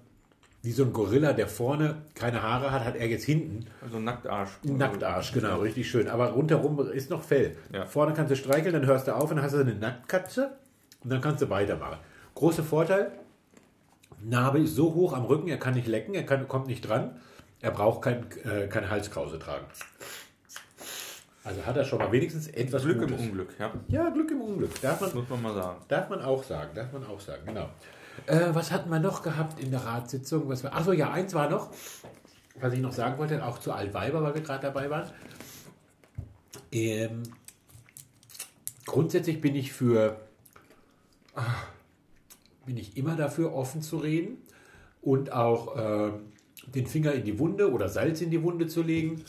wie 0.62 0.72
so 0.72 0.84
ein 0.84 0.92
Gorilla, 0.92 1.32
der 1.32 1.48
vorne 1.48 2.02
keine 2.14 2.42
Haare 2.42 2.70
hat, 2.70 2.84
hat 2.84 2.96
er 2.96 3.08
jetzt 3.08 3.24
hinten 3.24 3.66
Also 3.82 3.98
Nacktarsch. 3.98 4.50
einen 4.62 4.76
Nacktarsch, 4.76 5.32
genau, 5.32 5.60
richtig 5.60 5.88
schön. 5.90 6.08
Aber 6.08 6.30
rundherum 6.30 6.78
ist 6.90 7.08
noch 7.10 7.22
Fell. 7.22 7.56
Ja. 7.72 7.86
Vorne 7.86 8.12
kannst 8.12 8.30
du 8.30 8.36
streicheln, 8.36 8.74
dann 8.74 8.86
hörst 8.86 9.08
du 9.08 9.14
auf 9.16 9.30
und 9.30 9.36
dann 9.36 9.44
hast 9.44 9.54
du 9.54 9.58
eine 9.60 9.74
Nacktkatze 9.74 10.50
und 11.02 11.10
dann 11.10 11.20
kannst 11.22 11.40
du 11.42 11.48
weitermachen. 11.48 11.98
Großer 12.34 12.62
Vorteil, 12.62 13.10
Narbe 14.22 14.58
ist 14.60 14.74
so 14.74 14.94
hoch 14.94 15.14
am 15.14 15.24
Rücken, 15.24 15.48
er 15.48 15.56
kann 15.58 15.74
nicht 15.74 15.86
lecken, 15.86 16.14
er 16.14 16.24
kann, 16.24 16.46
kommt 16.46 16.66
nicht 16.66 16.82
dran, 16.86 17.16
er 17.60 17.70
braucht 17.70 18.02
kein, 18.02 18.26
äh, 18.44 18.66
keine 18.68 18.90
Halskrause 18.90 19.38
tragen. 19.38 19.64
Also 21.42 21.64
hat 21.64 21.74
er 21.76 21.84
schon 21.84 21.98
mal 21.98 22.12
wenigstens 22.12 22.48
etwas 22.48 22.82
Glück 22.82 23.00
im 23.00 23.08
Gutes. 23.08 23.22
Unglück, 23.22 23.48
ja. 23.58 23.72
Ja, 23.88 24.10
Glück 24.10 24.30
im 24.30 24.42
Unglück. 24.42 24.78
Darf 24.82 25.00
man, 25.00 25.14
Muss 25.14 25.28
man 25.28 25.40
mal 25.40 25.54
sagen. 25.54 25.78
Darf 25.88 26.10
man 26.10 26.20
auch 26.20 26.44
sagen, 26.44 26.70
darf 26.74 26.92
man 26.92 27.04
auch 27.06 27.18
sagen, 27.18 27.42
genau. 27.46 27.70
Äh, 28.26 28.54
was 28.54 28.70
hatten 28.70 28.90
wir 28.90 29.00
noch 29.00 29.22
gehabt 29.22 29.60
in 29.60 29.70
der 29.70 29.84
Ratssitzung? 29.84 30.48
Was 30.48 30.62
wir, 30.62 30.74
achso, 30.74 30.92
ja, 30.92 31.10
eins 31.10 31.34
war 31.34 31.48
noch, 31.48 31.70
was 32.60 32.72
ich 32.72 32.80
noch 32.80 32.92
sagen 32.92 33.18
wollte, 33.18 33.44
auch 33.44 33.58
zu 33.58 33.72
Altweiber, 33.72 34.22
weil 34.22 34.34
wir 34.34 34.42
gerade 34.42 34.62
dabei 34.62 34.90
waren. 34.90 35.10
Ähm, 36.72 37.22
grundsätzlich 38.86 39.40
bin 39.40 39.54
ich 39.54 39.72
für, 39.72 40.20
ah, 41.34 41.42
bin 42.66 42.76
ich 42.76 42.96
immer 42.96 43.16
dafür, 43.16 43.54
offen 43.54 43.82
zu 43.82 43.98
reden 43.98 44.38
und 45.02 45.32
auch 45.32 45.74
ähm, 45.76 46.32
den 46.74 46.86
Finger 46.86 47.12
in 47.12 47.24
die 47.24 47.38
Wunde 47.38 47.72
oder 47.72 47.88
Salz 47.88 48.20
in 48.20 48.30
die 48.30 48.42
Wunde 48.42 48.66
zu 48.66 48.82
legen. 48.82 49.24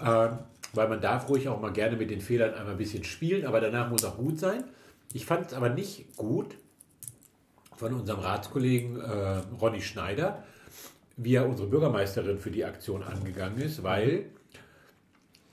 Ähm, 0.00 0.38
weil 0.72 0.88
man 0.88 1.00
darf 1.00 1.28
ruhig 1.28 1.48
auch 1.48 1.60
mal 1.60 1.72
gerne 1.72 1.96
mit 1.96 2.10
den 2.10 2.20
Fehlern 2.20 2.54
einmal 2.54 2.72
ein 2.72 2.78
bisschen 2.78 3.04
spielen, 3.04 3.46
aber 3.46 3.60
danach 3.60 3.90
muss 3.90 4.04
auch 4.04 4.16
gut 4.16 4.38
sein. 4.38 4.64
Ich 5.12 5.24
fand 5.24 5.46
es 5.46 5.54
aber 5.54 5.70
nicht 5.70 6.16
gut 6.16 6.56
von 7.76 7.92
unserem 7.94 8.20
Ratskollegen 8.20 9.00
äh, 9.00 9.42
Ronny 9.60 9.80
Schneider, 9.80 10.42
wie 11.16 11.34
er 11.34 11.48
unsere 11.48 11.68
Bürgermeisterin 11.68 12.38
für 12.38 12.50
die 12.50 12.64
Aktion 12.64 13.02
angegangen 13.02 13.58
ist, 13.58 13.82
weil 13.82 14.26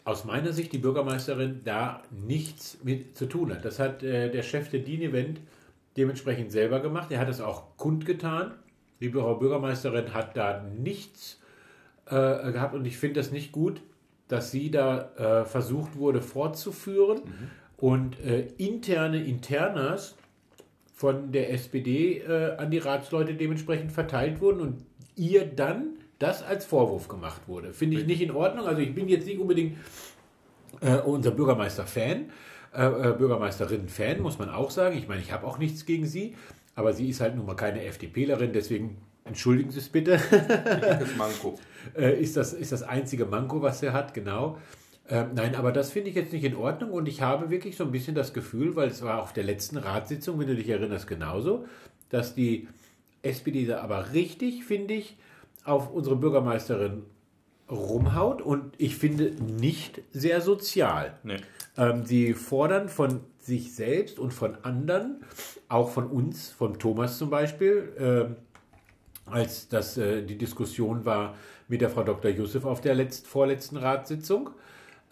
aus 0.05 0.25
meiner 0.25 0.51
Sicht 0.51 0.73
die 0.73 0.77
Bürgermeisterin 0.77 1.61
da 1.63 2.03
nichts 2.11 2.77
mit 2.83 3.17
zu 3.17 3.25
tun 3.25 3.53
hat. 3.53 3.63
Das 3.63 3.79
hat 3.79 4.03
äh, 4.03 4.29
der 4.29 4.43
Chef 4.43 4.69
der 4.69 4.81
DIN-Event 4.81 5.39
dementsprechend 5.95 6.51
selber 6.51 6.79
gemacht. 6.79 7.11
Er 7.11 7.19
hat 7.19 7.29
es 7.29 7.39
auch 7.39 7.77
kundgetan. 7.77 8.51
Die 8.99 9.09
Frau 9.09 9.35
Bürgermeisterin 9.35 10.13
hat 10.13 10.35
da 10.35 10.61
nichts 10.61 11.39
äh, 12.05 12.51
gehabt 12.51 12.73
und 12.73 12.85
ich 12.85 12.97
finde 12.97 13.19
das 13.19 13.31
nicht 13.31 13.51
gut, 13.51 13.81
dass 14.27 14.51
sie 14.51 14.71
da 14.71 15.41
äh, 15.41 15.45
versucht 15.45 15.95
wurde 15.95 16.21
fortzuführen 16.21 17.21
und 17.77 18.19
äh, 18.21 18.47
interne 18.57 19.23
Internas 19.23 20.15
von 21.03 21.33
der 21.33 21.51
SPD 21.51 22.19
äh, 22.19 22.55
an 22.55 22.71
die 22.71 22.77
Ratsleute 22.77 23.33
dementsprechend 23.33 23.91
verteilt 23.91 24.39
wurden 24.39 24.61
und 24.61 24.85
ihr 25.17 25.45
dann 25.45 25.97
das 26.17 26.41
als 26.43 26.63
Vorwurf 26.63 27.09
gemacht 27.09 27.41
wurde. 27.45 27.73
Finde 27.73 27.99
ich 27.99 28.05
nicht 28.05 28.21
in 28.21 28.31
Ordnung. 28.31 28.65
Also 28.65 28.79
ich 28.79 28.95
bin 28.95 29.09
jetzt 29.09 29.27
nicht 29.27 29.37
unbedingt 29.37 29.75
äh, 30.79 30.95
unser 30.99 31.31
Bürgermeister-Fan, 31.31 32.29
äh, 32.73 32.85
äh, 32.85 33.15
Bürgermeisterin-Fan, 33.17 34.21
muss 34.21 34.39
man 34.39 34.49
auch 34.49 34.71
sagen. 34.71 34.97
Ich 34.97 35.09
meine, 35.09 35.19
ich 35.19 35.33
habe 35.33 35.45
auch 35.45 35.57
nichts 35.57 35.85
gegen 35.85 36.05
sie, 36.05 36.37
aber 36.73 36.93
sie 36.93 37.09
ist 37.09 37.19
halt 37.19 37.35
nun 37.35 37.47
mal 37.47 37.57
keine 37.57 37.83
FDPlerin, 37.83 38.53
deswegen 38.53 38.95
entschuldigen 39.25 39.71
Sie 39.71 39.79
es 39.79 39.89
bitte. 39.89 40.11
Dickes 40.11 41.17
Manko. 41.17 41.59
äh, 41.97 42.17
ist, 42.17 42.37
das, 42.37 42.53
ist 42.53 42.71
das 42.71 42.83
einzige 42.83 43.25
Manko, 43.25 43.61
was 43.61 43.83
er 43.83 43.91
hat, 43.91 44.13
genau. 44.13 44.57
Ähm, 45.09 45.31
nein, 45.33 45.55
aber 45.55 45.71
das 45.71 45.91
finde 45.91 46.09
ich 46.09 46.15
jetzt 46.15 46.31
nicht 46.31 46.45
in 46.45 46.55
Ordnung 46.55 46.91
und 46.91 47.07
ich 47.07 47.21
habe 47.21 47.49
wirklich 47.49 47.75
so 47.75 47.83
ein 47.83 47.91
bisschen 47.91 48.15
das 48.15 48.33
Gefühl, 48.33 48.75
weil 48.75 48.87
es 48.87 49.01
war 49.01 49.21
auf 49.21 49.33
der 49.33 49.43
letzten 49.43 49.77
Ratssitzung, 49.77 50.39
wenn 50.39 50.47
du 50.47 50.55
dich 50.55 50.69
erinnerst, 50.69 51.07
genauso, 51.07 51.65
dass 52.09 52.35
die 52.35 52.67
SPD 53.21 53.65
da 53.65 53.81
aber 53.81 54.13
richtig, 54.13 54.63
finde 54.63 54.93
ich, 54.93 55.17
auf 55.65 55.91
unsere 55.91 56.15
Bürgermeisterin 56.15 57.03
rumhaut 57.69 58.41
und 58.41 58.73
ich 58.77 58.95
finde 58.95 59.31
nicht 59.41 60.01
sehr 60.11 60.41
sozial. 60.41 61.17
Nee. 61.23 61.37
Ähm, 61.77 62.05
sie 62.05 62.33
fordern 62.33 62.89
von 62.89 63.21
sich 63.39 63.73
selbst 63.73 64.19
und 64.19 64.33
von 64.33 64.57
anderen, 64.63 65.23
auch 65.67 65.89
von 65.89 66.07
uns, 66.07 66.49
von 66.49 66.79
Thomas 66.79 67.17
zum 67.17 67.29
Beispiel, 67.29 67.93
ähm, 67.97 68.35
als 69.25 69.67
das 69.69 69.97
äh, 69.97 70.21
die 70.23 70.37
Diskussion 70.37 71.05
war 71.05 71.35
mit 71.67 71.81
der 71.81 71.89
Frau 71.89 72.03
Dr. 72.03 72.31
Yusuf 72.31 72.65
auf 72.65 72.81
der 72.81 72.95
letzt, 72.95 73.27
vorletzten 73.27 73.77
Ratssitzung. 73.77 74.51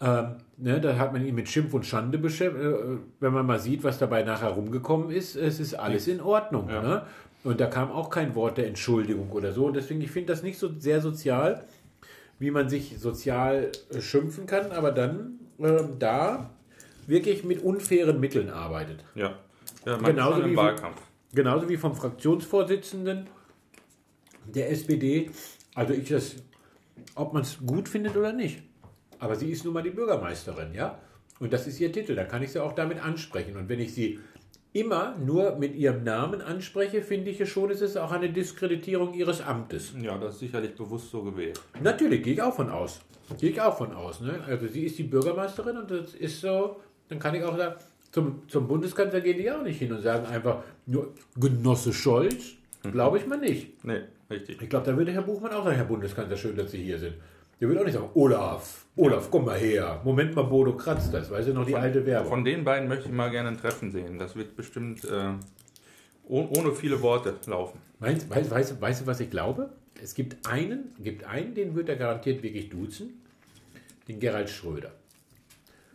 Ähm, 0.02 0.38
ne, 0.58 0.82
da 0.82 0.98
hat 0.98 1.14
man 1.14 1.24
ihn 1.24 1.36
mit 1.36 1.48
Schimpf 1.48 1.74
und 1.74 1.86
Schande 1.86 2.18
beschäftigt. 2.18 2.64
Äh, 2.64 2.98
wenn 3.20 3.34
man 3.34 3.46
mal 3.46 3.60
sieht, 3.60 3.84
was 3.84 4.00
dabei 4.00 4.24
nachher 4.24 4.50
rumgekommen 4.50 5.12
ist, 5.12 5.36
es 5.36 5.60
ist 5.60 5.76
alles 5.76 6.08
in 6.08 6.22
Ordnung. 6.22 6.70
Ja. 6.70 6.82
Ne? 6.82 7.02
Und 7.44 7.60
da 7.60 7.68
kam 7.68 7.92
auch 7.92 8.10
kein 8.10 8.34
Wort 8.36 8.58
der 8.58 8.68
Entschuldigung 8.68 9.32
oder 9.32 9.52
so. 9.52 9.66
Und 9.66 9.76
deswegen, 9.76 10.02
ich 10.02 10.12
finde 10.12 10.34
das 10.34 10.44
nicht 10.44 10.58
so 10.58 10.72
sehr 10.80 11.02
sozial, 11.02 11.66
wie 12.40 12.50
man 12.52 12.68
sich 12.68 13.00
sozial 13.00 13.72
äh, 13.92 14.02
schimpfen 14.02 14.48
kann, 14.48 14.72
aber 14.72 14.92
dann 14.92 15.40
äh, 15.60 15.84
da 16.00 16.50
wirklich 17.06 17.44
mit 17.44 17.64
unfairen 17.64 18.20
Mitteln 18.20 18.50
arbeitet. 18.50 19.04
Ja. 19.16 19.36
ja 19.86 19.98
Genauso 19.98 20.46
wie- 20.46 20.56
Wahlkampf. 20.56 21.02
Genauso 21.34 21.70
wie 21.70 21.78
vom 21.78 21.96
Fraktionsvorsitzenden 21.96 23.28
der 24.46 24.70
SPD. 24.72 25.30
Also 25.76 25.94
ich 25.94 26.10
das, 26.10 26.36
ob 27.16 27.34
man 27.34 27.44
es 27.44 27.58
gut 27.66 27.88
findet 27.88 28.18
oder 28.18 28.34
nicht. 28.34 28.64
Aber 29.22 29.36
sie 29.36 29.52
ist 29.52 29.64
nun 29.64 29.74
mal 29.74 29.84
die 29.84 29.92
Bürgermeisterin, 29.92 30.74
ja? 30.74 31.00
Und 31.40 31.54
das 31.54 31.68
ist 31.68 31.80
ihr 31.80 31.92
Titel, 31.92 32.16
da 32.16 32.24
kann 32.24 32.44
ich 32.44 32.52
sie 32.52 32.62
auch 32.62 32.74
damit 32.74 33.02
ansprechen. 33.02 33.56
Und 33.56 33.70
wenn 33.70 33.80
ich 33.80 33.94
sie 33.94 34.20
immer 34.74 35.16
nur 35.18 35.58
mit 35.58 35.76
ihrem 35.76 36.04
Namen 36.04 36.42
anspreche, 36.42 37.02
finde 37.02 37.30
ich 37.30 37.40
es 37.40 37.50
schon, 37.50 37.70
es 37.70 37.82
ist 37.82 37.98
auch 37.98 38.12
eine 38.12 38.30
Diskreditierung 38.30 39.14
ihres 39.14 39.42
Amtes. 39.42 39.94
Ja, 40.02 40.18
das 40.18 40.34
ist 40.34 40.40
sicherlich 40.40 40.76
bewusst 40.76 41.12
so 41.12 41.24
gewählt. 41.24 41.60
Natürlich, 41.82 42.24
gehe 42.24 42.34
ich 42.34 42.42
auch 42.42 42.56
von 42.56 42.70
aus. 42.70 43.00
Gehe 43.40 43.52
ich 43.52 43.62
auch 43.62 43.78
von 43.78 43.94
aus. 43.94 44.22
Ne? 44.22 44.40
Also 44.48 44.68
sie 44.68 44.86
ist 44.86 44.98
die 44.98 45.04
Bürgermeisterin 45.04 45.78
und 45.78 45.92
das 45.92 46.16
ist 46.16 46.42
so, 46.42 46.80
dann 47.08 47.20
kann 47.20 47.36
ich 47.36 47.44
auch 47.44 47.56
sagen, 47.56 47.76
zum, 48.12 48.48
zum 48.48 48.68
Bundeskanzler 48.68 49.22
gehen 49.22 49.38
die 49.38 49.52
auch 49.52 49.62
nicht 49.62 49.80
hin 49.80 49.94
und 49.94 50.02
sagen 50.02 50.26
einfach 50.26 50.64
nur 50.86 51.14
Genosse 51.40 51.94
Scholz. 51.94 52.54
Glaube 52.84 53.20
ich 53.20 53.28
mal 53.28 53.38
nicht. 53.38 53.84
Nee, 53.86 54.02
richtig. 54.30 54.62
Ich 54.62 54.70
glaube, 54.70 54.86
da 54.86 54.98
würde 54.98 55.12
Herr 55.12 55.22
Buchmann 55.22 55.54
auch 55.54 55.64
sagen, 55.64 55.76
Herr 55.76 55.86
Bundeskanzler, 55.86 56.36
schön, 56.36 56.56
dass 56.56 56.72
Sie 56.72 56.84
hier 56.84 56.98
sind. 56.98 57.14
Der 57.62 57.68
würde 57.68 57.82
auch 57.82 57.86
nicht 57.86 57.94
sagen, 57.94 58.10
Olaf, 58.16 58.86
Olaf, 58.96 59.30
komm 59.30 59.46
mal 59.46 59.58
her. 59.58 60.02
Moment 60.04 60.36
mal, 60.36 60.42
Bodo 60.44 60.76
kratzt 60.76 61.14
das. 61.14 61.30
Weißt 61.30 61.48
du 61.48 61.54
noch 61.54 61.66
die 61.66 61.76
alte 61.76 62.04
Werbung? 62.08 62.28
Von 62.30 62.44
den 62.44 62.64
beiden 62.64 62.90
möchte 62.90 63.06
ich 63.06 63.12
mal 63.14 63.30
gerne 63.30 63.50
ein 63.50 63.58
Treffen 63.58 63.92
sehen. 63.92 64.18
Das 64.18 64.36
wird 64.36 64.56
bestimmt 64.56 65.06
äh, 65.06 65.34
oh- 66.28 66.48
ohne 66.58 66.72
viele 66.74 67.02
Worte 67.04 67.36
laufen. 67.46 67.80
Weißt, 68.00 68.28
weißt, 68.30 68.50
weißt, 68.50 68.82
weißt 68.82 69.02
du, 69.02 69.06
was 69.08 69.20
ich 69.20 69.30
glaube? 69.30 69.70
Es 70.02 70.16
gibt 70.16 70.48
einen, 70.48 70.96
gibt 71.00 71.24
einen, 71.26 71.54
den 71.54 71.76
wird 71.76 71.88
er 71.88 71.96
garantiert 71.98 72.42
wirklich 72.42 72.70
duzen. 72.70 73.22
den 74.08 74.20
Gerald 74.20 74.50
Schröder. 74.50 74.92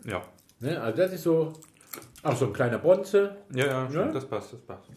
Ja. 0.05 0.22
Ne? 0.61 0.81
Also 0.81 0.96
das 0.96 1.12
ist 1.14 1.24
so, 1.24 1.52
auch 2.22 2.37
so 2.37 2.46
ein 2.46 2.52
kleiner 2.52 2.79
Bonze. 2.79 3.37
Ja, 3.52 3.66
ja, 3.66 3.90
stimmt, 3.90 4.07
Ja? 4.07 4.12
das 4.12 4.24
passt, 4.24 4.52
das 4.52 4.61
passt. 4.61 4.88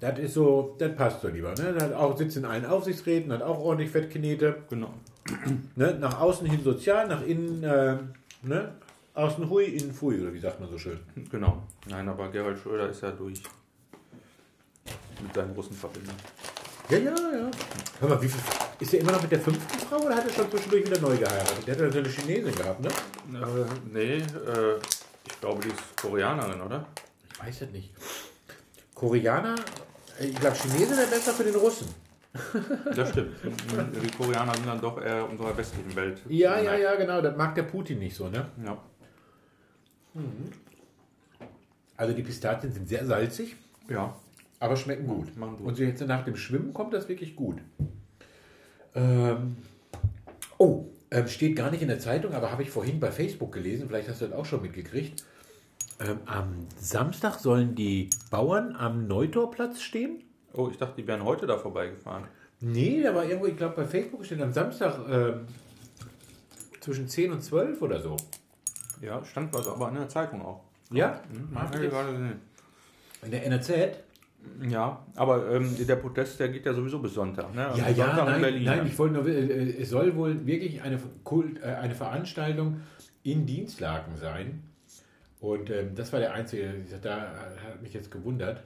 Das 0.00 0.18
ist 0.18 0.34
so, 0.34 0.74
das 0.78 0.94
passt 0.96 1.22
so 1.22 1.28
lieber. 1.28 1.50
Ne? 1.50 1.72
Der 1.72 1.82
hat 1.82 1.92
auch 1.94 2.18
sitzt 2.18 2.36
in 2.36 2.44
allen 2.44 2.66
Aufsichtsräten, 2.66 3.32
hat 3.32 3.42
auch 3.42 3.60
ordentlich 3.60 3.90
Fettknete. 3.90 4.56
Genau. 4.68 4.92
Ne? 5.74 5.96
Nach 6.00 6.20
außen 6.20 6.46
hin 6.48 6.62
sozial, 6.62 7.08
nach 7.08 7.22
innen, 7.22 7.62
äh, 7.62 7.96
ne? 8.42 8.74
außen 9.14 9.48
hui, 9.48 9.64
innen 9.64 9.92
fui, 9.92 10.20
oder 10.20 10.32
wie 10.32 10.40
sagt 10.40 10.60
man 10.60 10.68
so 10.70 10.78
schön. 10.78 10.98
Genau. 11.30 11.62
Nein, 11.88 12.08
aber 12.08 12.28
Gerald 12.28 12.58
Schröder 12.58 12.88
ist 12.90 13.02
ja 13.02 13.10
durch 13.10 13.42
mit 15.22 15.34
seinen 15.34 15.52
Russen 15.52 15.74
verbindung. 15.74 16.14
Ja, 16.88 16.98
ja, 16.98 17.14
ja. 17.14 17.50
Hör 18.00 18.08
mal, 18.08 18.22
wie 18.22 18.28
viel, 18.28 18.40
ist 18.78 18.94
er 18.94 19.00
immer 19.00 19.12
noch 19.12 19.22
mit 19.22 19.32
der 19.32 19.40
fünften 19.40 19.78
Frau 19.80 19.96
oder 19.96 20.14
hat 20.14 20.24
er 20.26 20.32
schon 20.32 20.50
zwischendurch 20.50 20.86
wieder 20.86 21.00
neu 21.00 21.16
geheiratet? 21.16 21.66
Der 21.66 21.74
hat 21.74 21.80
ja 21.80 21.90
so 21.90 21.98
eine 21.98 22.08
Chinesin 22.08 22.54
gehabt, 22.54 22.80
ne? 22.80 22.88
Äh, 22.88 23.64
nee, 23.92 24.16
äh, 24.18 24.78
ich 25.26 25.40
glaube, 25.40 25.62
die 25.62 25.68
ist 25.68 25.96
Koreanerin, 26.00 26.60
oder? 26.60 26.86
Ich 27.32 27.40
weiß 27.40 27.62
es 27.62 27.70
nicht. 27.70 27.92
Koreaner, 28.94 29.56
ich 30.20 30.34
glaube, 30.36 30.56
Chinesen 30.56 30.96
wäre 30.96 31.08
besser 31.08 31.32
für 31.32 31.44
den 31.44 31.56
Russen. 31.56 31.88
Das 32.94 33.10
stimmt. 33.10 33.36
Die 34.02 34.10
Koreaner 34.16 34.54
sind 34.54 34.66
dann 34.66 34.80
doch 34.80 35.00
eher 35.02 35.28
unserer 35.28 35.56
westlichen 35.56 35.94
Welt. 35.96 36.20
Ja, 36.28 36.60
ja, 36.60 36.76
ja, 36.76 36.94
genau. 36.96 37.20
Das 37.20 37.36
mag 37.36 37.54
der 37.54 37.64
Putin 37.64 37.98
nicht 37.98 38.14
so, 38.16 38.28
ne? 38.28 38.46
ja. 38.64 38.78
Also 41.96 42.14
die 42.14 42.22
Pistazien 42.22 42.72
sind 42.72 42.88
sehr 42.88 43.04
salzig, 43.06 43.56
Ja. 43.88 44.14
aber 44.60 44.76
schmecken 44.76 45.06
gut. 45.06 45.28
Gut. 45.38 45.60
Und 45.60 45.78
jetzt 45.78 46.00
nach 46.06 46.24
dem 46.24 46.36
Schwimmen 46.36 46.72
kommt 46.74 46.92
das 46.94 47.08
wirklich 47.08 47.36
gut. 47.36 47.56
Ähm, 48.94 49.56
oh, 50.58 50.86
ähm, 51.10 51.28
steht 51.28 51.56
gar 51.56 51.70
nicht 51.70 51.82
in 51.82 51.88
der 51.88 51.98
Zeitung, 51.98 52.34
aber 52.34 52.50
habe 52.50 52.62
ich 52.62 52.70
vorhin 52.70 53.00
bei 53.00 53.10
Facebook 53.10 53.52
gelesen. 53.52 53.88
Vielleicht 53.88 54.08
hast 54.08 54.20
du 54.20 54.26
das 54.26 54.34
auch 54.34 54.44
schon 54.44 54.62
mitgekriegt. 54.62 55.24
Ähm, 56.00 56.18
am 56.26 56.66
Samstag 56.78 57.38
sollen 57.38 57.74
die 57.74 58.10
Bauern 58.30 58.74
am 58.76 59.06
Neutorplatz 59.06 59.80
stehen. 59.80 60.22
Oh, 60.56 60.68
ich 60.70 60.78
dachte, 60.78 60.94
die 61.00 61.06
wären 61.06 61.22
heute 61.24 61.46
da 61.46 61.58
vorbeigefahren. 61.58 62.24
Nee, 62.60 63.02
da 63.02 63.14
war 63.14 63.24
irgendwo, 63.24 63.46
ich 63.46 63.56
glaube, 63.56 63.76
bei 63.76 63.84
Facebook 63.84 64.24
steht 64.24 64.40
am 64.40 64.52
Samstag 64.52 64.98
ähm, 65.10 65.40
zwischen 66.80 67.06
10 67.08 67.32
und 67.32 67.42
12 67.42 67.82
oder 67.82 68.00
so. 68.00 68.16
Ja, 69.02 69.22
stand 69.24 69.52
was, 69.52 69.68
aber 69.68 69.88
in 69.90 69.96
der 69.96 70.08
Zeitung 70.08 70.40
auch. 70.42 70.62
Ja? 70.90 71.20
Hm, 71.30 71.48
Hab 71.54 71.74
hab 71.74 71.82
ich 71.82 71.90
gerade 71.90 72.12
gesehen. 72.12 72.40
In 73.22 73.30
der 73.30 73.46
NRZ? 73.46 73.70
Ja, 74.68 75.04
aber 75.16 75.50
ähm, 75.50 75.74
der 75.86 75.96
Protest, 75.96 76.38
der 76.38 76.48
geht 76.50 76.64
ja 76.64 76.72
sowieso 76.72 77.00
bis 77.00 77.14
Sonntag. 77.14 77.52
Ne? 77.54 77.66
Also 77.66 77.80
Ja, 77.82 77.88
ja, 77.88 78.06
Sonntag 78.06 78.18
in 78.26 78.32
nein, 78.32 78.40
Berlin. 78.40 78.64
nein, 78.64 78.86
ich 78.86 78.98
wollte 78.98 79.14
nur, 79.14 79.26
äh, 79.26 79.82
es 79.82 79.90
soll 79.90 80.14
wohl 80.16 80.46
wirklich 80.46 80.80
eine, 80.82 80.98
Kult, 81.24 81.60
äh, 81.62 81.66
eine 81.66 81.94
Veranstaltung 81.94 82.80
in 83.24 83.44
Dienstlaken 83.44 84.16
sein. 84.16 84.62
Und 85.40 85.68
ähm, 85.70 85.94
das 85.94 86.12
war 86.12 86.20
der 86.20 86.32
einzige, 86.32 86.72
da 87.02 87.20
hat 87.64 87.82
mich 87.82 87.92
jetzt 87.92 88.10
gewundert. 88.10 88.62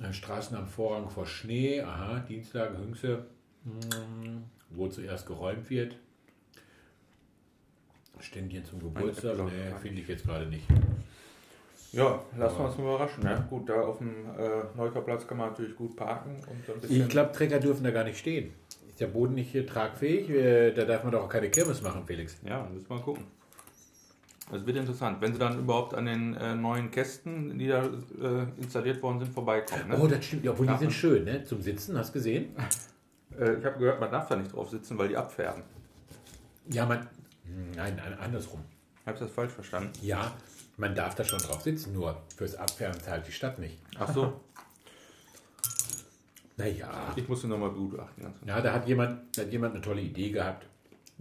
Äh, 0.00 0.12
Straßen 0.12 0.56
am 0.56 0.66
Vorrang 0.66 1.08
vor 1.10 1.26
Schnee, 1.26 1.80
aha, 1.80 2.20
Dienstlaken, 2.20 2.78
Hüngse, 2.78 3.26
hm, 3.64 4.44
wo 4.70 4.88
zuerst 4.88 5.26
geräumt 5.26 5.68
wird. 5.70 5.96
Ständchen 8.20 8.64
zum 8.64 8.78
Geburtstag, 8.80 9.36
nee, 9.38 9.74
finde 9.80 10.00
ich 10.00 10.08
jetzt 10.08 10.24
gerade 10.24 10.46
nicht. 10.46 10.64
Ja, 11.92 12.22
lassen 12.38 12.58
wir 12.58 12.64
uns 12.66 12.78
mal 12.78 12.84
überraschen. 12.84 13.22
Ne? 13.24 13.46
Gut, 13.50 13.68
da 13.68 13.80
auf 13.82 13.98
dem 13.98 14.24
äh, 14.38 14.62
Neuterplatz 14.76 15.26
kann 15.26 15.36
man 15.38 15.50
natürlich 15.50 15.76
gut 15.76 15.94
parken. 15.94 16.36
Und 16.36 16.64
so 16.66 16.72
ein 16.72 16.80
bisschen 16.80 17.02
Ich 17.02 17.08
glaube, 17.08 17.32
Trecker 17.32 17.58
dürfen 17.60 17.84
da 17.84 17.90
gar 17.90 18.04
nicht 18.04 18.18
stehen. 18.18 18.52
Ist 18.88 19.00
der 19.00 19.08
Boden 19.08 19.34
nicht 19.34 19.54
äh, 19.54 19.66
tragfähig? 19.66 20.30
Äh, 20.30 20.72
Da 20.72 20.84
darf 20.86 21.02
man 21.02 21.12
doch 21.12 21.24
auch 21.24 21.28
keine 21.28 21.50
Kirmes 21.50 21.82
machen, 21.82 22.04
Felix. 22.06 22.38
Ja, 22.46 22.66
müssen 22.72 22.88
wir 22.88 22.96
mal 22.96 23.02
gucken. 23.02 23.24
Das 24.52 24.66
wird 24.66 24.76
interessant, 24.76 25.20
wenn 25.20 25.32
sie 25.32 25.38
dann 25.38 25.58
überhaupt 25.58 25.94
an 25.94 26.06
den 26.06 26.34
äh, 26.34 26.54
neuen 26.54 26.90
Kästen, 26.90 27.58
die 27.58 27.68
da 27.68 27.84
äh, 27.84 28.46
installiert 28.60 29.02
worden 29.02 29.20
sind, 29.20 29.32
vorbeikommen. 29.32 29.88
Ne? 29.88 29.98
Oh, 29.98 30.06
das 30.06 30.24
stimmt. 30.24 30.44
Ja, 30.44 30.50
obwohl 30.52 30.66
Ja. 30.66 30.74
die 30.74 30.78
sind 30.80 30.92
schön, 30.92 31.24
ne? 31.24 31.42
Zum 31.44 31.62
Sitzen, 31.62 31.96
hast 31.98 32.10
du 32.10 32.14
gesehen? 32.14 32.54
Äh, 33.40 33.54
ich 33.58 33.64
habe 33.64 33.78
gehört, 33.78 33.98
man 33.98 34.10
darf 34.12 34.28
da 34.28 34.36
nicht 34.36 34.52
drauf 34.52 34.68
sitzen, 34.68 34.98
weil 34.98 35.08
die 35.08 35.16
abfärben. 35.16 35.62
Ja, 36.68 36.84
man. 36.84 36.98
Hm, 37.46 37.70
Nein, 37.74 37.96
nein, 37.96 38.18
andersrum. 38.20 38.60
Habe 39.06 39.16
ich 39.16 39.22
das 39.22 39.30
falsch 39.30 39.52
verstanden? 39.52 39.90
Ja, 40.02 40.32
man 40.76 40.94
darf 40.94 41.14
da 41.14 41.24
schon 41.24 41.38
drauf 41.38 41.62
sitzen, 41.62 41.94
nur 41.94 42.20
fürs 42.36 42.56
Abfärben 42.56 43.00
zahlt 43.00 43.26
die 43.26 43.32
Stadt 43.32 43.58
nicht. 43.58 43.78
Ach 43.98 44.12
so, 44.12 44.38
Naja. 46.58 46.90
ich 47.16 47.26
musste 47.26 47.48
nochmal 47.48 47.70
begutachten. 47.70 48.26
Ja, 48.46 48.60
da 48.60 48.74
hat 48.74 48.86
jemand, 48.86 49.34
da 49.36 49.42
hat 49.42 49.50
jemand 49.50 49.74
eine 49.76 49.82
tolle 49.82 50.02
Idee 50.02 50.30
gehabt. 50.30 50.66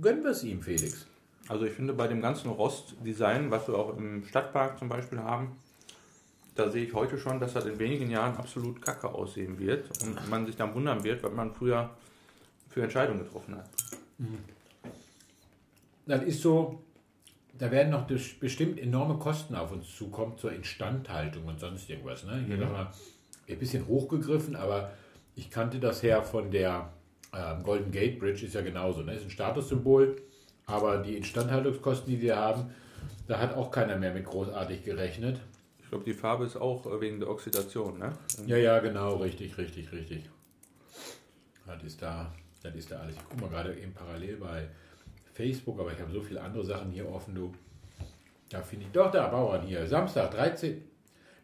Gönnen 0.02 0.22
wir 0.24 0.32
es 0.32 0.44
ihm, 0.44 0.62
Felix. 0.62 1.08
Also 1.48 1.66
ich 1.66 1.74
finde 1.74 1.94
bei 1.94 2.08
dem 2.08 2.22
ganzen 2.22 2.50
Rostdesign, 2.50 3.52
was 3.52 3.68
wir 3.68 3.76
auch 3.76 3.98
im 3.98 4.24
Stadtpark 4.26 4.78
zum 4.78 4.90
Beispiel 4.90 5.20
haben, 5.20 5.58
da 6.56 6.70
sehe 6.70 6.84
ich 6.84 6.94
heute 6.94 7.18
schon, 7.18 7.40
dass 7.40 7.54
das 7.54 7.66
in 7.66 7.80
wenigen 7.80 8.10
Jahren 8.10 8.36
absolut 8.38 8.82
kacke 8.82 9.10
aussehen 9.10 9.58
wird 9.58 9.90
und 10.04 10.30
man 10.30 10.46
sich 10.46 10.56
dann 10.56 10.74
wundern 10.74 11.04
wird, 11.04 11.24
was 11.24 11.32
man 11.32 11.54
früher 11.54 11.90
für 12.70 12.84
Entscheidungen 12.84 13.20
getroffen 13.20 13.56
hat. 13.56 13.70
Das 16.06 16.24
ist 16.24 16.42
so, 16.42 16.84
da 17.58 17.72
werden 17.72 17.92
noch 17.92 18.06
bestimmt 18.40 18.80
enorme 18.80 19.18
Kosten 19.18 19.56
auf 19.56 19.72
uns 19.72 19.96
zukommen 19.96 20.38
zur 20.38 20.52
Instandhaltung 20.52 21.46
und 21.46 21.60
sonst 21.60 21.90
irgendwas. 21.90 22.26
Ne? 22.26 22.44
Hier 22.48 22.58
nochmal 22.58 22.92
ein 23.48 23.60
bisschen 23.60 23.88
hochgegriffen, 23.88 24.56
aber 24.56 24.92
ich 25.36 25.50
kannte 25.50 25.80
das 25.80 26.04
her 26.04 26.24
von 26.24 26.52
der 26.52 26.92
ähm, 27.34 27.64
Golden 27.64 27.92
Gate 27.92 28.20
Bridge, 28.20 28.46
ist 28.46 28.56
ja 28.56 28.62
genauso. 28.62 29.02
Ne? 29.02 29.16
Ist 29.16 29.24
ein 29.24 29.30
Statussymbol, 29.30 30.22
aber 30.72 30.98
die 30.98 31.18
Instandhaltungskosten, 31.18 32.08
die 32.08 32.22
wir 32.22 32.38
haben, 32.38 32.74
da 33.28 33.40
hat 33.40 33.56
auch 33.56 33.72
keiner 33.72 33.98
mehr 33.98 34.14
mit 34.14 34.26
großartig 34.26 34.84
gerechnet. 34.84 35.40
Ich 35.80 35.90
glaube, 35.90 36.06
die 36.06 36.14
Farbe 36.14 36.46
ist 36.46 36.56
auch 36.56 36.86
wegen 37.02 37.20
der 37.20 37.30
Oxidation, 37.30 38.00
ne? 38.00 38.14
Ja, 38.46 38.58
ja, 38.58 38.80
genau, 38.80 39.16
richtig, 39.18 39.58
richtig, 39.58 39.92
richtig. 39.92 40.24
Das 41.68 41.84
ist 41.84 42.02
da, 42.02 42.34
das 42.64 42.76
ist 42.76 42.92
da 42.92 43.00
alles. 43.00 43.16
Ich 43.16 43.30
gucke 43.30 43.42
mal 43.42 43.50
gerade 43.50 43.74
eben 43.76 43.94
parallel 43.94 44.38
bei 44.38 44.68
Facebook, 45.34 45.80
aber 45.80 45.92
ich 45.92 46.00
habe 46.00 46.12
so 46.12 46.22
viele 46.22 46.42
andere 46.42 46.64
Sachen 46.66 46.92
hier 46.92 47.10
offen, 47.10 47.36
du. 47.36 47.54
Da 48.50 48.62
finde 48.62 48.86
ich, 48.86 48.92
doch, 48.92 49.12
da, 49.12 49.28
Bauern 49.28 49.62
hier. 49.62 49.88
Samstag, 49.88 50.32
13. 50.32 50.82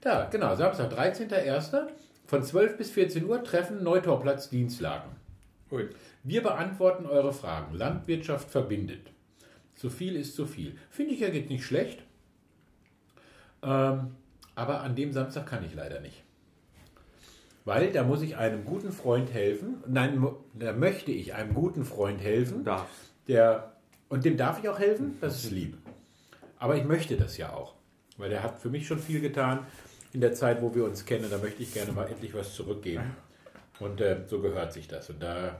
Da, 0.01 0.25
genau, 0.25 0.55
Samstag, 0.55 0.91
13.01. 0.91 1.87
Von 2.25 2.43
12 2.43 2.77
bis 2.77 2.91
14 2.91 3.25
Uhr 3.25 3.43
treffen 3.43 3.83
Neutorplatz 3.83 4.49
Dienstlagen. 4.49 5.11
Ui. 5.71 5.89
Wir 6.23 6.43
beantworten 6.43 7.05
eure 7.05 7.31
Fragen. 7.31 7.73
Landwirtschaft 7.73 8.49
verbindet. 8.49 9.11
Zu 9.77 9.89
viel 9.91 10.15
ist 10.15 10.35
zu 10.35 10.45
viel. 10.45 10.75
Finde 10.89 11.13
ich 11.13 11.21
ja 11.21 11.29
geht 11.29 11.49
nicht 11.49 11.63
schlecht. 11.63 12.03
Ähm, 13.61 14.15
aber 14.55 14.81
an 14.81 14.95
dem 14.95 15.13
Samstag 15.13 15.45
kann 15.45 15.63
ich 15.63 15.75
leider 15.75 16.01
nicht. 16.01 16.23
Weil 17.63 17.91
da 17.91 18.03
muss 18.03 18.21
ich 18.23 18.37
einem 18.37 18.65
guten 18.65 18.91
Freund 18.91 19.31
helfen. 19.31 19.83
Nein, 19.87 20.25
da 20.55 20.73
möchte 20.73 21.11
ich 21.11 21.35
einem 21.35 21.53
guten 21.53 21.85
Freund 21.85 22.21
helfen. 22.21 22.63
Darf. 22.63 22.89
Der, 23.27 23.73
und 24.09 24.25
dem 24.25 24.35
darf 24.35 24.59
ich 24.59 24.67
auch 24.67 24.79
helfen, 24.79 25.17
das 25.21 25.43
ist 25.43 25.51
lieb. 25.51 25.77
Aber 26.57 26.75
ich 26.75 26.85
möchte 26.85 27.15
das 27.15 27.37
ja 27.37 27.53
auch. 27.53 27.75
Weil 28.17 28.31
der 28.31 28.41
hat 28.41 28.59
für 28.59 28.69
mich 28.69 28.87
schon 28.87 28.99
viel 28.99 29.21
getan 29.21 29.59
in 30.11 30.21
der 30.21 30.33
Zeit, 30.33 30.61
wo 30.61 30.73
wir 30.73 30.85
uns 30.85 31.05
kennen. 31.05 31.29
Da 31.29 31.37
möchte 31.37 31.61
ich 31.61 31.71
gerne 31.71 31.91
mal 31.91 32.07
endlich 32.07 32.33
was 32.33 32.55
zurückgeben. 32.55 33.15
Und 33.79 34.01
äh, 34.01 34.23
so 34.25 34.41
gehört 34.41 34.73
sich 34.73 34.87
das. 34.87 35.11
Und 35.11 35.21
da, 35.21 35.59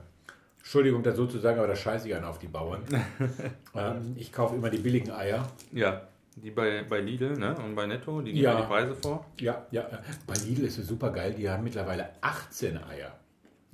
Entschuldigung, 0.68 1.02
das 1.02 1.16
sozusagen, 1.16 1.58
aber 1.58 1.68
da 1.68 1.74
scheiße 1.74 2.08
ich 2.08 2.14
einen 2.14 2.26
auf 2.26 2.38
die 2.38 2.46
Bauern. 2.46 2.82
ähm, 3.74 4.14
ich 4.16 4.30
kaufe 4.30 4.54
immer 4.54 4.68
die 4.68 4.76
billigen 4.76 5.10
Eier. 5.10 5.48
Ja, 5.72 6.02
die 6.36 6.50
bei, 6.50 6.84
bei 6.86 7.00
Lidl 7.00 7.38
ne? 7.38 7.56
und 7.64 7.74
bei 7.74 7.86
Netto, 7.86 8.20
die 8.20 8.32
geben 8.34 8.44
Ja. 8.44 8.60
die 8.60 8.66
Preise 8.66 8.94
vor. 8.94 9.24
Ja, 9.40 9.64
ja. 9.70 9.86
Bei 10.26 10.34
Lidl 10.34 10.64
ist 10.64 10.76
es 10.76 10.86
super 10.86 11.08
geil. 11.10 11.34
Die 11.38 11.48
haben 11.48 11.64
mittlerweile 11.64 12.10
18 12.20 12.76
Eier. 12.76 13.14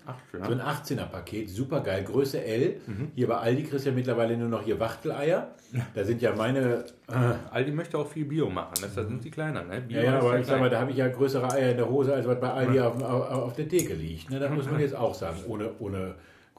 Ach, 0.06 0.14
So 0.30 0.38
ja. 0.38 0.44
ein 0.44 0.60
18er 0.60 1.06
Paket, 1.06 1.50
super 1.50 1.80
geil, 1.80 2.04
Größe 2.04 2.44
L. 2.44 2.76
Hier 3.16 3.26
bei 3.26 3.38
Aldi 3.38 3.64
kriegst 3.64 3.86
du 3.86 3.90
ja 3.90 3.94
mittlerweile 3.96 4.36
nur 4.36 4.48
noch 4.48 4.62
hier 4.62 4.78
Wachteleier. 4.78 5.48
Da 5.96 6.04
sind 6.04 6.22
ja 6.22 6.32
meine. 6.36 6.84
Äh, 7.08 7.14
Aldi 7.50 7.72
möchte 7.72 7.98
auch 7.98 8.06
viel 8.06 8.26
Bio 8.26 8.48
machen, 8.50 8.74
deshalb 8.80 9.08
sind 9.08 9.24
die 9.24 9.32
kleiner, 9.32 9.64
ne? 9.64 9.80
Bio 9.80 9.96
ja, 9.96 10.04
ja, 10.04 10.18
aber 10.20 10.38
ich 10.38 10.46
sag 10.46 10.58
klein. 10.58 10.60
mal, 10.60 10.70
da 10.70 10.78
habe 10.78 10.92
ich 10.92 10.98
ja 10.98 11.08
größere 11.08 11.50
Eier 11.50 11.72
in 11.72 11.76
der 11.78 11.88
Hose, 11.88 12.14
als 12.14 12.24
was 12.28 12.38
bei 12.38 12.50
Aldi 12.52 12.78
auf, 12.78 13.02
auf, 13.02 13.30
auf 13.30 13.52
der 13.56 13.68
Theke 13.68 13.94
liegt. 13.94 14.30
Ne, 14.30 14.38
das 14.38 14.52
muss 14.52 14.70
man 14.70 14.78
jetzt 14.86 14.94
auch 14.94 15.14
sagen, 15.14 15.38
ohne, 15.48 15.72
ohne 15.80 16.14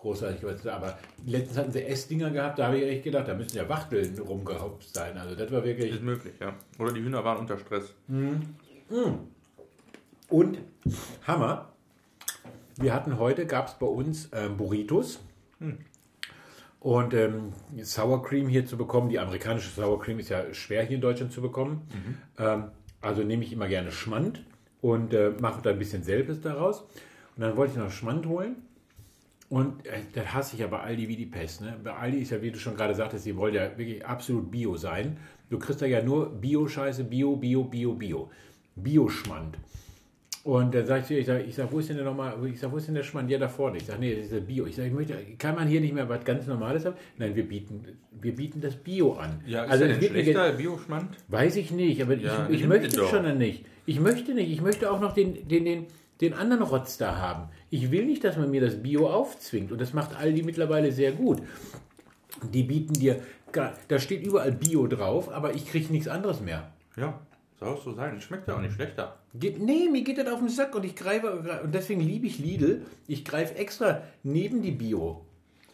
großartig 0.05 0.43
was 0.43 0.67
Aber 0.67 0.97
letztens 1.25 1.57
hatten 1.57 1.71
sie 1.71 1.83
Essdinger 1.83 2.29
gehabt, 2.29 2.59
da 2.59 2.67
habe 2.67 2.77
ich 2.77 2.83
echt 2.83 3.03
gedacht, 3.03 3.27
da 3.27 3.33
müssen 3.33 3.57
ja 3.57 3.67
Wachteln 3.67 4.19
rumgehopst 4.19 4.93
sein. 4.93 5.17
Also 5.17 5.35
das 5.35 5.51
war 5.51 5.63
wirklich. 5.63 5.93
Ist 5.93 6.03
möglich, 6.03 6.35
ja. 6.39 6.53
Oder 6.77 6.93
die 6.93 7.01
Hühner 7.01 7.23
waren 7.23 7.39
unter 7.39 7.57
Stress. 7.57 7.93
Und 10.29 10.59
Hammer. 11.25 11.69
Wir 12.77 12.93
hatten 12.93 13.17
heute, 13.19 13.45
gab 13.45 13.67
es 13.67 13.73
bei 13.75 13.85
uns 13.87 14.29
ähm, 14.33 14.57
Burritos. 14.57 15.19
Und 16.81 17.13
ähm, 17.15 17.53
Sour 17.81 18.21
Cream 18.21 18.47
hier 18.47 18.65
zu 18.65 18.77
bekommen, 18.77 19.09
die 19.09 19.17
amerikanische 19.17 19.69
Sour 19.69 19.99
Cream 19.99 20.19
ist 20.19 20.29
ja 20.29 20.53
schwer 20.53 20.83
hier 20.83 20.95
in 20.95 21.01
Deutschland 21.01 21.31
zu 21.31 21.41
bekommen. 21.41 21.87
Ähm, 22.37 22.65
also 23.01 23.23
nehme 23.23 23.43
ich 23.43 23.53
immer 23.53 23.67
gerne 23.67 23.91
Schmand 23.91 24.45
und 24.81 25.13
äh, 25.13 25.31
mache 25.39 25.61
da 25.63 25.71
ein 25.71 25.79
bisschen 25.79 26.03
selbes 26.03 26.41
daraus. 26.41 26.81
Und 27.35 27.41
dann 27.41 27.57
wollte 27.57 27.73
ich 27.73 27.79
noch 27.79 27.89
Schmand 27.89 28.27
holen. 28.27 28.57
Und 29.55 29.85
äh, 29.85 29.99
das 30.13 30.33
hasse 30.33 30.57
ich 30.57 30.63
aber 30.65 30.83
Aldi 30.83 31.07
wie 31.07 31.15
die 31.15 31.27
Pest. 31.27 31.61
Ne? 31.61 31.77
Bei 31.81 31.93
Aldi 31.93 32.17
ist 32.17 32.31
ja, 32.31 32.41
wie 32.41 32.51
du 32.51 32.59
schon 32.59 32.75
gerade 32.75 32.93
sagtest, 32.93 33.23
sie 33.23 33.37
wollen 33.37 33.53
ja 33.53 33.69
wirklich 33.77 34.05
absolut 34.05 34.51
Bio 34.51 34.75
sein. 34.75 35.15
Du 35.49 35.57
kriegst 35.57 35.81
da 35.81 35.85
ja 35.85 36.01
nur 36.01 36.29
Bio-Scheiße, 36.29 37.05
Bio, 37.05 37.37
Bio, 37.37 37.63
Bio, 37.63 37.93
Bio. 37.93 38.29
Bioschmand. 38.75 39.57
Und 40.43 40.75
dann 40.75 40.85
sag 40.85 40.99
ich, 40.99 41.05
zu 41.05 41.13
ihr, 41.13 41.19
ich 41.21 41.25
sag, 41.25 41.47
ich 41.47 41.55
sag, 41.55 41.71
wo 41.71 41.79
ist 41.79 41.87
denn 41.87 41.95
der 41.95 42.05
nochmal, 42.05 42.35
ich 42.47 42.59
sag, 42.59 42.69
wo 42.69 42.75
ist 42.75 42.87
denn 42.87 42.95
der 42.95 43.03
Schmand? 43.03 43.29
Ja, 43.29 43.37
da 43.37 43.47
vorne. 43.47 43.77
Ich 43.77 43.85
sag, 43.85 43.97
nee, 43.97 44.13
das 44.13 44.25
ist 44.25 44.33
der 44.33 44.41
Bio. 44.41 44.65
Ich 44.65 44.75
sag, 44.75 44.87
ich 44.87 44.91
möchte, 44.91 45.15
kann 45.37 45.55
man 45.55 45.69
hier 45.69 45.79
nicht 45.79 45.93
mehr 45.93 46.09
was 46.09 46.25
ganz 46.25 46.45
Normales 46.47 46.83
haben? 46.83 46.97
Nein, 47.17 47.33
wir 47.33 47.47
bieten, 47.47 47.81
wir 48.11 48.35
bieten 48.35 48.59
das 48.59 48.75
Bio 48.75 49.13
an. 49.13 49.39
Ja, 49.47 49.63
ist 49.63 49.71
also 49.71 49.85
der 49.85 50.01
schlechter, 50.01 50.51
Bioschmand? 50.51 51.15
Weiß 51.29 51.55
ich 51.55 51.71
nicht, 51.71 52.01
aber 52.01 52.15
Ja, 52.15 52.49
ich, 52.49 52.59
ich 52.59 52.67
möchte 52.67 53.05
schon 53.05 53.23
dann 53.23 53.37
nicht. 53.37 53.63
Ich 53.85 54.01
möchte 54.01 54.33
nicht. 54.33 54.51
Ich 54.51 54.61
möchte 54.61 54.91
auch 54.91 54.99
noch 54.99 55.13
den, 55.13 55.47
den, 55.47 55.63
den, 55.63 55.85
den 56.19 56.33
anderen 56.33 56.63
Rotz 56.63 56.97
da 56.97 57.17
haben. 57.17 57.49
Ich 57.75 57.91
will 57.91 58.05
nicht, 58.05 58.23
dass 58.23 58.37
man 58.37 58.49
mir 58.49 58.61
das 58.61 58.81
Bio 58.81 59.09
aufzwingt. 59.09 59.69
Und 59.73 59.81
das 59.81 59.91
macht 59.91 60.15
Aldi 60.15 60.43
mittlerweile 60.43 60.93
sehr 60.93 61.11
gut. 61.11 61.41
Die 62.53 62.63
bieten 62.63 62.93
dir, 62.93 63.19
da 63.51 63.99
steht 63.99 64.25
überall 64.25 64.53
Bio 64.53 64.87
drauf, 64.87 65.29
aber 65.29 65.53
ich 65.53 65.67
kriege 65.67 65.91
nichts 65.91 66.07
anderes 66.07 66.39
mehr. 66.39 66.71
Ja, 66.95 67.19
soll 67.59 67.67
auch 67.67 67.83
so 67.83 67.91
sein. 67.91 68.21
Schmeckt 68.21 68.47
ja 68.47 68.55
auch 68.55 68.61
nicht 68.61 68.75
schlechter. 68.75 69.17
Geht, 69.33 69.61
nee, 69.61 69.89
mir 69.91 70.03
geht 70.03 70.17
das 70.17 70.27
auf 70.27 70.39
den 70.39 70.47
Sack 70.47 70.73
und 70.73 70.85
ich 70.85 70.95
greife, 70.95 71.61
und 71.63 71.75
deswegen 71.75 71.99
liebe 71.99 72.27
ich 72.27 72.39
Lidl. 72.39 72.83
Ich 73.07 73.25
greife 73.25 73.55
extra 73.55 74.03
neben 74.23 74.61
die 74.61 74.71
Bio 74.71 75.25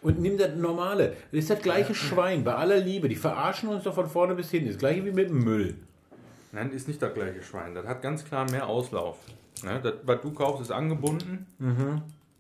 und 0.02 0.20
nimm 0.20 0.40
das 0.40 0.56
normale. 0.56 1.14
Das 1.32 1.42
ist 1.42 1.52
das 1.52 1.62
gleiche 1.62 1.94
Schwein, 1.94 2.44
bei 2.44 2.56
aller 2.56 2.80
Liebe. 2.80 3.10
Die 3.10 3.16
verarschen 3.16 3.70
uns 3.70 3.84
doch 3.84 3.94
von 3.94 4.10
vorne 4.10 4.34
bis 4.34 4.50
hin. 4.50 4.66
Das 4.66 4.80
gleiche 4.80 5.06
wie 5.06 5.12
mit 5.12 5.30
dem 5.30 5.44
Müll. 5.44 5.76
Nein, 6.52 6.72
ist 6.72 6.88
nicht 6.88 7.02
das 7.02 7.14
gleiche 7.14 7.42
Schwein. 7.42 7.74
Das 7.76 7.86
hat 7.86 8.02
ganz 8.02 8.26
klar 8.26 8.50
mehr 8.50 8.68
Auslauf. 8.68 9.18
Ne? 9.64 9.80
Das, 9.82 9.94
was 10.04 10.22
du 10.22 10.32
kaufst, 10.34 10.62
ist 10.62 10.72
angebunden 10.72 11.46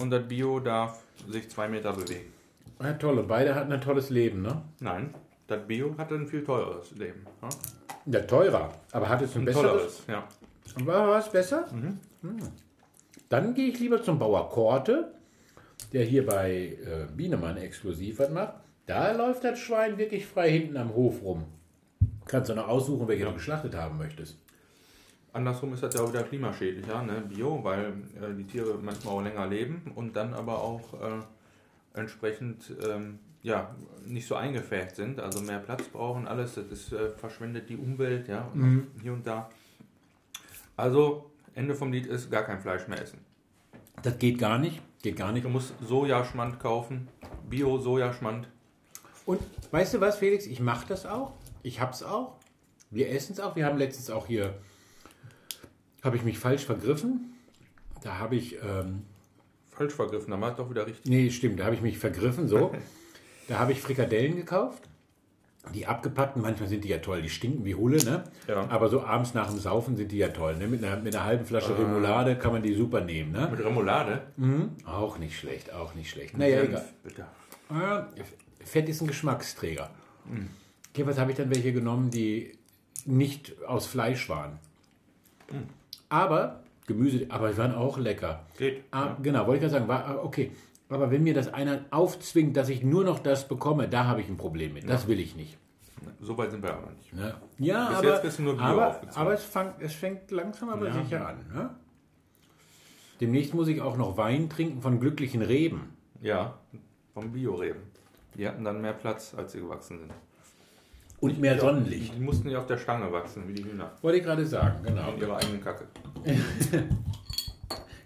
und 0.01 0.09
das 0.09 0.28
Bio 0.28 0.59
darf 0.59 1.03
sich 1.30 1.49
zwei 1.49 1.68
Meter 1.68 1.93
bewegen. 1.93 2.34
Ja, 2.82 2.93
toll. 2.93 3.20
Und 3.20 3.28
beide 3.28 3.53
hatten 3.55 3.72
ein 3.72 3.82
tolles 3.82 4.09
Leben, 4.09 4.41
ne? 4.41 4.62
Nein, 4.80 5.14
das 5.47 5.66
Bio 5.68 5.95
hat 5.97 6.12
ein 6.12 6.28
viel 6.28 6.43
teureres 6.43 6.91
Leben. 6.91 7.26
Ja? 7.41 7.49
Ja, 8.07 8.20
teurer. 8.22 8.72
Aber 8.91 9.07
hat 9.07 9.22
es 9.22 9.36
ein, 9.36 9.41
Ein 9.41 9.45
besseres? 9.45 9.72
tolleres, 9.72 10.03
ja. 10.07 10.28
War 10.86 11.07
was 11.09 11.32
besser? 11.32 11.68
Mhm. 11.72 11.99
Hm. 12.22 12.38
Dann 13.30 13.53
gehe 13.53 13.68
ich 13.70 13.80
lieber 13.80 14.01
zum 14.01 14.18
Bauer 14.18 14.49
Korte, 14.49 15.14
der 15.93 16.03
hier 16.03 16.26
bei 16.26 16.78
äh, 16.84 17.05
Bienemann 17.16 17.57
exklusiv 17.57 18.20
was 18.20 18.30
macht. 18.30 18.53
Da 18.88 19.12
läuft 19.12 19.43
das 19.43 19.59
Schwein 19.59 19.97
wirklich 19.97 20.26
frei 20.26 20.49
hinten 20.49 20.78
am 20.78 20.93
Hof 20.93 21.22
rum. 21.22 21.45
Kannst 22.32 22.50
du 22.50 22.56
noch 22.56 22.70
aussuchen, 22.70 23.10
welche 23.10 23.26
du 23.26 23.34
geschlachtet 23.34 23.76
haben 23.76 23.98
möchtest. 23.98 24.38
Andersrum 25.34 25.74
ist 25.74 25.84
das 25.84 25.94
ja 25.94 26.02
auch 26.02 26.14
wieder 26.14 26.24
klimaschädlicher, 26.24 27.04
ne? 27.04 27.22
Bio, 27.28 27.62
weil 27.62 27.94
äh, 28.22 28.34
die 28.38 28.46
Tiere 28.46 28.80
manchmal 28.82 29.16
auch 29.16 29.22
länger 29.22 29.48
leben 29.48 29.92
und 29.96 30.16
dann 30.16 30.34
aber 30.34 30.62
auch 30.62 30.94
äh, 30.94 32.00
entsprechend 32.00 32.74
ähm, 32.88 33.20
ja, 33.44 33.76
nicht 34.06 34.28
so 34.28 34.36
eingefärbt 34.36 34.96
sind, 34.96 35.20
also 35.20 35.42
mehr 35.42 35.60
Platz 35.60 35.84
brauchen, 35.90 36.26
alles, 36.26 36.56
das 36.56 36.66
ist, 36.68 36.94
äh, 36.94 37.10
verschwendet 37.10 37.68
die 37.70 37.76
Umwelt, 37.76 38.30
ja, 38.30 38.48
und 38.54 38.88
hier 39.02 39.12
und 39.12 39.28
da. 39.28 39.50
Also, 40.78 41.32
Ende 41.54 41.76
vom 41.76 41.92
Lied 41.92 42.06
ist 42.06 42.32
gar 42.32 42.44
kein 42.44 42.62
Fleisch 42.62 42.88
mehr 42.88 43.02
essen. 43.02 43.20
Das 44.04 44.18
geht 44.18 44.40
gar 44.40 44.58
nicht. 44.58 44.82
Geht 45.02 45.18
gar 45.18 45.34
nicht. 45.34 45.44
Du 45.44 45.50
musst 45.50 45.74
Sojaschmand 45.82 46.60
kaufen, 46.60 47.10
Bio-Sojaschmand. 47.50 48.48
Und 49.26 49.42
weißt 49.72 49.96
du 49.96 50.02
was, 50.02 50.18
Felix? 50.18 50.46
Ich 50.46 50.60
mache 50.60 50.86
das 50.88 51.06
auch. 51.06 51.34
Ich 51.64 51.80
hab's 51.80 52.03
auch. 52.03 52.36
Wir 52.89 53.09
essen 53.12 53.34
es 53.34 53.39
auch. 53.39 53.55
Wir 53.55 53.66
haben 53.66 53.78
letztens 53.78 54.09
auch 54.09 54.28
hier, 54.28 54.55
habe 56.03 56.18
ich 56.18 56.24
mich 56.24 56.38
falsch 56.38 56.66
vergriffen. 56.66 57.34
Da 58.03 58.18
habe 58.18 58.36
ich, 58.36 58.57
ähm, 58.64 59.03
Falsch 59.72 59.93
vergriffen, 59.93 60.39
war 60.39 60.51
es 60.51 60.57
doch 60.57 60.70
wieder 60.70 60.86
richtig. 60.86 61.09
nee, 61.09 61.30
stimmt, 61.30 61.59
da 61.59 61.66
habe 61.66 61.76
ich 61.76 61.82
mich 61.82 61.97
vergriffen, 61.97 62.47
so. 62.47 62.76
da 63.47 63.59
habe 63.59 63.72
ich 63.72 63.82
Frikadellen 63.82 64.36
gekauft. 64.36 64.84
Die 65.74 65.86
abgepackten, 65.86 66.41
manchmal 66.41 66.68
sind 66.68 66.84
die 66.84 66.89
ja 66.89 66.97
toll, 66.97 67.22
die 67.22 67.30
stinken 67.30 67.66
wie 67.66 67.76
Hulle, 67.76 68.03
ne? 68.03 68.24
Ja. 68.47 68.68
Aber 68.70 68.89
so 68.89 69.03
abends 69.03 69.36
nach 69.36 69.47
dem 69.47 69.59
Saufen 69.59 69.95
sind 69.95 70.12
die 70.12 70.18
ja 70.18 70.30
toll. 70.30 70.57
Ne? 70.57 70.68
Mit, 70.68 70.84
einer, 70.84 70.99
mit 70.99 71.16
einer 71.16 71.24
halben 71.24 71.45
Flasche 71.45 71.78
Remoulade 71.78 72.36
kann 72.36 72.51
man 72.51 72.64
die 72.64 72.74
super 72.74 73.01
nehmen, 73.01 73.32
ne? 73.32 73.47
Mit 73.49 73.64
Remoulade. 73.64 74.24
Auch 74.86 75.20
nicht 75.20 75.38
schlecht, 75.38 75.72
auch 75.72 75.93
nicht 75.93 76.09
schlecht. 76.09 76.36
Naja, 76.36 76.64
egal. 76.64 76.86
Bitte. 77.03 77.26
Fett 78.66 78.89
ist 78.89 79.01
ein 79.01 79.07
Geschmacksträger. 79.07 79.91
Okay, 80.26 80.41
was 80.98 81.18
habe 81.18 81.32
ich 81.32 81.38
dann 81.38 81.50
welche 81.54 81.74
genommen, 81.74 82.10
die 82.12 82.58
nicht 83.06 83.54
aus 83.68 83.88
Fleisch 83.88 84.30
waren? 84.30 84.60
Aber 86.10 86.62
Gemüse, 86.88 87.26
aber 87.30 87.50
die 87.52 87.58
waren 87.58 87.74
auch 87.74 87.98
lecker. 87.98 88.46
Geht. 88.58 88.84
Ah, 88.92 89.16
Genau, 89.22 89.48
wollte 89.48 89.56
ich 89.66 89.72
gerade 89.72 89.74
sagen, 89.74 89.88
war, 89.88 90.06
ah, 90.06 90.20
okay. 90.24 90.52
Aber 90.89 91.10
wenn 91.10 91.24
mir 91.24 91.34
das 91.34 91.54
einer 91.54 91.86
aufzwingt, 91.92 92.58
dass 92.58 92.68
ich 92.68 92.84
nur 92.84 93.04
noch 93.06 93.20
das 93.20 93.48
bekomme, 93.48 93.88
da 93.88 94.06
habe 94.06 94.20
ich 94.22 94.28
ein 94.28 94.36
Problem 94.38 94.74
mit. 94.74 94.89
Das 94.89 95.08
will 95.08 95.20
ich 95.20 95.36
nicht. 95.36 95.58
So 96.20 96.38
weit 96.38 96.52
sind 96.52 96.64
wir 96.64 96.74
aber 96.74 96.92
nicht. 96.92 97.14
Ne? 97.14 97.34
Ja, 97.60 97.88
Bis 97.89 97.98
aber, 97.98 98.08
jetzt 98.08 98.24
bist 98.24 98.39
du 98.39 98.44
nur 98.44 98.56
Bio 98.56 98.64
aber, 98.66 99.02
aber 99.16 99.34
es, 99.34 99.44
fang, 99.44 99.74
es 99.80 99.94
fängt 99.94 100.32
langsam 100.32 100.70
aber 100.70 100.88
Ja. 100.88 100.94
sicher 101.04 101.28
an. 101.28 101.38
Ne? 101.54 101.70
Demnächst 103.22 103.54
muss 103.54 103.68
ich 103.68 103.82
auch 103.82 103.98
noch 103.98 104.18
Wein 104.18 104.50
trinken 104.50 104.82
von 104.82 105.00
glücklichen 105.00 105.44
Reben. 105.44 105.96
Ja, 106.22 106.58
vom 107.14 107.32
Bioreben. 107.32 107.82
Die 108.36 108.48
hatten 108.48 108.64
dann 108.64 108.82
mehr 108.82 108.94
Platz, 108.94 109.34
als 109.38 109.52
sie 109.52 109.60
gewachsen 109.60 110.00
sind. 110.00 110.12
Und 111.22 111.40
mehr 111.40 111.58
Sonnenlicht. 111.60 112.14
Die 112.16 112.20
mussten 112.20 112.50
ja 112.50 112.58
auf 112.60 112.66
der 112.66 112.78
Stange 112.78 113.10
wachsen, 113.12 113.48
wie 113.48 113.54
die 113.54 113.64
Hühner. 113.64 113.92
Wollte 114.02 114.18
ich 114.18 114.24
gerade 114.24 114.46
sagen, 114.46 114.84
genau. 114.84 115.12
Mit 115.12 115.22
ihrer 115.22 115.38
eigenen 115.38 115.64
Kacke. 115.64 115.86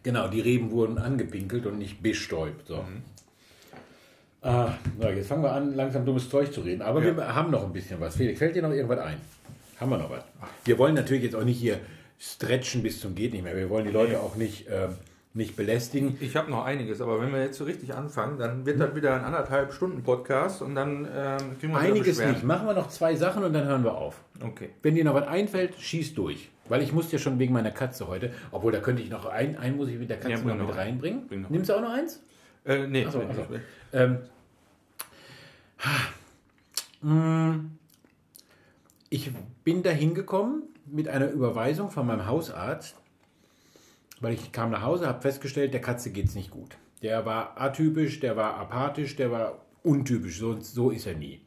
Genau, 0.03 0.27
die 0.27 0.39
Reben 0.39 0.69
wurden 0.69 0.99
angepinkelt 0.99 1.65
und 1.65 1.79
nicht 1.79 2.03
bestäubt. 2.03 2.67
So. 2.67 2.75
Mhm. 2.77 3.01
Ah, 4.43 4.73
na, 4.99 5.09
jetzt 5.09 5.27
fangen 5.29 5.41
wir 5.41 5.51
an, 5.51 5.73
langsam 5.75 6.05
dummes 6.05 6.29
Zeug 6.29 6.53
zu 6.53 6.61
reden. 6.61 6.83
Aber 6.83 7.03
Ja. 7.03 7.17
wir 7.17 7.33
haben 7.33 7.49
noch 7.49 7.63
ein 7.63 7.73
bisschen 7.73 7.99
was. 7.99 8.15
Felix, 8.15 8.37
fällt 8.37 8.55
dir 8.55 8.61
noch 8.61 8.69
irgendwas 8.69 8.99
ein? 8.99 9.17
Haben 9.79 9.89
wir 9.89 9.97
noch 9.97 10.11
was? 10.11 10.23
Wir 10.63 10.77
wollen 10.77 10.93
natürlich 10.93 11.23
jetzt 11.23 11.35
auch 11.35 11.43
nicht 11.43 11.57
hier 11.59 11.79
stretchen 12.19 12.83
bis 12.83 12.99
zum 13.01 13.15
geht 13.15 13.33
nicht 13.33 13.43
mehr. 13.43 13.55
Wir 13.57 13.67
wollen 13.71 13.85
die 13.87 13.91
Leute 13.91 14.19
auch 14.19 14.35
nicht, 14.35 14.67
ähm, 14.69 14.95
nicht 15.35 15.57
belästigen. 15.57 16.17
Ich 16.21 16.37
habe 16.37 16.49
noch 16.49 16.63
einiges, 16.63 17.01
aber 17.01 17.19
wenn 17.21 17.31
wir 17.33 17.41
jetzt 17.43 17.57
so 17.57 17.65
richtig 17.65 17.93
anfangen, 17.93 18.39
dann 18.39 18.65
wird 18.65 18.79
das 18.79 18.95
wieder 18.95 19.13
ein 19.15 19.23
anderthalb 19.25 19.73
Stunden 19.73 20.01
Podcast 20.01 20.61
und 20.61 20.75
dann 20.75 21.05
ähm, 21.13 21.59
kriegen 21.59 21.73
wir 21.73 21.79
Einiges 21.79 22.19
nicht. 22.19 22.43
Machen 22.43 22.65
wir 22.65 22.73
noch 22.73 22.87
zwei 22.87 23.15
Sachen 23.15 23.43
und 23.43 23.51
dann 23.51 23.65
hören 23.65 23.83
wir 23.83 23.95
auf. 23.95 24.21
Okay. 24.41 24.69
Wenn 24.81 24.95
dir 24.95 25.03
noch 25.03 25.13
was 25.13 25.27
einfällt, 25.27 25.75
schieß 25.77 26.13
durch. 26.13 26.49
Weil 26.69 26.81
ich 26.81 26.93
muss 26.93 27.11
ja 27.11 27.19
schon 27.19 27.37
wegen 27.37 27.53
meiner 27.53 27.71
Katze 27.71 28.07
heute, 28.07 28.33
obwohl 28.51 28.71
da 28.71 28.79
könnte 28.79 29.01
ich 29.03 29.09
noch 29.09 29.25
ein, 29.25 29.57
einen 29.57 29.75
muss 29.75 29.89
ich 29.89 29.99
mit 29.99 30.09
der 30.09 30.17
Katze 30.17 30.31
Ja, 30.31 30.37
noch 30.37 30.45
mit 30.45 30.57
noch 30.57 30.77
reinbringen. 30.77 31.27
Bring 31.27 31.41
noch 31.41 31.49
Nimmst 31.49 31.69
du 31.69 31.75
auch 31.75 31.81
noch 31.81 31.91
eins? 31.91 32.23
Äh, 32.63 32.87
nee, 32.87 33.05
Ach 33.05 33.11
so, 33.11 33.19
nee, 33.19 33.25
ach 33.29 33.35
so. 33.35 33.45
nee. 33.51 33.59
Ähm, 37.03 37.51
mm, 37.53 37.71
ich 39.09 39.31
bin 39.65 39.83
da 39.83 39.89
hingekommen 39.89 40.63
mit 40.85 41.09
einer 41.09 41.29
Überweisung 41.29 41.91
von 41.91 42.07
meinem 42.07 42.25
Hausarzt, 42.25 42.95
weil 44.25 44.33
ich 44.33 44.51
kam 44.51 44.71
nach 44.71 44.81
Hause, 44.81 45.07
habe 45.07 45.21
festgestellt, 45.21 45.75
der 45.75 45.81
Katze 45.81 46.09
geht 46.09 46.25
es 46.25 46.33
nicht 46.33 46.49
gut. 46.49 46.79
Der 47.03 47.27
war 47.27 47.61
atypisch, 47.61 48.19
der 48.19 48.35
war 48.35 48.57
apathisch, 48.57 49.15
der 49.15 49.29
war 49.29 49.59
untypisch, 49.83 50.39
so, 50.39 50.59
so 50.59 50.89
ist 50.89 51.05
er 51.05 51.13
nie. 51.13 51.41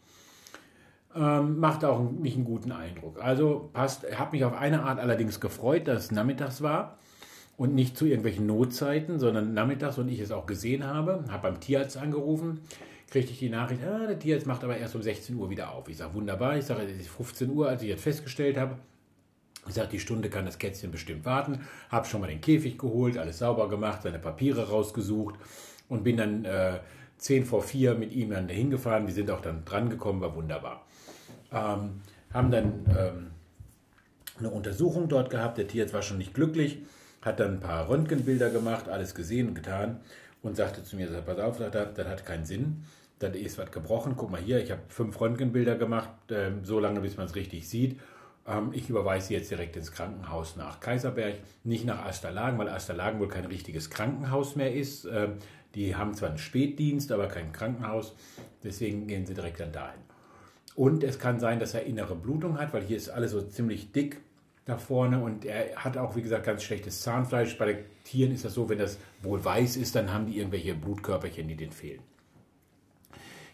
Ähm, 1.13 1.59
macht 1.59 1.85
auch 1.85 2.09
nicht 2.09 2.37
einen 2.37 2.45
guten 2.45 2.71
Eindruck. 2.71 3.21
Also 3.21 3.69
passt, 3.73 4.07
habe 4.17 4.31
mich 4.31 4.45
auf 4.45 4.57
eine 4.57 4.85
Art 4.85 5.01
allerdings 5.01 5.41
gefreut, 5.41 5.89
dass 5.89 6.05
es 6.05 6.11
nachmittags 6.13 6.63
war 6.63 6.99
und 7.57 7.75
nicht 7.75 7.97
zu 7.97 8.07
irgendwelchen 8.07 8.47
Notzeiten, 8.47 9.19
sondern 9.19 9.55
nachmittags 9.55 9.99
und 9.99 10.09
ich 10.09 10.21
es 10.21 10.31
auch 10.31 10.47
gesehen 10.47 10.85
habe. 10.85 11.25
Habe 11.31 11.51
beim 11.51 11.59
Tierarzt 11.59 11.97
angerufen, 11.97 12.61
kriegte 13.11 13.33
ich 13.33 13.41
die 13.41 13.51
Nachricht, 13.51 13.83
ah, 13.83 14.07
der 14.07 14.21
Tierarzt 14.21 14.47
macht 14.47 14.63
aber 14.63 14.77
erst 14.77 14.95
um 14.95 15.03
16 15.03 15.35
Uhr 15.35 15.51
wieder 15.51 15.73
auf. 15.73 15.89
Ich 15.89 15.97
sage, 15.97 16.15
wunderbar, 16.15 16.57
ich 16.57 16.65
sage, 16.65 16.83
es 16.83 17.01
ist 17.01 17.09
15 17.09 17.51
Uhr, 17.51 17.69
als 17.69 17.83
ich 17.83 17.89
jetzt 17.89 18.05
festgestellt 18.05 18.57
habe. 18.57 18.77
Ich 19.69 19.75
sage, 19.75 19.89
die 19.89 20.01
Stunde 20.01 20.31
kann 20.31 20.47
das 20.47 20.59
Kätzchen 20.59 20.91
bestimmt 20.91 21.25
warten. 21.25 21.61
Habe 21.91 22.07
schon 22.07 22.21
mal 22.21 22.27
den 22.27 22.41
Käfig 22.41 22.79
geholt, 22.79 23.19
alles 23.19 23.39
sauber 23.39 23.69
gemacht, 23.69 24.03
seine 24.03 24.19
Papiere 24.19 24.69
rausgesucht 24.69 25.37
und 25.89 26.05
bin 26.05 26.17
dann 26.17 26.45
äh, 26.45 26.79
10 27.19 27.45
vor 27.45 27.63
4 27.63 27.95
mit 27.95 28.13
ihm 28.13 28.31
dann 28.31 28.49
dahin 28.49 28.71
gefahren. 28.71 29.07
Wir 29.07 29.15
sind 29.15 29.31
auch 29.31 29.41
dann 29.41 29.65
dran 29.65 29.91
gekommen, 29.91 30.21
war 30.21 30.35
wunderbar. 30.35 30.87
Ähm, 31.53 32.01
haben 32.33 32.51
dann 32.51 32.87
ähm, 32.99 33.31
eine 34.39 34.51
Untersuchung 34.51 35.09
dort 35.09 35.31
gehabt. 35.31 35.59
Der 35.59 35.67
Tierarzt 35.67 35.95
war 35.95 36.03
schon 36.03 36.19
nicht 36.19 36.35
glücklich, 36.35 36.79
hat 37.23 37.41
dann 37.41 37.55
ein 37.55 37.61
paar 37.61 37.89
Röntgenbilder 37.89 38.51
gemacht, 38.51 38.89
alles 38.89 39.15
gesehen 39.15 39.49
und 39.49 39.55
getan 39.55 40.01
und 40.43 40.57
sagte 40.57 40.85
zu 40.85 40.97
mir, 40.97 41.09
pass 41.09 41.39
auf, 41.39 41.59
das 41.59 42.07
hat 42.07 42.25
keinen 42.25 42.45
Sinn. 42.45 42.85
Das 43.19 43.35
ist 43.35 43.59
was 43.59 43.73
gebrochen. 43.73 44.15
Guck 44.17 44.31
mal 44.31 44.41
hier, 44.41 44.63
ich 44.63 44.71
habe 44.71 44.83
fünf 44.89 45.21
Röntgenbilder 45.21 45.75
gemacht, 45.75 46.11
ähm, 46.31 46.65
so 46.65 46.79
lange, 46.79 47.01
bis 47.01 47.17
man 47.17 47.27
es 47.27 47.35
richtig 47.35 47.69
sieht. 47.69 47.99
Ähm, 48.49 48.71
ich 48.73 48.89
überweise 48.89 49.35
jetzt 49.35 49.51
direkt 49.51 49.77
ins 49.77 49.93
Krankenhaus 49.93 50.57
nach 50.57 50.81
Kaiserberg, 50.81 51.37
nicht 51.65 51.85
nach 51.85 52.05
Asterlagen, 52.05 52.59
weil 52.59 52.69
Asterlagen 52.69 53.21
wohl 53.21 53.29
kein 53.29 53.45
richtiges 53.45 53.91
Krankenhaus 53.91 54.57
mehr 54.57 54.75
ist. 54.75 55.05
Ähm, 55.05 55.35
die 55.75 55.95
haben 55.95 56.15
zwar 56.15 56.31
einen 56.31 56.39
Spätdienst, 56.39 57.13
aber 57.13 57.29
kein 57.29 57.53
Krankenhaus. 57.53 58.15
Deswegen 58.65 59.07
gehen 59.07 59.27
Sie 59.27 59.35
direkt 59.35 59.61
dann 59.61 59.73
dahin. 59.73 60.01
Und 60.75 61.05
es 61.05 61.19
kann 61.19 61.39
sein, 61.41 61.59
dass 61.59 61.75
er 61.75 61.85
innere 61.85 62.15
Blutung 62.15 62.59
hat, 62.59 62.73
weil 62.73 62.83
hier 62.83 62.97
ist 62.97 63.11
alles 63.11 63.33
so 63.33 63.43
ziemlich 63.43 63.93
dick 63.93 64.21
da 64.65 64.77
vorne 64.77 65.23
und 65.23 65.45
er 65.47 65.75
hat 65.77 65.97
auch, 65.97 66.15
wie 66.15 66.23
gesagt, 66.23 66.45
ganz 66.45 66.63
schlechtes 66.63 67.01
Zahnfleisch. 67.01 67.57
Bei 67.57 67.73
den 67.73 67.85
Tieren 68.05 68.33
ist 68.33 68.45
das 68.45 68.55
so, 68.55 68.69
wenn 68.69 68.79
das 68.79 68.99
wohl 69.23 69.43
weiß 69.43 69.77
ist, 69.77 69.97
dann 69.97 70.13
haben 70.13 70.27
die 70.27 70.39
irgendwelche 70.39 70.75
Blutkörperchen, 70.75 71.49
die 71.49 71.57
denen 71.57 71.73
fehlen. 71.73 72.03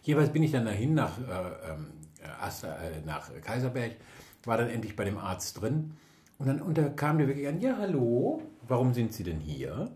Jeweils 0.03 0.33
bin 0.33 0.43
ich 0.43 0.51
dann 0.51 0.65
dahin 0.67 0.95
nach, 0.95 1.19
äh, 1.19 1.71
ähm, 1.71 1.87
äh, 2.21 3.07
nach 3.07 3.31
Kaiserberg, 3.43 3.93
war 4.47 4.59
dann 4.59 4.69
endlich 4.69 4.97
bei 4.97 5.05
dem 5.05 5.19
Arzt 5.19 5.61
drin 5.61 5.93
und 6.39 6.47
dann 6.47 6.61
und 6.61 6.79
da 6.79 6.89
kam 6.89 7.19
der 7.19 7.29
wirklich 7.29 7.49
an, 7.49 7.61
ja 7.61 7.77
hallo, 7.79 8.43
warum 8.67 8.95
sind 8.95 9.13
Sie 9.13 9.25
denn 9.25 9.41
hier? 9.41 9.91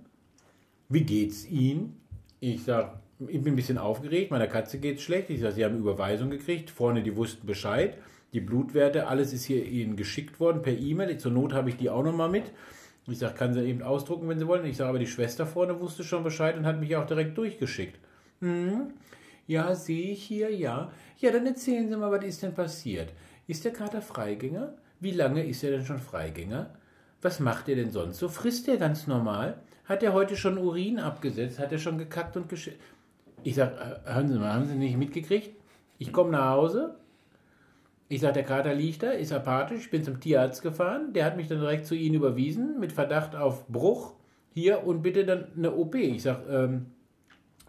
Wie 0.89 1.03
geht's 1.03 1.47
Ihnen? 1.47 2.01
Ich 2.41 2.65
sage, 2.65 2.93
ich 3.27 3.43
bin 3.43 3.55
ein 3.55 3.57
bisschen 3.57 3.79
aufgeregt, 3.79 4.31
meiner 4.31 4.47
Katze 4.47 4.79
geht's 4.79 5.03
schlecht. 5.03 5.29
Ich 5.31 5.41
sage, 5.41 5.55
Sie 5.55 5.65
haben 5.65 5.77
Überweisung 5.79 6.31
gekriegt, 6.31 6.71
vorne 6.71 7.03
die 7.03 7.17
wussten 7.17 7.47
Bescheid, 7.47 7.99
die 8.33 8.41
Blutwerte, 8.41 9.07
alles 9.09 9.33
ist 9.33 9.45
hier 9.45 9.65
Ihnen 9.65 9.97
geschickt 9.97 10.39
worden 10.39 10.63
per 10.63 10.73
E-Mail. 10.73 11.19
Zur 11.19 11.33
Not 11.33 11.53
habe 11.53 11.71
ich 11.71 11.77
die 11.77 11.91
auch 11.91 12.03
nochmal 12.03 12.29
mit. 12.29 12.53
Ich 13.07 13.19
sage, 13.19 13.35
kann 13.35 13.55
sie 13.55 13.65
eben 13.65 13.83
ausdrucken, 13.83 14.29
wenn 14.29 14.39
Sie 14.39 14.47
wollen. 14.47 14.67
Ich 14.67 14.77
sage, 14.77 14.91
aber 14.91 14.99
die 14.99 15.07
Schwester 15.07 15.47
vorne 15.47 15.81
wusste 15.81 16.05
schon 16.05 16.25
Bescheid 16.25 16.57
und 16.57 16.67
hat 16.67 16.79
mich 16.79 16.95
auch 16.95 17.07
direkt 17.07 17.39
durchgeschickt. 17.39 17.99
Hm? 18.41 18.93
Ja, 19.47 19.75
sehe 19.75 20.13
ich 20.13 20.23
hier, 20.23 20.55
ja. 20.55 20.93
Ja, 21.19 21.33
dann 21.33 21.47
erzählen 21.47 21.89
Sie 21.89 21.97
mal, 21.97 22.11
was 22.11 22.25
ist 22.25 22.43
denn 22.43 22.55
passiert? 22.55 23.13
Ist 23.49 23.65
der 23.65 23.73
Kater 23.73 24.03
Freigänger? 24.03 24.75
Wie 25.01 25.11
lange 25.11 25.43
ist 25.43 25.65
er 25.65 25.71
denn 25.71 25.85
schon 25.87 25.99
Freigänger? 25.99 26.75
Was 27.23 27.41
macht 27.41 27.71
er 27.71 27.77
denn 27.77 27.91
sonst 27.91 28.19
so? 28.19 28.29
Frisst 28.29 28.69
er 28.69 28.77
ganz 28.77 29.07
normal? 29.07 29.63
Hat 29.87 30.03
er 30.03 30.13
heute 30.13 30.37
schon 30.37 30.59
Urin 30.59 30.99
abgesetzt? 30.99 31.59
Hat 31.59 31.73
er 31.73 31.79
schon 31.79 31.97
gekackt 31.97 32.37
und 32.37 32.51
gesch... 32.51 32.71
Ich 33.43 33.55
sage, 33.55 33.75
äh, 34.05 34.13
hören 34.13 34.29
Sie 34.29 34.39
mal, 34.39 34.53
haben 34.53 34.67
Sie 34.67 34.75
nicht 34.75 34.99
mitgekriegt? 34.99 35.57
Ich 35.97 36.13
komme 36.13 36.31
nach 36.31 36.51
Hause. 36.51 36.97
Ich 38.09 38.21
sage, 38.21 38.35
der 38.35 38.45
Kater 38.45 38.75
liegt 38.75 39.03
da, 39.03 39.13
ist 39.13 39.33
apathisch. 39.33 39.87
Ich 39.87 39.91
bin 39.91 40.05
zum 40.05 40.21
Tierarzt 40.21 40.61
gefahren. 40.61 41.15
Der 41.15 41.25
hat 41.25 41.39
mich 41.39 41.49
dann 41.49 41.61
direkt 41.61 41.87
zu 41.87 41.95
Ihnen 41.95 42.17
überwiesen 42.17 42.79
mit 42.79 42.93
Verdacht 42.93 43.35
auf 43.35 43.67
Bruch. 43.69 44.13
Hier 44.53 44.87
und 44.87 45.01
bitte 45.01 45.25
dann 45.25 45.47
eine 45.57 45.75
OP. 45.75 45.95
Ich 45.95 46.23
sage, 46.23 46.53
ähm, 46.53 46.87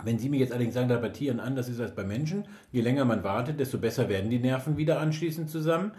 wenn 0.04 0.18
Sie 0.18 0.30
mir 0.30 0.40
jetzt 0.40 0.52
allerdings 0.52 0.74
sagen, 0.74 0.90
dass 0.90 1.02
bei 1.02 1.10
Tieren 1.10 1.40
anders 1.40 1.70
ist 1.70 1.80
als 1.80 1.94
bei 1.94 2.04
Menschen, 2.04 2.46
je 2.72 2.82
länger 2.82 3.06
man 3.06 3.24
wartet, 3.24 3.60
desto 3.60 3.78
besser 3.78 4.10
werden 4.10 4.30
die 4.30 4.40
Nerven 4.40 4.78
wieder 4.78 5.00
anschließend 5.00 5.50
zusammen. 5.50 5.92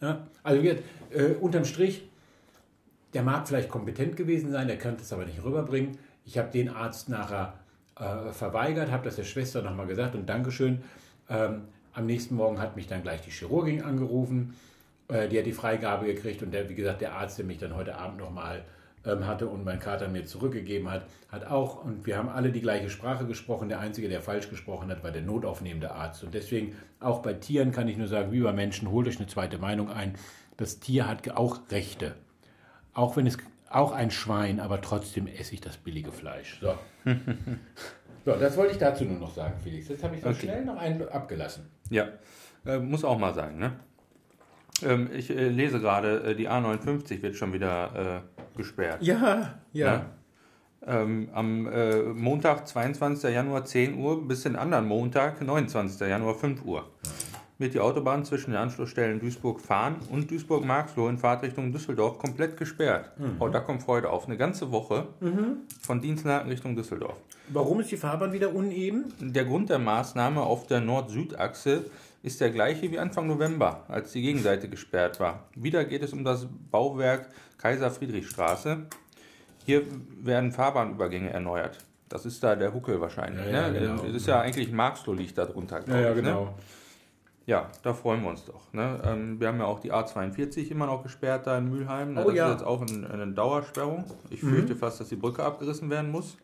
Ja, 0.00 0.26
also 0.42 0.62
jetzt, 0.62 0.82
äh, 1.10 1.34
unterm 1.40 1.64
Strich, 1.64 2.08
der 3.12 3.22
mag 3.22 3.46
vielleicht 3.48 3.68
kompetent 3.68 4.16
gewesen 4.16 4.50
sein, 4.50 4.66
der 4.66 4.78
könnte 4.78 5.02
es 5.02 5.12
aber 5.12 5.24
nicht 5.24 5.42
rüberbringen. 5.44 5.98
Ich 6.24 6.38
habe 6.38 6.50
den 6.50 6.68
Arzt 6.68 7.08
nachher 7.08 7.54
äh, 7.96 8.32
verweigert, 8.32 8.90
habe 8.90 9.04
das 9.04 9.16
der 9.16 9.24
Schwester 9.24 9.62
nochmal 9.62 9.86
gesagt 9.86 10.14
und 10.14 10.28
Dankeschön. 10.28 10.82
Ähm, 11.28 11.62
am 11.92 12.06
nächsten 12.06 12.34
Morgen 12.34 12.58
hat 12.60 12.76
mich 12.76 12.86
dann 12.86 13.02
gleich 13.02 13.20
die 13.22 13.30
Chirurgin 13.30 13.82
angerufen. 13.82 14.54
Äh, 15.08 15.28
die 15.28 15.38
hat 15.38 15.46
die 15.46 15.52
Freigabe 15.52 16.06
gekriegt 16.06 16.42
und 16.42 16.52
der, 16.52 16.68
wie 16.68 16.74
gesagt, 16.74 17.00
der 17.00 17.14
Arzt, 17.14 17.38
der 17.38 17.44
mich 17.44 17.58
dann 17.58 17.74
heute 17.74 17.96
Abend 17.96 18.18
nochmal 18.18 18.58
ähm, 18.58 18.64
hatte 19.04 19.48
und 19.48 19.64
mein 19.64 19.78
Kater 19.80 20.08
mir 20.08 20.24
zurückgegeben 20.26 20.90
hat, 20.90 21.06
hat 21.30 21.46
auch, 21.46 21.84
und 21.84 22.06
wir 22.06 22.16
haben 22.18 22.28
alle 22.28 22.52
die 22.52 22.60
gleiche 22.60 22.90
Sprache 22.90 23.26
gesprochen. 23.26 23.68
Der 23.68 23.80
Einzige, 23.80 24.08
der 24.08 24.20
falsch 24.20 24.50
gesprochen 24.50 24.90
hat, 24.90 25.02
war 25.02 25.10
der 25.10 25.22
notaufnehmende 25.22 25.92
Arzt. 25.92 26.22
Und 26.22 26.34
deswegen, 26.34 26.76
auch 27.00 27.20
bei 27.22 27.32
Tieren 27.34 27.72
kann 27.72 27.88
ich 27.88 27.96
nur 27.96 28.08
sagen, 28.08 28.32
wie 28.32 28.40
bei 28.40 28.52
Menschen, 28.52 28.90
holt 28.90 29.08
euch 29.08 29.18
eine 29.18 29.26
zweite 29.26 29.58
Meinung 29.58 29.90
ein. 29.90 30.14
Das 30.56 30.80
Tier 30.80 31.08
hat 31.08 31.28
auch 31.30 31.60
Rechte. 31.70 32.14
Auch 32.92 33.16
wenn 33.16 33.26
es, 33.26 33.38
auch 33.70 33.92
ein 33.92 34.10
Schwein, 34.10 34.60
aber 34.60 34.80
trotzdem 34.80 35.26
esse 35.28 35.54
ich 35.54 35.60
das 35.60 35.76
billige 35.76 36.12
Fleisch. 36.12 36.58
So. 36.60 36.74
so, 38.24 38.32
das 38.32 38.56
wollte 38.56 38.72
ich 38.72 38.78
dazu 38.78 39.04
nur 39.04 39.18
noch 39.18 39.34
sagen, 39.34 39.54
Felix. 39.62 39.88
Jetzt 39.88 40.02
habe 40.04 40.16
ich 40.16 40.22
so 40.22 40.28
Okay. 40.28 40.40
schnell 40.40 40.64
noch 40.64 40.76
einen 40.76 41.08
abgelassen. 41.08 41.70
Ja, 41.88 42.08
äh, 42.66 42.78
muss 42.78 43.04
auch 43.04 43.18
mal 43.18 43.32
sein, 43.32 43.58
ne? 43.58 43.72
Ähm, 44.82 45.10
ich 45.12 45.30
äh, 45.30 45.48
lese 45.48 45.80
gerade, 45.80 46.22
äh, 46.24 46.34
die 46.34 46.48
A59 46.48 47.22
wird 47.22 47.36
schon 47.36 47.52
wieder 47.52 48.22
äh, 48.24 48.56
gesperrt. 48.56 49.02
Ja, 49.02 49.54
Ja. 49.86 50.06
Ähm, 50.86 51.28
am 51.34 51.66
äh, 51.66 52.02
Montag, 52.02 52.66
22. 52.66 53.34
Januar 53.34 53.66
10 53.66 53.98
Uhr 53.98 54.26
bis 54.26 54.42
den 54.44 54.56
anderen 54.56 54.86
Montag, 54.86 55.42
29. 55.42 56.00
Januar 56.08 56.34
5 56.34 56.64
Uhr. 56.64 56.88
Wird 57.58 57.74
die 57.74 57.80
Autobahn 57.80 58.24
zwischen 58.24 58.52
den 58.52 58.58
Anschlussstellen 58.60 59.20
Duisburg-Fahn 59.20 59.96
und 60.10 60.30
Duisburg-Marxloh 60.30 61.10
in 61.10 61.18
Fahrtrichtung 61.18 61.70
Düsseldorf 61.72 62.18
komplett 62.18 62.56
gesperrt. 62.56 63.10
Oh, 63.38 63.48
da 63.48 63.60
kommt 63.60 63.82
Freude 63.82 64.08
auf. 64.08 64.26
Eine 64.26 64.38
ganze 64.38 64.72
Woche 64.72 65.08
von 65.82 66.00
Dienstlaken 66.00 66.48
Richtung 66.48 66.74
Düsseldorf. 66.74 67.18
Warum 67.52 67.80
ist 67.80 67.90
die 67.90 67.96
Fahrbahn 67.96 68.32
wieder 68.32 68.54
uneben? 68.54 69.12
Der 69.20 69.44
Grund 69.44 69.70
der 69.70 69.78
Maßnahme 69.80 70.40
auf 70.40 70.66
der 70.68 70.80
Nord-Süd-Achse 70.80 71.84
ist 72.22 72.40
der 72.40 72.50
gleiche 72.50 72.90
wie 72.92 72.98
Anfang 72.98 73.26
November, 73.26 73.84
als 73.88 74.12
die 74.12 74.22
Gegenseite 74.22 74.68
gesperrt 74.68 75.18
war. 75.18 75.48
Wieder 75.56 75.84
geht 75.84 76.02
es 76.02 76.12
um 76.12 76.22
das 76.24 76.46
Bauwerk 76.70 77.28
Kaiser-Friedrich-Straße. 77.58 78.86
Hier 79.66 79.82
werden 80.22 80.52
Fahrbahnübergänge 80.52 81.30
erneuert. 81.30 81.78
Das 82.08 82.24
ist 82.24 82.42
da 82.42 82.54
der 82.56 82.72
Huckel 82.72 83.00
wahrscheinlich. 83.00 83.46
Ja, 83.46 83.52
ja, 83.52 83.68
ne? 83.70 83.80
genau. 83.80 84.04
Es 84.04 84.14
ist 84.14 84.26
ja 84.26 84.40
eigentlich 84.40 84.70
Marxloh 84.70 85.12
liegt 85.12 85.36
da 85.36 85.44
drunter. 85.46 85.80
Ja, 85.88 86.00
ja, 86.00 86.08
Ne? 86.10 86.14
genau. 86.14 86.54
Ja, 87.46 87.68
da 87.82 87.94
freuen 87.94 88.22
wir 88.22 88.30
uns 88.30 88.44
doch. 88.44 88.72
Ne? 88.72 89.00
Ähm, 89.04 89.40
wir 89.40 89.48
haben 89.48 89.58
ja 89.58 89.64
auch 89.64 89.80
die 89.80 89.92
A42 89.92 90.70
immer 90.70 90.86
noch 90.86 91.02
gesperrt 91.02 91.48
da 91.48 91.58
in 91.58 91.68
Mülheim. 91.68 92.14
Ne? 92.14 92.22
Oh 92.24 92.28
das 92.28 92.36
ja. 92.36 92.46
Mhm. 92.46 92.52
ist 92.52 92.58
jetzt 92.60 92.66
auch 92.66 92.82
ein, 92.82 93.06
eine 93.06 93.26
Dauersperrung. 93.32 94.04
Ich 94.30 94.40
fürchte 94.40 94.76
fast, 94.76 95.00
dass 95.00 95.08
die 95.08 95.16
Brücke 95.16 95.42
abgerissen 95.42 95.90
werden 95.90 96.12
muss. 96.12 96.36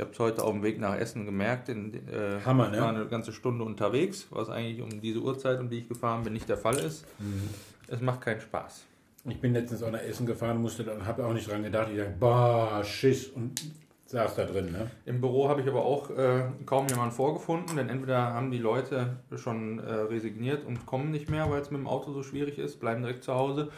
Ich 0.00 0.02
habe 0.02 0.14
es 0.14 0.18
heute 0.18 0.44
auf 0.44 0.52
dem 0.52 0.62
Weg 0.62 0.80
nach 0.80 0.96
Essen 0.96 1.26
gemerkt. 1.26 1.68
In, 1.68 1.92
äh, 1.92 2.40
Hammer, 2.46 2.70
ne? 2.70 2.76
Ich 2.76 2.82
war 2.82 2.88
eine 2.88 3.04
ganze 3.04 3.34
Stunde 3.34 3.64
unterwegs, 3.64 4.28
was 4.30 4.48
eigentlich 4.48 4.80
um 4.80 4.98
diese 5.02 5.18
Uhrzeit, 5.18 5.60
um 5.60 5.68
die 5.68 5.80
ich 5.80 5.88
gefahren 5.90 6.24
bin, 6.24 6.32
nicht 6.32 6.48
der 6.48 6.56
Fall 6.56 6.78
ist. 6.78 7.04
Mhm. 7.18 7.50
Es 7.86 8.00
macht 8.00 8.22
keinen 8.22 8.40
Spaß. 8.40 8.86
Ich 9.28 9.38
bin 9.38 9.52
letztens 9.52 9.82
auch 9.82 9.90
nach 9.90 10.00
Essen 10.00 10.24
gefahren, 10.24 10.56
musste 10.56 10.84
dann, 10.84 11.04
habe 11.04 11.26
auch 11.26 11.34
nicht 11.34 11.50
dran 11.50 11.62
gedacht. 11.62 11.88
Ich 11.92 11.98
dachte, 11.98 12.14
boah, 12.18 12.82
Schiss 12.82 13.26
und 13.26 13.60
saß 14.06 14.36
da 14.36 14.46
drin. 14.46 14.72
Ne? 14.72 14.90
Im 15.04 15.20
Büro 15.20 15.50
habe 15.50 15.60
ich 15.60 15.68
aber 15.68 15.84
auch 15.84 16.08
äh, 16.08 16.44
kaum 16.64 16.86
jemanden 16.88 17.14
vorgefunden, 17.14 17.76
denn 17.76 17.90
entweder 17.90 18.32
haben 18.32 18.50
die 18.50 18.56
Leute 18.56 19.18
schon 19.36 19.80
äh, 19.80 19.92
resigniert 19.92 20.64
und 20.64 20.86
kommen 20.86 21.10
nicht 21.10 21.28
mehr, 21.28 21.50
weil 21.50 21.60
es 21.60 21.70
mit 21.70 21.78
dem 21.78 21.86
Auto 21.86 22.10
so 22.14 22.22
schwierig 22.22 22.58
ist, 22.58 22.80
bleiben 22.80 23.02
direkt 23.02 23.22
zu 23.22 23.34
Hause. 23.34 23.68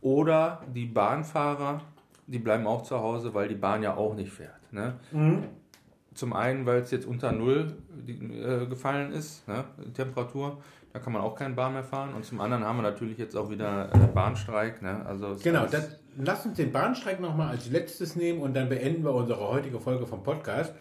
Oder 0.00 0.62
die 0.72 0.86
Bahnfahrer, 0.86 1.80
die 2.28 2.38
bleiben 2.38 2.68
auch 2.68 2.84
zu 2.84 3.00
Hause, 3.00 3.34
weil 3.34 3.48
die 3.48 3.56
Bahn 3.56 3.82
ja 3.82 3.96
auch 3.96 4.14
nicht 4.14 4.30
fährt. 4.30 4.52
Ne? 4.76 4.94
Zum 6.14 6.32
einen, 6.32 6.64
weil 6.64 6.80
es 6.80 6.90
jetzt 6.92 7.06
unter 7.06 7.32
Null 7.32 7.76
äh, 8.06 8.66
gefallen 8.66 9.12
ist, 9.12 9.46
ne? 9.48 9.64
Temperatur. 9.92 10.62
Da 10.92 10.98
kann 11.02 11.12
man 11.12 11.20
auch 11.20 11.34
keine 11.34 11.54
Bahn 11.54 11.74
mehr 11.74 11.84
fahren. 11.84 12.14
Und 12.14 12.24
zum 12.24 12.40
anderen 12.40 12.64
haben 12.64 12.78
wir 12.78 12.82
natürlich 12.82 13.18
jetzt 13.18 13.36
auch 13.36 13.50
wieder 13.50 13.92
äh, 13.94 13.98
Bahnstreik. 14.14 14.80
Ne? 14.80 15.04
Also 15.04 15.36
Genau, 15.42 15.66
das, 15.66 15.98
lass 16.16 16.46
uns 16.46 16.56
den 16.56 16.72
Bahnstreik 16.72 17.20
nochmal 17.20 17.48
als 17.48 17.68
letztes 17.68 18.16
nehmen 18.16 18.40
und 18.40 18.54
dann 18.54 18.70
beenden 18.70 19.04
wir 19.04 19.12
unsere 19.12 19.46
heutige 19.46 19.78
Folge 19.78 20.06
vom 20.06 20.22
Podcast. 20.22 20.72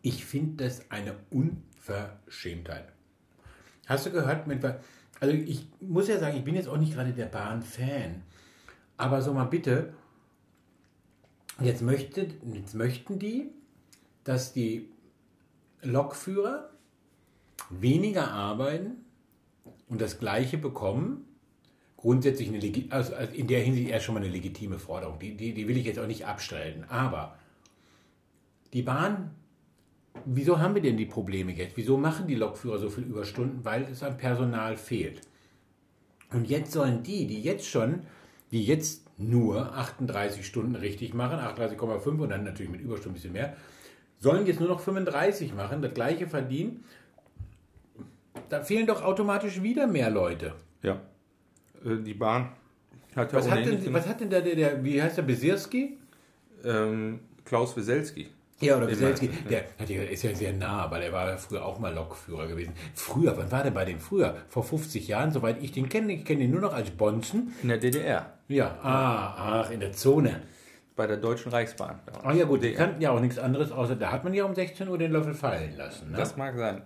Ich 0.00 0.24
finde 0.24 0.64
das 0.64 0.90
eine 0.90 1.12
Unverschämtheit. 1.30 2.86
Hast 3.86 4.06
du 4.06 4.10
gehört? 4.12 4.46
Mit, 4.46 4.64
also 4.64 5.34
ich 5.34 5.68
muss 5.80 6.08
ja 6.08 6.18
sagen, 6.18 6.38
ich 6.38 6.44
bin 6.44 6.54
jetzt 6.54 6.68
auch 6.68 6.78
nicht 6.78 6.94
gerade 6.94 7.12
der 7.12 7.26
Bahn-Fan. 7.26 8.22
Aber 8.96 9.20
so 9.20 9.34
mal 9.34 9.44
bitte, 9.44 9.92
jetzt, 11.60 11.82
möchte, 11.82 12.28
jetzt 12.52 12.74
möchten 12.74 13.18
die, 13.18 13.50
dass 14.24 14.52
die 14.52 14.88
Lokführer 15.82 16.70
weniger 17.70 18.30
arbeiten 18.30 19.04
und 19.88 20.00
das 20.00 20.18
Gleiche 20.18 20.58
bekommen. 20.58 21.24
Grundsätzlich 21.96 22.48
eine, 22.48 22.92
also 22.92 23.14
also 23.14 23.32
in 23.32 23.46
der 23.46 23.60
Hinsicht 23.60 23.88
eher 23.88 24.00
schon 24.00 24.14
mal 24.14 24.22
eine 24.22 24.30
legitime 24.30 24.78
Forderung. 24.78 25.18
Die, 25.18 25.34
die, 25.34 25.54
die 25.54 25.66
will 25.66 25.76
ich 25.76 25.86
jetzt 25.86 25.98
auch 25.98 26.06
nicht 26.06 26.26
abstreiten. 26.26 26.84
Aber 26.84 27.38
die 28.72 28.82
Bahn, 28.82 29.30
wieso 30.24 30.58
haben 30.58 30.74
wir 30.74 30.82
denn 30.82 30.96
die 30.96 31.06
Probleme 31.06 31.52
jetzt? 31.52 31.76
Wieso 31.76 31.96
machen 31.96 32.26
die 32.26 32.34
Lokführer 32.34 32.78
so 32.78 32.90
viel 32.90 33.04
Überstunden? 33.04 33.64
Weil 33.64 33.84
es 33.84 34.02
an 34.02 34.18
Personal 34.18 34.76
fehlt. 34.76 35.22
Und 36.32 36.48
jetzt 36.48 36.72
sollen 36.72 37.02
die, 37.02 37.26
die 37.26 37.40
jetzt 37.40 37.66
schon, 37.66 38.02
die 38.52 38.64
jetzt 38.64 39.04
nur 39.18 39.74
38 39.76 40.46
Stunden 40.46 40.74
richtig 40.74 41.14
machen, 41.14 41.38
38,5 41.38 42.06
und 42.20 42.28
dann 42.28 42.44
natürlich 42.44 42.70
mit 42.70 42.80
Überstunden 42.80 43.12
ein 43.12 43.14
bisschen 43.14 43.32
mehr, 43.32 43.56
sollen 44.18 44.46
jetzt 44.46 44.60
nur 44.60 44.68
noch 44.68 44.80
35 44.80 45.54
machen, 45.54 45.82
das 45.82 45.94
gleiche 45.94 46.26
verdienen. 46.26 46.84
Da 48.48 48.62
fehlen 48.62 48.86
doch 48.86 49.02
automatisch 49.02 49.62
wieder 49.62 49.86
mehr 49.86 50.10
Leute. 50.10 50.54
Ja. 50.82 51.00
Äh, 51.84 51.96
Die 52.02 52.14
Bahn 52.14 52.50
hat 53.14 53.32
ja 53.32 53.38
Was 53.38 53.50
hat, 53.50 53.64
denn, 53.64 53.92
was 53.94 54.06
hat 54.06 54.20
denn 54.20 54.30
da 54.30 54.40
der, 54.40 54.54
der 54.54 54.84
wie 54.84 55.02
heißt 55.02 55.16
der, 55.16 55.22
Besirski? 55.22 55.96
ähm, 56.64 57.20
Klaus 57.44 57.76
Weselski. 57.76 58.28
Ja, 58.60 58.76
oder 58.76 58.88
Weselski. 58.88 59.28
Der 59.50 59.64
hat 59.78 59.88
ja, 59.88 60.02
ist 60.02 60.22
ja 60.22 60.34
sehr 60.34 60.52
nah, 60.52 60.90
weil 60.90 61.02
er 61.02 61.12
war 61.12 61.28
ja 61.28 61.36
früher 61.36 61.64
auch 61.64 61.78
mal 61.78 61.92
Lokführer 61.94 62.46
gewesen. 62.46 62.72
Früher, 62.94 63.36
wann 63.36 63.50
war 63.52 63.62
der 63.62 63.70
bei 63.70 63.84
dem 63.84 64.00
früher? 64.00 64.36
Vor 64.48 64.64
50 64.64 65.08
Jahren, 65.08 65.30
soweit 65.30 65.62
ich 65.62 65.72
den 65.72 65.88
kenne. 65.88 66.12
Ich 66.12 66.24
kenne 66.24 66.44
ihn 66.44 66.50
nur 66.50 66.60
noch 66.62 66.72
als 66.72 66.90
Bonzen. 66.90 67.52
In 67.62 67.68
der 67.68 67.78
DDR. 67.78 68.32
Ja, 68.48 68.76
ah, 68.82 69.62
ach, 69.62 69.70
in 69.70 69.80
der 69.80 69.92
Zone. 69.92 70.42
Bei 70.94 71.06
der 71.06 71.18
Deutschen 71.18 71.52
Reichsbahn. 71.52 72.00
Ah 72.22 72.32
ja 72.32 72.46
gut, 72.46 72.62
die 72.62 72.72
kannten 72.72 73.02
ja 73.02 73.10
auch 73.10 73.20
nichts 73.20 73.38
anderes, 73.38 73.70
außer 73.70 73.96
da 73.96 74.12
hat 74.12 74.24
man 74.24 74.32
ja 74.32 74.44
um 74.44 74.54
16 74.54 74.88
Uhr 74.88 74.96
den 74.96 75.12
Löffel 75.12 75.34
fallen 75.34 75.76
lassen. 75.76 76.10
Ne? 76.10 76.16
Das 76.16 76.38
mag 76.38 76.56
sein. 76.56 76.82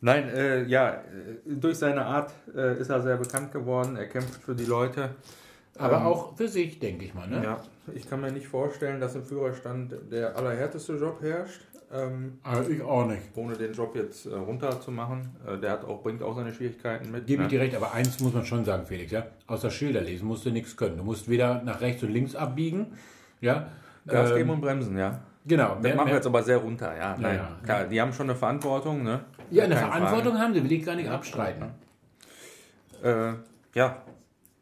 Nein, 0.00 0.28
äh, 0.28 0.62
ja, 0.64 0.90
äh, 0.90 1.00
durch 1.46 1.78
seine 1.78 2.04
Art 2.04 2.32
äh, 2.54 2.78
ist 2.78 2.90
er 2.90 3.02
sehr 3.02 3.16
bekannt 3.16 3.50
geworden. 3.50 3.96
Er 3.96 4.06
kämpft 4.06 4.42
für 4.42 4.54
die 4.54 4.66
Leute. 4.66 5.10
Aber 5.78 5.96
Ähm, 5.96 6.06
auch 6.06 6.36
für 6.36 6.46
sich, 6.46 6.78
denke 6.78 7.06
ich 7.06 7.14
mal. 7.14 7.26
Ne? 7.26 7.42
Ja, 7.42 7.60
ich 7.92 8.08
kann 8.08 8.20
mir 8.20 8.30
nicht 8.30 8.46
vorstellen, 8.46 9.00
dass 9.00 9.16
im 9.16 9.24
Führerstand 9.24 9.94
der 10.12 10.36
allerhärteste 10.36 10.92
Job 10.94 11.20
herrscht. 11.20 11.62
Ähm, 11.94 12.38
Also 12.42 12.70
ich 12.70 12.82
auch 12.82 13.06
nicht. 13.06 13.22
ohne 13.36 13.54
den 13.56 13.72
Job 13.72 13.94
jetzt 13.94 14.26
äh, 14.26 14.34
runterzumachen. 14.34 15.30
Äh, 15.46 15.58
der 15.58 15.70
hat 15.72 15.84
auch, 15.84 16.02
bringt 16.02 16.22
auch 16.22 16.34
seine 16.34 16.52
Schwierigkeiten 16.52 17.10
mit. 17.12 17.26
Gebe 17.26 17.42
ne? 17.42 17.46
ich 17.46 17.50
dir 17.50 17.60
recht, 17.60 17.76
aber 17.76 17.92
eins 17.92 18.18
muss 18.20 18.32
man 18.34 18.44
schon 18.44 18.64
sagen, 18.64 18.84
Felix, 18.86 19.12
ja. 19.12 19.26
Außer 19.46 19.70
Schilder 19.70 20.00
lesen 20.00 20.26
musst 20.26 20.44
du 20.44 20.50
nichts 20.50 20.76
können. 20.76 20.96
Du 20.96 21.04
musst 21.04 21.28
weder 21.28 21.62
nach 21.62 21.80
rechts 21.80 22.02
und 22.02 22.10
links 22.10 22.34
abbiegen, 22.34 22.86
ja. 23.40 23.68
Gas 24.06 24.30
Ähm, 24.30 24.36
geben 24.36 24.50
und 24.50 24.60
bremsen, 24.60 24.98
ja. 24.98 25.20
Genau. 25.46 25.74
Das 25.74 25.82
mehr- 25.82 25.94
machen 25.94 26.08
wir 26.08 26.14
jetzt 26.16 26.26
aber 26.26 26.42
sehr 26.42 26.56
runter, 26.58 26.96
ja. 26.96 27.16
Nein, 27.18 27.36
ja. 27.36 27.58
klar, 27.64 27.84
die 27.84 28.00
haben 28.00 28.12
schon 28.12 28.28
eine 28.28 28.36
Verantwortung, 28.38 29.02
ne? 29.02 29.20
ja, 29.50 29.64
eine 29.64 29.74
Keine 29.74 29.86
Verantwortung 29.86 30.38
haben 30.38 30.54
sie, 30.54 30.64
will 30.64 30.72
ich 30.72 30.84
gar 30.84 30.96
nicht 30.96 31.08
abstreiten. 31.10 31.70
Frage. 33.02 33.38
Äh, 33.74 33.78
ja, 33.78 34.02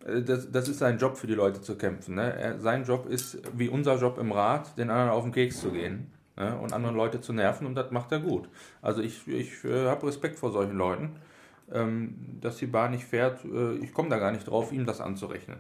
Äh, 0.05 0.23
das, 0.23 0.51
das 0.51 0.69
ist 0.69 0.79
sein 0.81 0.99
Job 0.99 1.17
für 1.17 1.29
die 1.29 1.35
Leute 1.35 1.63
zu 1.63 1.77
kämpfen. 1.77 2.17
Ne? 2.17 2.35
Er, 2.35 2.59
sein 2.59 2.85
Job 2.85 3.07
ist, 3.09 3.39
wie 3.57 3.69
unser 3.69 3.97
Job 3.97 4.19
im 4.19 4.33
Rat, 4.33 4.77
den 4.77 4.91
anderen 4.91 5.11
auf 5.11 5.23
den 5.23 5.33
Keks 5.33 5.61
zu 5.61 5.71
gehen 5.71 6.11
ne? 6.37 6.57
und 6.59 6.73
andere 6.73 6.93
Leute 6.93 7.21
zu 7.21 7.33
nerven 7.33 7.67
und 7.67 7.75
das 7.75 7.91
macht 7.91 8.13
er 8.13 8.21
gut. 8.21 8.49
Also 8.81 9.03
ich, 9.03 9.27
ich 9.29 9.65
äh, 9.65 9.87
habe 9.87 10.07
Respekt 10.07 10.39
vor 10.39 10.53
solchen 10.53 10.77
Leuten. 10.77 11.17
Ähm, 11.73 12.17
dass 12.41 12.57
die 12.59 12.67
Bahn 12.67 12.91
nicht 12.91 13.05
fährt, 13.05 13.45
äh, 13.45 13.77
ich 13.77 13.95
komme 13.95 14.11
da 14.11 14.19
gar 14.19 14.31
nicht 14.33 14.47
drauf, 14.47 14.73
ihm 14.73 14.85
das 14.85 15.01
anzurechnen. 15.01 15.59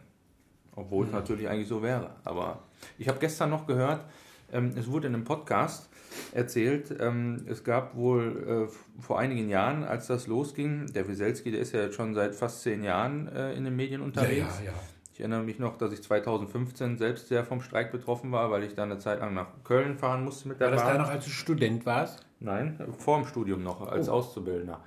Obwohl 0.74 1.06
es 1.06 1.12
natürlich 1.12 1.48
eigentlich 1.48 1.68
so 1.68 1.82
wäre. 1.82 2.10
Aber 2.24 2.64
ich 2.98 3.08
habe 3.08 3.18
gestern 3.18 3.48
noch 3.50 3.66
gehört, 3.66 4.04
ähm, 4.52 4.72
es 4.76 4.90
wurde 4.90 5.06
in 5.06 5.14
einem 5.14 5.24
Podcast 5.24 5.88
erzählt, 6.32 6.94
ähm, 7.00 7.46
es 7.46 7.64
gab 7.64 7.94
wohl 7.96 8.68
äh, 8.68 9.00
vor 9.02 9.18
einigen 9.20 9.48
Jahren, 9.48 9.84
als 9.84 10.08
das 10.08 10.26
losging, 10.26 10.86
der 10.92 11.08
Wieselski, 11.08 11.50
der 11.50 11.60
ist 11.60 11.72
ja 11.72 11.82
jetzt 11.82 11.94
schon 11.94 12.14
seit 12.14 12.34
fast 12.34 12.60
zehn 12.62 12.82
Jahren 12.82 13.28
äh, 13.28 13.54
in 13.54 13.64
den 13.64 13.76
Medien 13.76 14.00
Ja, 14.00 14.06
unterwegs. 14.06 14.58
ja, 14.58 14.72
ja. 14.72 14.78
Ich 15.14 15.20
erinnere 15.20 15.42
mich 15.42 15.58
noch, 15.58 15.76
dass 15.76 15.92
ich 15.92 16.02
2015 16.02 16.96
selbst 16.96 17.28
sehr 17.28 17.44
vom 17.44 17.60
Streik 17.60 17.92
betroffen 17.92 18.32
war, 18.32 18.50
weil 18.50 18.62
ich 18.64 18.74
da 18.74 18.84
eine 18.84 18.98
Zeit 18.98 19.20
lang 19.20 19.34
nach 19.34 19.48
Köln 19.64 19.96
fahren 19.98 20.24
musste 20.24 20.48
mit 20.48 20.58
der 20.60 20.68
War 20.68 20.72
das 20.74 20.82
Bahn. 20.84 20.92
da 20.96 21.02
noch, 21.02 21.10
als 21.10 21.24
du 21.24 21.30
Student 21.30 21.84
warst? 21.84 22.26
Nein, 22.40 22.78
vor 22.98 23.18
dem 23.18 23.26
Studium 23.26 23.62
noch, 23.62 23.86
als 23.86 24.08
Oh. 24.08 24.12
Auszubildender. 24.12 24.80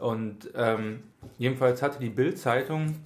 Und 0.00 0.50
ähm, 0.54 1.02
jedenfalls 1.38 1.82
hatte 1.82 1.98
die 1.98 2.08
Bild-Zeitung 2.10 2.96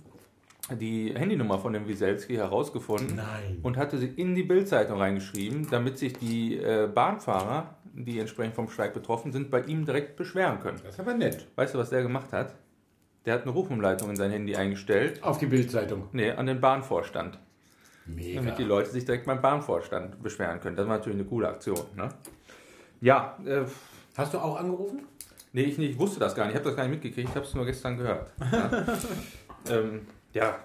die 0.78 1.12
Handynummer 1.16 1.58
von 1.58 1.72
dem 1.72 1.88
Wieselski 1.88 2.36
herausgefunden 2.36 3.16
Nein. 3.16 3.58
und 3.62 3.76
hatte 3.76 3.98
sie 3.98 4.06
in 4.06 4.36
die 4.36 4.44
Bild-Zeitung 4.44 4.98
reingeschrieben, 4.98 5.66
damit 5.70 5.98
sich 5.98 6.12
die 6.12 6.56
äh, 6.58 6.88
Bahnfahrer, 6.92 7.74
die 7.92 8.20
entsprechend 8.20 8.54
vom 8.54 8.68
Streik 8.68 8.94
betroffen 8.94 9.32
sind, 9.32 9.50
bei 9.50 9.62
ihm 9.62 9.84
direkt 9.84 10.14
beschweren 10.16 10.60
können. 10.60 10.78
Das 10.84 10.94
ist 10.94 11.00
aber 11.00 11.14
nett. 11.14 11.48
Weißt 11.56 11.74
du, 11.74 11.78
was 11.78 11.90
der 11.90 12.02
gemacht 12.02 12.32
hat? 12.32 12.54
Der 13.26 13.34
hat 13.34 13.42
eine 13.42 13.50
Rufumleitung 13.52 14.10
in 14.10 14.16
sein 14.16 14.30
Handy 14.30 14.56
eingestellt. 14.56 15.22
Auf 15.22 15.38
die 15.38 15.46
Bildzeitung. 15.46 16.08
Nee, 16.12 16.30
an 16.30 16.46
den 16.46 16.60
Bahnvorstand. 16.60 17.38
Mega. 18.06 18.40
Damit 18.40 18.58
die 18.58 18.64
Leute 18.64 18.90
sich 18.90 19.04
direkt 19.04 19.26
beim 19.26 19.40
Bahnvorstand 19.40 20.22
beschweren 20.22 20.60
können. 20.60 20.76
Das 20.76 20.88
war 20.88 20.96
natürlich 20.96 21.18
eine 21.18 21.28
coole 21.28 21.48
Aktion. 21.48 21.80
Ne? 21.96 22.08
Ja, 23.00 23.38
äh, 23.44 23.62
Hast 24.16 24.34
du 24.34 24.38
auch 24.38 24.58
angerufen? 24.58 25.06
nee, 25.52 25.62
ich, 25.62 25.78
nicht, 25.78 25.92
ich 25.92 25.98
wusste 25.98 26.20
das 26.20 26.34
gar 26.34 26.44
nicht. 26.44 26.54
Ich 26.54 26.58
habe 26.58 26.68
das 26.68 26.76
gar 26.76 26.84
nicht 26.84 26.92
mitgekriegt. 27.02 27.28
Ich 27.28 27.34
habe 27.34 27.46
es 27.46 27.54
nur 27.54 27.64
gestern 27.66 27.96
gehört. 27.96 28.30
Ja, 29.68 29.76
ähm, 29.76 30.06
ja. 30.32 30.58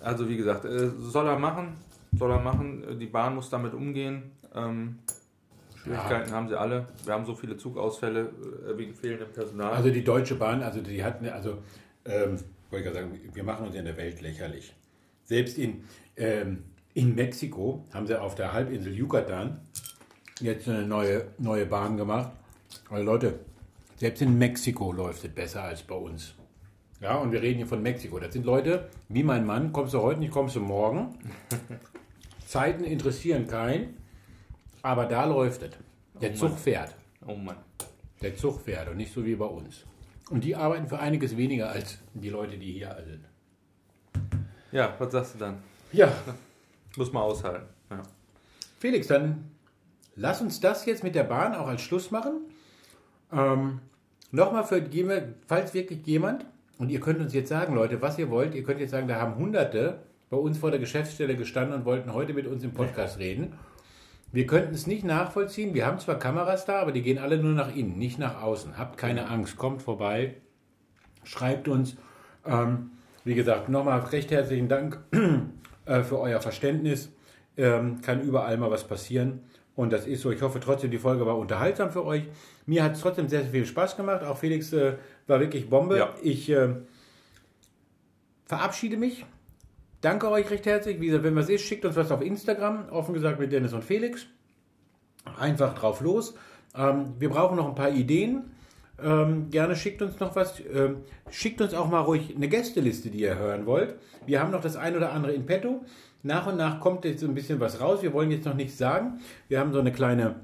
also 0.00 0.28
wie 0.28 0.36
gesagt, 0.36 0.64
äh, 0.64 0.88
soll 1.00 1.26
er 1.26 1.38
machen. 1.38 1.76
Soll 2.16 2.30
er 2.30 2.38
machen. 2.38 2.98
Die 3.00 3.06
Bahn 3.06 3.34
muss 3.34 3.50
damit 3.50 3.74
umgehen. 3.74 4.30
Ähm, 4.54 5.00
Schwierigkeiten 5.84 6.32
haben 6.32 6.48
sie 6.48 6.58
alle. 6.58 6.86
Wir 7.04 7.12
haben 7.12 7.26
so 7.26 7.34
viele 7.34 7.56
Zugausfälle 7.56 8.32
äh, 8.66 8.78
wegen 8.78 8.94
fehlendem 8.94 9.30
Personal. 9.32 9.72
Also 9.72 9.90
die 9.90 10.02
Deutsche 10.02 10.34
Bahn, 10.36 10.62
also 10.62 10.80
die 10.80 11.04
hatten, 11.04 11.28
also 11.28 11.58
ähm, 12.06 12.38
wollte 12.70 12.88
ich 12.88 12.92
gerade 12.92 12.94
sagen, 12.94 13.20
wir 13.32 13.44
machen 13.44 13.66
uns 13.66 13.76
in 13.76 13.84
der 13.84 13.96
Welt 13.96 14.20
lächerlich. 14.22 14.74
Selbst 15.24 15.58
in, 15.58 15.84
ähm, 16.16 16.64
in 16.94 17.14
Mexiko 17.14 17.84
haben 17.92 18.06
sie 18.06 18.18
auf 18.18 18.34
der 18.34 18.52
Halbinsel 18.52 18.94
Yucatan 18.94 19.60
jetzt 20.40 20.68
eine 20.68 20.86
neue, 20.86 21.26
neue 21.38 21.66
Bahn 21.66 21.96
gemacht. 21.96 22.32
Also 22.90 23.04
Leute, 23.04 23.38
selbst 23.96 24.22
in 24.22 24.38
Mexiko 24.38 24.92
läuft 24.92 25.24
es 25.24 25.30
besser 25.30 25.62
als 25.64 25.82
bei 25.82 25.94
uns. 25.94 26.34
Ja, 27.00 27.16
und 27.16 27.32
wir 27.32 27.42
reden 27.42 27.58
hier 27.58 27.66
von 27.66 27.82
Mexiko. 27.82 28.18
Das 28.18 28.32
sind 28.32 28.46
Leute, 28.46 28.88
wie 29.08 29.22
mein 29.22 29.44
Mann, 29.44 29.72
kommst 29.72 29.92
du 29.92 30.00
heute 30.00 30.20
nicht, 30.20 30.32
kommst 30.32 30.56
du 30.56 30.60
morgen. 30.60 31.18
Zeiten 32.46 32.84
interessieren 32.84 33.46
keinen, 33.46 33.96
aber 34.84 35.06
da 35.06 35.24
läuft 35.24 35.62
es. 35.62 35.70
Der 36.20 36.30
Oh 36.30 36.34
Zug 36.34 36.58
fährt. 36.58 36.94
oh 37.26 37.34
Mann. 37.34 37.56
Der 38.22 38.36
Zug 38.36 38.60
fährt 38.60 38.88
und 38.88 38.98
nicht 38.98 39.12
so 39.12 39.24
wie 39.24 39.34
bei 39.34 39.46
uns. 39.46 39.84
Und 40.30 40.44
die 40.44 40.54
arbeiten 40.54 40.86
für 40.86 40.98
einiges 40.98 41.36
weniger 41.36 41.70
als 41.70 41.98
die 42.12 42.28
Leute, 42.28 42.56
die 42.56 42.72
hier 42.72 42.96
sind. 43.04 43.24
Ja, 44.72 44.94
was 44.98 45.12
sagst 45.12 45.34
du 45.34 45.38
dann? 45.38 45.62
Ja, 45.92 46.12
Muss 46.96 47.12
man 47.12 47.22
aushalten. 47.24 47.66
Ja. 47.90 48.02
Felix, 48.78 49.08
dann 49.08 49.50
lass 50.14 50.40
uns 50.40 50.60
das 50.60 50.86
jetzt 50.86 51.02
mit 51.02 51.14
der 51.14 51.24
Bahn 51.24 51.54
auch 51.54 51.66
als 51.66 51.80
Schluss 51.80 52.10
machen. 52.10 52.42
Ähm, 53.32 53.80
Nochmal 54.30 54.64
für 54.64 54.84
falls 55.46 55.74
wirklich 55.74 56.04
jemand, 56.06 56.44
und 56.78 56.90
ihr 56.90 56.98
könnt 57.00 57.20
uns 57.20 57.32
jetzt 57.34 57.48
sagen, 57.48 57.74
Leute, 57.74 58.02
was 58.02 58.18
ihr 58.18 58.30
wollt, 58.30 58.54
ihr 58.54 58.64
könnt 58.64 58.80
jetzt 58.80 58.90
sagen, 58.90 59.06
da 59.08 59.20
haben 59.20 59.36
Hunderte 59.36 60.00
bei 60.28 60.36
uns 60.36 60.58
vor 60.58 60.70
der 60.70 60.80
Geschäftsstelle 60.80 61.36
gestanden 61.36 61.74
und 61.78 61.84
wollten 61.84 62.12
heute 62.12 62.34
mit 62.34 62.46
uns 62.46 62.64
im 62.64 62.72
Podcast 62.72 63.18
reden. 63.18 63.52
Wir 64.34 64.48
könnten 64.48 64.74
es 64.74 64.88
nicht 64.88 65.04
nachvollziehen. 65.04 65.74
Wir 65.74 65.86
haben 65.86 66.00
zwar 66.00 66.18
Kameras 66.18 66.64
da, 66.64 66.80
aber 66.80 66.90
die 66.90 67.02
gehen 67.02 67.18
alle 67.18 67.38
nur 67.38 67.52
nach 67.52 67.72
innen, 67.72 67.96
nicht 67.96 68.18
nach 68.18 68.42
außen. 68.42 68.76
Habt 68.76 68.98
keine 68.98 69.28
Angst, 69.28 69.56
kommt 69.56 69.80
vorbei, 69.80 70.34
schreibt 71.22 71.68
uns. 71.68 71.96
Ähm, 72.44 72.90
wie 73.22 73.36
gesagt, 73.36 73.68
nochmal 73.68 74.00
recht 74.00 74.32
herzlichen 74.32 74.68
Dank 74.68 74.98
äh, 75.86 76.02
für 76.02 76.18
euer 76.18 76.40
Verständnis. 76.40 77.12
Ähm, 77.56 78.00
kann 78.00 78.22
überall 78.22 78.56
mal 78.56 78.72
was 78.72 78.82
passieren. 78.82 79.44
Und 79.76 79.92
das 79.92 80.04
ist 80.04 80.22
so. 80.22 80.32
Ich 80.32 80.42
hoffe 80.42 80.58
trotzdem, 80.58 80.90
die 80.90 80.98
Folge 80.98 81.24
war 81.24 81.38
unterhaltsam 81.38 81.92
für 81.92 82.04
euch. 82.04 82.24
Mir 82.66 82.82
hat 82.82 82.94
es 82.94 83.02
trotzdem 83.02 83.28
sehr, 83.28 83.42
sehr 83.42 83.52
viel 83.52 83.66
Spaß 83.66 83.96
gemacht. 83.96 84.24
Auch 84.24 84.36
Felix 84.36 84.72
äh, 84.72 84.94
war 85.28 85.38
wirklich 85.38 85.70
Bombe. 85.70 85.96
Ja. 85.96 86.12
Ich 86.24 86.50
äh, 86.50 86.70
verabschiede 88.46 88.96
mich. 88.96 89.24
Danke 90.04 90.30
euch 90.30 90.50
recht 90.50 90.66
herzlich. 90.66 91.00
Wie 91.00 91.06
gesagt, 91.06 91.24
wenn 91.24 91.34
was 91.34 91.48
ist, 91.48 91.62
schickt 91.62 91.86
uns 91.86 91.96
was 91.96 92.10
auf 92.10 92.20
Instagram. 92.20 92.90
Offen 92.90 93.14
gesagt 93.14 93.40
mit 93.40 93.50
Dennis 93.52 93.72
und 93.72 93.82
Felix. 93.82 94.26
Einfach 95.38 95.74
drauf 95.74 96.02
los. 96.02 96.34
Ähm, 96.76 97.14
wir 97.18 97.30
brauchen 97.30 97.56
noch 97.56 97.66
ein 97.66 97.74
paar 97.74 97.88
Ideen. 97.88 98.50
Ähm, 99.02 99.48
gerne 99.48 99.74
schickt 99.74 100.02
uns 100.02 100.20
noch 100.20 100.36
was. 100.36 100.60
Ähm, 100.60 100.98
schickt 101.30 101.62
uns 101.62 101.72
auch 101.72 101.88
mal 101.88 102.00
ruhig 102.00 102.34
eine 102.36 102.48
Gästeliste, 102.48 103.08
die 103.08 103.20
ihr 103.20 103.38
hören 103.38 103.64
wollt. 103.64 103.94
Wir 104.26 104.40
haben 104.40 104.50
noch 104.50 104.60
das 104.60 104.76
ein 104.76 104.94
oder 104.94 105.10
andere 105.10 105.32
in 105.32 105.46
petto. 105.46 105.86
Nach 106.22 106.46
und 106.48 106.58
nach 106.58 106.80
kommt 106.80 107.06
jetzt 107.06 107.20
so 107.20 107.26
ein 107.26 107.34
bisschen 107.34 107.58
was 107.58 107.80
raus. 107.80 108.02
Wir 108.02 108.12
wollen 108.12 108.30
jetzt 108.30 108.44
noch 108.44 108.54
nichts 108.54 108.76
sagen. 108.76 109.20
Wir 109.48 109.58
haben 109.58 109.72
so 109.72 109.80
eine 109.80 109.90
kleine, 109.90 110.34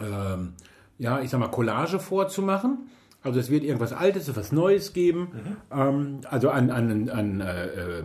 ähm, 0.00 0.52
ja, 0.98 1.18
ich 1.18 1.30
sag 1.30 1.40
mal, 1.40 1.48
Collage 1.48 1.98
vorzumachen. 1.98 2.90
Also 3.24 3.40
es 3.40 3.50
wird 3.50 3.64
irgendwas 3.64 3.92
Altes, 3.92 4.36
was 4.36 4.52
Neues 4.52 4.92
geben. 4.92 5.58
Ähm, 5.72 6.20
also 6.30 6.50
an, 6.50 6.70
an, 6.70 7.08
an, 7.08 7.40
äh, 7.40 7.66
äh, 7.66 8.04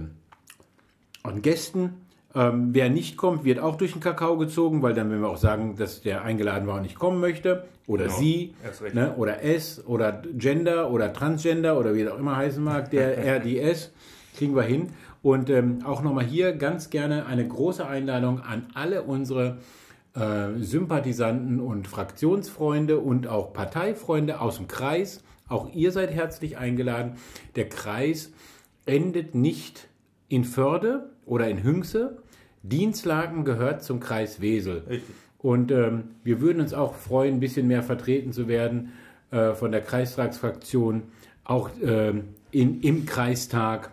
an 1.23 1.41
Gästen. 1.41 1.93
Ähm, 2.33 2.69
wer 2.71 2.89
nicht 2.89 3.17
kommt, 3.17 3.43
wird 3.43 3.59
auch 3.59 3.75
durch 3.75 3.91
den 3.91 4.01
Kakao 4.01 4.37
gezogen, 4.37 4.81
weil 4.81 4.93
dann 4.93 5.09
werden 5.09 5.21
wir 5.21 5.29
auch 5.29 5.37
sagen, 5.37 5.75
dass 5.75 6.01
der 6.01 6.23
eingeladen 6.23 6.65
war 6.67 6.77
und 6.77 6.83
nicht 6.83 6.97
kommen 6.97 7.19
möchte. 7.19 7.65
Oder 7.87 8.05
Ja, 8.05 8.11
sie. 8.11 8.53
Ne? 8.93 9.13
Oder 9.17 9.43
es. 9.43 9.85
Oder 9.85 10.21
Gender. 10.33 10.91
Oder 10.91 11.11
Transgender. 11.11 11.77
Oder 11.77 11.93
wie 11.93 12.01
es 12.01 12.11
auch 12.11 12.17
immer 12.17 12.37
heißen 12.37 12.63
mag. 12.63 12.89
Der 12.91 13.17
R, 13.25 13.39
die 13.39 13.59
S. 13.59 13.91
Kriegen 14.37 14.55
wir 14.55 14.63
hin. 14.63 14.89
Und 15.21 15.49
ähm, 15.49 15.79
auch 15.85 16.01
nochmal 16.01 16.25
hier 16.25 16.53
ganz 16.53 16.89
gerne 16.89 17.25
eine 17.25 17.47
große 17.47 17.85
Einladung 17.85 18.39
an 18.39 18.67
alle 18.73 19.03
unsere 19.03 19.57
äh, 20.15 20.57
Sympathisanten 20.59 21.59
und 21.59 21.87
Fraktionsfreunde 21.87 22.97
und 22.97 23.27
auch 23.27 23.53
Parteifreunde 23.53 24.39
aus 24.39 24.57
dem 24.57 24.67
Kreis. 24.67 25.21
Auch 25.47 25.73
ihr 25.73 25.91
seid 25.91 26.11
herzlich 26.11 26.57
eingeladen. 26.57 27.17
Der 27.55 27.67
Kreis 27.67 28.31
endet 28.85 29.35
nicht 29.35 29.89
in 30.31 30.45
Förde 30.45 31.09
oder 31.25 31.49
in 31.49 31.63
Hünxe. 31.63 32.17
Dienstlaken 32.63 33.43
gehört 33.43 33.83
zum 33.83 33.99
Kreis 33.99 34.39
Wesel. 34.39 34.83
Richtig. 34.89 35.15
Und 35.39 35.71
ähm, 35.71 36.03
wir 36.23 36.39
würden 36.39 36.61
uns 36.61 36.73
auch 36.73 36.95
freuen, 36.95 37.35
ein 37.35 37.39
bisschen 37.39 37.67
mehr 37.67 37.83
vertreten 37.83 38.31
zu 38.31 38.47
werden 38.47 38.93
äh, 39.31 39.53
von 39.53 39.71
der 39.71 39.81
Kreistagsfraktion, 39.81 41.03
auch 41.43 41.69
ähm, 41.83 42.29
in, 42.51 42.81
im 42.81 43.05
Kreistag, 43.05 43.91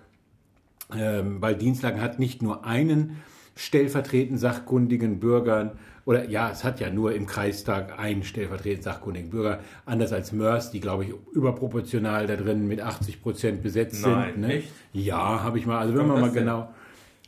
ähm, 0.95 1.41
weil 1.41 1.57
Dienstlaken 1.57 2.01
hat 2.01 2.19
nicht 2.19 2.43
nur 2.43 2.67
einen 2.67 3.17
stellvertretenden 3.57 4.39
sachkundigen 4.39 5.19
Bürgern, 5.19 5.73
oder 6.09 6.27
ja, 6.31 6.51
es 6.51 6.65
hat 6.65 6.81
ja 6.81 6.89
nur 6.89 7.15
im 7.15 7.27
Kreistag 7.27 7.99
einen 7.99 8.23
stellvertretenden 8.23 8.83
sachkundigen 8.83 9.29
Bürger, 9.29 9.59
anders 9.85 10.11
als 10.11 10.33
Mörs, 10.33 10.71
die, 10.71 10.81
glaube 10.81 11.05
ich, 11.05 11.13
überproportional 11.35 12.27
da 12.27 12.35
drin 12.37 12.67
mit 12.67 12.81
80 12.81 13.21
Prozent 13.21 13.63
besetzt 13.63 14.07
Nein, 14.07 14.33
sind. 14.33 14.41
Ne? 14.41 14.55
echt? 14.55 14.69
Ja, 14.95 15.43
habe 15.43 15.59
ich 15.59 15.67
mal, 15.67 15.77
also 15.81 15.95
wenn 15.95 16.07
man 16.07 16.19
mal 16.19 16.27
das 16.29 16.33
denn? 16.33 16.45
genau, 16.45 16.71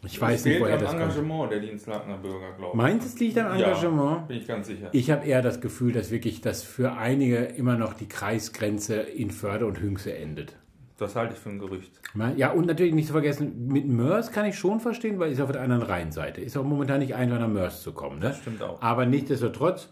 ich 0.03 0.19
weiß 0.19 0.47
nicht, 0.47 0.61
woher 0.63 0.79
das 0.79 0.93
kommt. 0.93 1.03
Engagement 1.03 1.53
der 1.53 1.61
Dienstlakener 1.61 2.17
Bürger, 2.17 2.53
glaube 2.57 2.71
ich. 2.71 2.75
Meinst 2.75 3.05
du, 3.07 3.13
es 3.13 3.21
liegt 3.21 3.37
am 3.37 3.59
Ja, 3.59 3.67
Engagement? 3.67 4.29
bin 4.29 4.39
ich 4.39 4.47
ganz 4.49 4.67
sicher. 4.67 4.89
Ich 4.93 5.11
habe 5.11 5.27
eher 5.27 5.43
das 5.43 5.61
Gefühl, 5.61 5.93
dass 5.93 6.11
wirklich, 6.11 6.41
dass 6.41 6.63
für 6.63 6.95
einige 6.95 7.37
immer 7.37 7.77
noch 7.77 7.93
die 7.93 8.09
Kreisgrenze 8.09 8.95
in 8.95 9.31
Förde 9.31 9.67
und 9.67 9.79
Hünxe 9.79 10.17
endet. 10.17 10.57
Das 11.01 11.17
halte 11.17 11.33
ich 11.33 11.41
für 11.41 11.49
ein 11.49 11.59
Gerücht. 11.59 11.93
Ja, 12.37 12.53
und 12.53 12.67
natürlich 12.67 12.93
nicht 12.93 13.07
zu 13.07 13.13
vergessen, 13.13 13.69
mit 13.69 13.89
Mörs 13.89 14.33
kann 14.33 14.45
ich 14.45 14.59
schon 14.59 14.81
verstehen, 14.81 15.19
weil 15.19 15.33
ist 15.33 15.41
auf 15.41 15.51
der 15.51 15.63
anderen 15.63 15.83
Rheinseite. 15.83 16.43
Ist 16.43 16.59
auch 16.59 16.65
momentan 16.65 17.01
nicht 17.01 17.15
einfach 17.15 17.39
nach 17.39 17.49
Mörs 17.49 17.83
zu 17.83 17.93
kommen. 17.93 18.19
Ne? 18.19 18.29
Das 18.29 18.39
stimmt 18.39 18.63
auch. 18.63 18.83
Aber 18.83 19.07
nichtsdestotrotz, 19.07 19.89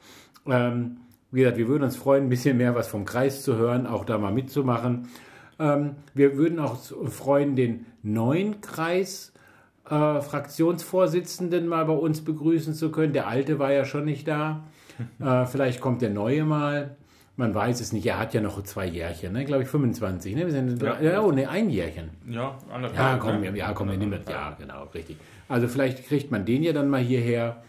ähm, 0.46 0.98
wie 1.30 1.40
gesagt, 1.40 1.56
wir 1.56 1.66
würden 1.66 1.84
uns 1.84 1.96
freuen, 1.96 2.24
ein 2.24 2.28
bisschen 2.28 2.58
mehr 2.58 2.74
was 2.74 2.88
vom 2.88 3.06
Kreis 3.06 3.42
zu 3.42 3.56
hören, 3.56 3.86
auch 3.86 4.04
da 4.04 4.18
mal 4.18 4.32
mitzumachen. 4.32 5.08
Ähm, 5.58 5.96
wir 6.12 6.36
würden 6.36 6.58
auch 6.58 6.76
freuen, 7.06 7.56
den 7.56 7.86
neuen 8.02 8.60
Kreis 8.60 9.32
äh, 9.88 10.20
Fraktionsvorsitzenden 10.20 11.66
mal 11.66 11.86
bei 11.86 11.94
uns 11.94 12.22
begrüßen 12.22 12.74
zu 12.74 12.90
können. 12.90 13.14
Der 13.14 13.28
alte 13.28 13.58
war 13.58 13.72
ja 13.72 13.86
schon 13.86 14.04
nicht 14.04 14.28
da. 14.28 14.64
äh, 15.20 15.46
vielleicht 15.46 15.80
kommt 15.80 16.02
der 16.02 16.10
neue 16.10 16.44
mal. 16.44 16.97
Man 17.38 17.54
weiß 17.54 17.80
es 17.80 17.92
nicht. 17.92 18.04
Er 18.04 18.18
hat 18.18 18.34
ja 18.34 18.40
noch 18.40 18.60
zwei 18.64 18.84
Jährchen, 18.86 19.32
ne? 19.32 19.44
glaube 19.44 19.62
ich 19.62 19.68
25. 19.68 20.34
Ne? 20.34 20.44
Wir 20.46 20.50
sind 20.50 20.82
Ja. 20.82 21.00
ja. 21.00 21.20
oh, 21.22 21.30
ne, 21.30 21.48
ein 21.48 21.70
Jährchen. 21.70 22.10
Ja, 22.28 22.58
anderthalb. 22.68 22.98
Ja, 22.98 23.16
komm, 23.18 23.40
ne? 23.42 23.56
ja, 23.56 23.72
komm, 23.72 23.90
wir 23.90 23.96
nehmen 23.96 24.10
das. 24.10 24.28
Ja, 24.28 24.56
genau, 24.58 24.88
richtig. 24.92 25.16
Also 25.48 25.68
vielleicht 25.68 26.04
kriegt 26.08 26.32
man 26.32 26.44
den 26.44 26.64
ja 26.64 26.72
dann 26.72 26.90
mal 26.90 27.00
hierher. 27.00 27.62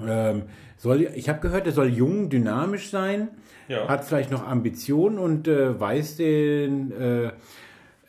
Ähm, 0.00 0.42
soll, 0.76 1.02
ich 1.12 1.28
habe 1.28 1.40
gehört, 1.40 1.66
er 1.66 1.72
soll 1.72 1.88
jung, 1.88 2.28
dynamisch 2.30 2.90
sein, 2.90 3.30
Ja. 3.66 3.88
hat 3.88 4.04
vielleicht 4.04 4.30
noch 4.30 4.46
Ambitionen 4.46 5.18
und 5.18 5.48
äh, 5.48 5.78
weiß 5.78 6.16
den, 6.18 6.92
äh, 6.92 7.32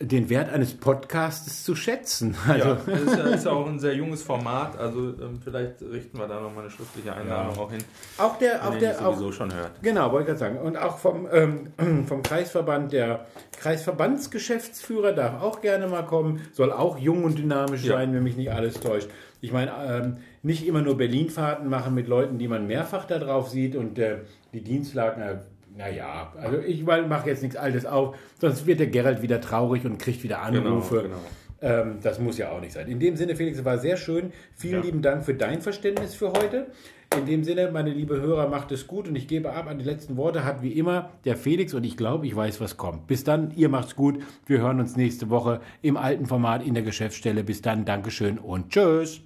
den 0.02 0.30
Wert 0.30 0.50
eines 0.54 0.74
Podcasts 0.76 1.66
zu 1.66 1.76
schätzen. 1.76 2.34
Also, 2.47 2.70
Ja, 2.70 2.78
das 2.86 3.02
ist, 3.02 3.18
ja- 3.18 3.24
ist 3.26 3.45
ja 3.45 3.52
auch 3.52 3.68
ein 3.68 3.80
sehr 3.80 3.95
junges 3.95 4.24
Format, 4.24 4.78
also 4.78 5.10
ähm, 5.10 5.39
vielleicht 5.43 5.82
richten 5.82 6.18
wir 6.18 6.26
da 6.28 6.39
nochmal 6.39 6.64
eine 6.64 6.72
schriftliche 6.72 7.14
Einladung 7.14 7.58
auch 7.58 7.70
hin, 7.70 7.84
Auch 8.18 8.38
der, 8.39 8.66
auch 8.66 8.78
der, 8.78 8.97
auch, 9.06 9.14
sowieso 9.16 9.34
schon 9.34 9.54
hört. 9.54 9.72
Genau, 9.82 10.10
wollte 10.14 10.32
ich 10.32 10.39
gerade 10.39 10.56
sagen. 10.56 10.66
Und 10.66 10.78
auch 10.78 10.97
vom, 11.00 11.28
ähm, 11.32 12.06
vom 12.08 12.24
Kreisverband, 12.24 12.93
der 12.93 13.26
Kreisverbandsgeschäftsführer 13.60 15.12
darf 15.12 15.41
auch 15.41 15.62
gerne 15.62 15.88
mal 15.88 16.04
kommen, 16.06 16.41
soll 16.54 16.72
auch 16.72 16.97
jung 16.97 17.24
und 17.26 17.38
dynamisch 17.38 17.84
Ja. 17.84 17.93
sein, 17.97 18.14
wenn 18.14 18.24
mich 18.24 18.38
nicht 18.38 18.52
alles 18.52 18.80
täuscht. 18.80 19.10
Ich 19.41 19.52
meine, 19.52 19.72
ähm, 19.86 20.18
nicht 20.43 20.66
immer 20.68 20.82
nur 20.82 20.97
Berlin-Fahrten 20.97 21.68
machen 21.70 21.93
mit 21.93 22.08
Leuten, 22.08 22.38
die 22.38 22.47
man 22.47 22.68
mehrfach 22.68 23.06
da 23.06 23.20
drauf 23.20 23.50
sieht 23.50 23.76
und 23.76 23.97
äh, 24.00 24.18
die 24.54 24.62
Dienstlagen, 24.62 25.22
äh, 25.22 25.38
naja, 25.80 26.34
also 26.38 26.60
ich 26.60 26.84
mache 26.84 27.30
jetzt 27.30 27.42
nichts 27.42 27.56
Altes 27.58 27.86
auf, 27.86 28.16
sonst 28.40 28.68
wird 28.68 28.80
der 28.82 28.88
Gerald 28.88 29.22
wieder 29.22 29.40
traurig 29.42 29.86
und 29.86 29.98
kriegt 29.98 30.24
wieder 30.24 30.42
Anrufe. 30.42 31.04
genau. 31.04 31.18
Ähm, 31.62 31.98
das 32.02 32.20
muss 32.20 32.38
ja 32.38 32.52
auch 32.52 32.62
nicht 32.62 32.72
sein. 32.74 32.88
In 32.88 33.00
dem 33.00 33.16
Sinne, 33.18 33.36
Felix, 33.36 33.58
es 33.60 33.66
war 33.66 33.78
sehr 33.78 33.98
schön. 33.98 34.32
Vielen 34.56 34.76
Ja. 34.76 34.82
lieben 34.82 35.02
Dank 35.02 35.26
für 35.26 35.34
dein 35.34 35.62
Verständnis 35.62 36.16
für 36.16 36.32
heute. 36.32 36.68
In 37.18 37.26
dem 37.26 37.44
Sinne, 37.44 37.70
meine 37.72 37.90
liebe 37.90 38.22
Hörer, 38.22 38.48
macht 38.48 38.72
es 38.72 38.88
gut 38.88 39.08
und 39.10 39.16
ich 39.16 39.28
gebe 39.28 39.52
ab 39.52 39.68
an 39.68 39.78
die 39.80 39.84
letzten 39.84 40.16
Worte. 40.16 40.46
Hat 40.46 40.62
wie 40.62 40.72
immer 40.74 41.10
der 41.26 41.36
Felix 41.36 41.74
und 41.74 41.84
ich 41.84 41.98
glaube, 41.98 42.28
ich 42.28 42.36
weiß, 42.36 42.62
was 42.62 42.78
kommt. 42.78 43.08
Bis 43.08 43.24
dann, 43.26 43.52
ihr 43.58 43.68
macht's 43.68 43.96
gut. 43.96 44.22
Wir 44.46 44.60
hören 44.62 44.80
uns 44.80 44.96
nächste 44.96 45.30
Woche 45.30 45.60
im 45.82 45.98
alten 45.98 46.28
Format 46.28 46.64
in 46.66 46.76
der 46.76 46.84
Geschäftsstelle. 46.84 47.44
Bis 47.44 47.62
dann, 47.62 47.84
Dankeschön 47.84 48.38
und 48.38 48.70
Tschüss. 48.70 49.22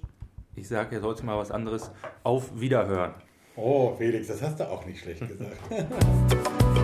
Ich 0.56 0.66
sage 0.66 0.96
jetzt 0.96 1.04
heute 1.04 1.24
mal 1.26 1.36
was 1.38 1.50
anderes. 1.52 1.90
Auf 2.24 2.58
Wiederhören. 2.60 3.12
Oh, 3.56 3.94
Felix, 3.96 4.26
das 4.26 4.42
hast 4.42 4.58
du 4.58 4.68
auch 4.68 4.84
nicht 4.84 5.00
schlecht 5.00 5.20
gesagt. 5.28 5.58